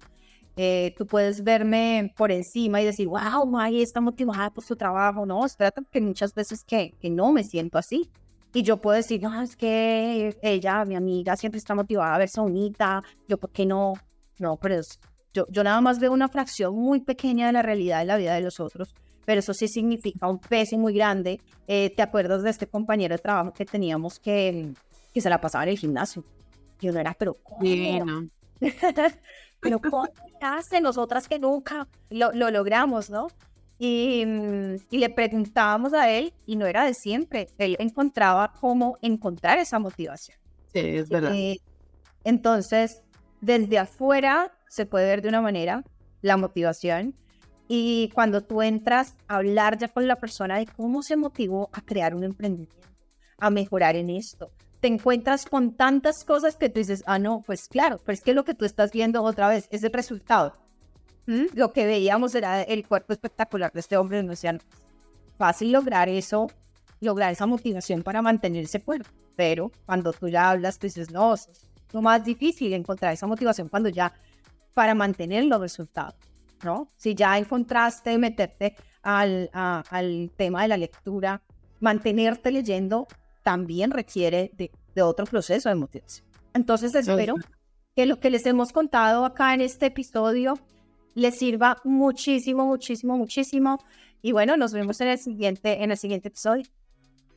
Eh, 0.57 0.95
tú 0.97 1.05
puedes 1.05 1.43
verme 1.43 2.15
por 2.17 2.31
encima 2.31 2.81
y 2.81 2.85
decir, 2.85 3.09
wow, 3.09 3.45
Maggie 3.45 3.83
está 3.83 4.01
motivada 4.01 4.51
por 4.51 4.63
su 4.63 4.77
trabajo. 4.77 5.27
No, 5.27 5.45
espérate, 5.45 5.83
que 5.91 6.01
muchas 6.01 6.33
veces 6.33 6.63
que, 6.63 6.95
que 7.01 7.11
no 7.11 7.33
me 7.33 7.43
siento 7.43 7.77
así. 7.77 8.09
Y 8.55 8.63
yo 8.63 8.77
puedo 8.77 8.95
decir, 8.95 9.21
no, 9.21 9.43
es 9.43 9.57
que 9.57 10.39
ella, 10.43 10.85
mi 10.85 10.95
amiga, 10.95 11.37
siempre 11.37 11.59
está 11.59 11.75
motivada 11.75 12.15
a 12.15 12.19
verse 12.19 12.41
bonita. 12.41 13.03
Yo, 13.27 13.37
¿por 13.37 13.51
qué 13.51 13.67
no? 13.67 13.95
No, 14.39 14.59
pero 14.59 14.81
yo, 15.35 15.45
yo 15.51 15.65
nada 15.65 15.81
más 15.81 15.99
veo 15.99 16.13
una 16.13 16.29
fracción 16.29 16.73
muy 16.73 17.01
pequeña 17.01 17.49
de 17.49 17.53
la 17.55 17.63
realidad 17.63 17.99
de 17.99 18.05
la 18.05 18.17
vida 18.17 18.35
de 18.35 18.43
los 18.43 18.61
otros 18.61 18.95
pero 19.27 19.41
eso 19.41 19.53
sí 19.53 19.69
significa 19.69 20.27
un 20.29 20.39
peso 20.39 20.79
muy 20.79 20.95
grande. 20.95 21.41
Eh, 21.67 21.93
¿Te 21.95 22.01
acuerdas 22.01 22.43
de 22.43 22.51
este 22.51 22.67
compañero 22.67 23.15
de 23.15 23.19
trabajo 23.19 23.53
que 23.53 23.67
teníamos 23.67 24.19
que, 24.19 24.73
que 25.13 25.21
se 25.21 25.29
la 25.29 25.41
pasaba 25.41 25.65
en 25.65 25.71
el 25.71 25.79
gimnasio? 25.79 26.25
Yo 26.81 26.93
no 26.93 27.01
era, 27.01 27.15
pero 27.19 27.35
¿cómo? 27.35 27.61
pero 29.61 29.81
¿cómo 29.81 30.09
hace? 30.41 30.81
Nosotras 30.81 31.29
que 31.29 31.39
nunca 31.39 31.89
lo, 32.09 32.33
lo 32.33 32.51
logramos, 32.51 33.11
¿no? 33.11 33.27
Y, 33.79 34.25
y, 34.91 34.99
le 34.99 35.11
preguntábamos 35.11 35.93
a 35.93 36.11
él 36.11 36.33
y 36.47 36.57
no 36.57 36.65
era 36.65 36.87
de 36.87 36.95
siempre. 36.95 37.49
Él 37.59 37.77
encontraba 37.79 38.55
cómo 38.59 38.97
encontrar 39.03 39.59
esa 39.59 39.79
motivación. 39.79 40.39
Sí, 40.73 40.81
es 40.81 41.09
verdad. 41.11 41.35
Eh, 41.35 41.61
entonces, 42.25 43.03
desde 43.43 43.79
afuera 43.79 44.53
se 44.69 44.87
puede 44.87 45.07
ver 45.07 45.21
de 45.21 45.29
una 45.29 45.43
manera 45.43 45.85
la 46.23 46.39
motivación, 46.39 47.15
y 47.69 48.11
cuando 48.15 48.43
tú 48.43 48.63
entras 48.63 49.17
a 49.29 49.37
hablar 49.37 49.79
ya 49.79 49.89
con 49.89 50.07
la 50.07 50.17
persona 50.17 50.59
de 50.59 50.67
cómo 50.67 51.03
se 51.03 51.17
motivó 51.17 51.69
a 51.73 51.81
crear 51.81 52.15
un 52.15 52.25
emprendimiento, 52.25 52.89
a 53.39 53.51
mejorar 53.51 53.97
en 53.97 54.11
esto, 54.11 54.51
te 54.81 54.89
encuentras 54.89 55.47
con 55.47 55.73
tantas 55.73 56.25
cosas 56.25 56.57
que 56.57 56.69
tú 56.69 56.79
dices, 56.79 57.03
ah, 57.07 57.19
no, 57.19 57.43
pues 57.45 57.69
claro, 57.69 58.01
pero 58.05 58.15
es 58.15 58.21
que 58.23 58.35
lo 58.35 58.45
que 58.45 58.55
tú 58.55 58.65
estás 58.65 58.93
viendo 58.93 59.23
otra 59.23 59.49
vez 59.49 59.69
es 59.71 59.83
el 59.83 59.93
resultado. 59.93 60.57
¿Mm? 61.27 61.47
Lo 61.55 61.73
que 61.73 61.87
veíamos 61.87 62.35
era 62.35 62.63
el 62.63 62.87
cuerpo 62.87 63.13
espectacular 63.13 63.73
de 63.73 63.81
este 63.81 63.97
hombre, 63.97 64.23
no 64.23 64.31
decían, 64.31 64.61
fácil 65.39 65.73
lograr 65.73 66.09
eso, 66.09 66.47
lograr 67.01 67.33
esa 67.33 67.47
motivación 67.47 68.03
para 68.03 68.23
mantenerse 68.23 68.79
fuerte, 68.79 69.11
pero 69.35 69.73
cuando 69.87 70.13
tú 70.13 70.29
ya 70.29 70.51
hablas, 70.51 70.79
tú 70.79 70.87
dices, 70.87 71.11
no, 71.11 71.35
es 71.35 71.49
lo 71.93 72.01
más 72.01 72.25
difícil 72.25 72.73
encontrar 72.73 73.13
esa 73.13 73.27
motivación 73.27 73.69
cuando 73.69 73.89
ya 73.89 74.13
para 74.75 74.95
mantener 74.95 75.45
los 75.45 75.61
resultados. 75.61 76.15
¿No? 76.65 76.91
Si 76.97 77.15
ya 77.15 77.39
encontraste 77.39 78.17
meterte 78.19 78.77
al, 79.03 79.51
al 79.53 80.31
tema 80.37 80.63
de 80.63 80.69
la 80.69 80.77
lectura, 80.77 81.43
mantenerte 81.81 82.51
leyendo 82.51 83.07
también 83.43 83.91
requiere 83.91 84.51
de, 84.55 84.71
de 84.95 85.03
otro 85.03 85.27
proceso 85.27 85.69
de 85.69 85.75
motivación. 85.75 86.27
Entonces 86.55 86.95
espero 86.95 87.35
que 87.95 88.07
lo 88.07 88.19
que 88.19 88.31
les 88.31 88.45
hemos 88.47 88.73
contado 88.73 89.25
acá 89.25 89.55
en 89.55 89.61
este 89.61 89.87
episodio 89.87 90.55
les 91.15 91.39
sirva 91.39 91.79
muchísimo, 91.85 92.67
muchísimo, 92.67 93.17
muchísimo. 93.17 93.79
Y 94.23 94.33
bueno, 94.33 94.57
nos 94.57 94.73
vemos 94.73 95.01
en 95.01 95.09
el 95.09 95.19
siguiente, 95.19 95.83
en 95.83 95.91
el 95.91 95.97
siguiente 95.97 96.29
episodio. 96.29 96.65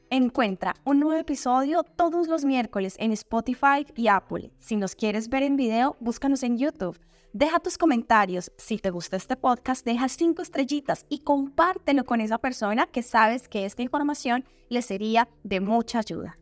Encuentra 0.10 0.74
un 0.86 1.00
nuevo 1.00 1.20
episodio 1.20 1.84
todos 1.84 2.28
los 2.28 2.44
miércoles 2.44 2.96
en 2.98 3.12
Spotify 3.12 3.86
y 3.96 4.08
Apple. 4.08 4.52
Si 4.58 4.76
nos 4.76 4.96
quieres 4.96 5.30
ver 5.30 5.44
en 5.44 5.56
video, 5.56 5.96
búscanos 6.00 6.42
en 6.44 6.58
YouTube. 6.58 6.98
Deja 7.34 7.60
tus 7.60 7.78
comentarios. 7.78 8.52
Si 8.58 8.80
te 8.80 8.90
gusta 8.90 9.16
este 9.16 9.36
podcast, 9.36 9.86
deja 9.86 10.10
cinco 10.10 10.42
estrellitas 10.42 11.06
y 11.10 11.20
compártelo 11.20 12.04
con 12.04 12.22
esa 12.22 12.40
persona 12.40 12.88
que 12.88 13.04
sabes 13.04 13.48
que 13.48 13.66
esta 13.66 13.84
información 13.84 14.46
le 14.68 14.82
sería 14.82 15.30
de 15.44 15.60
mucha 15.60 16.00
ayuda. 16.00 16.40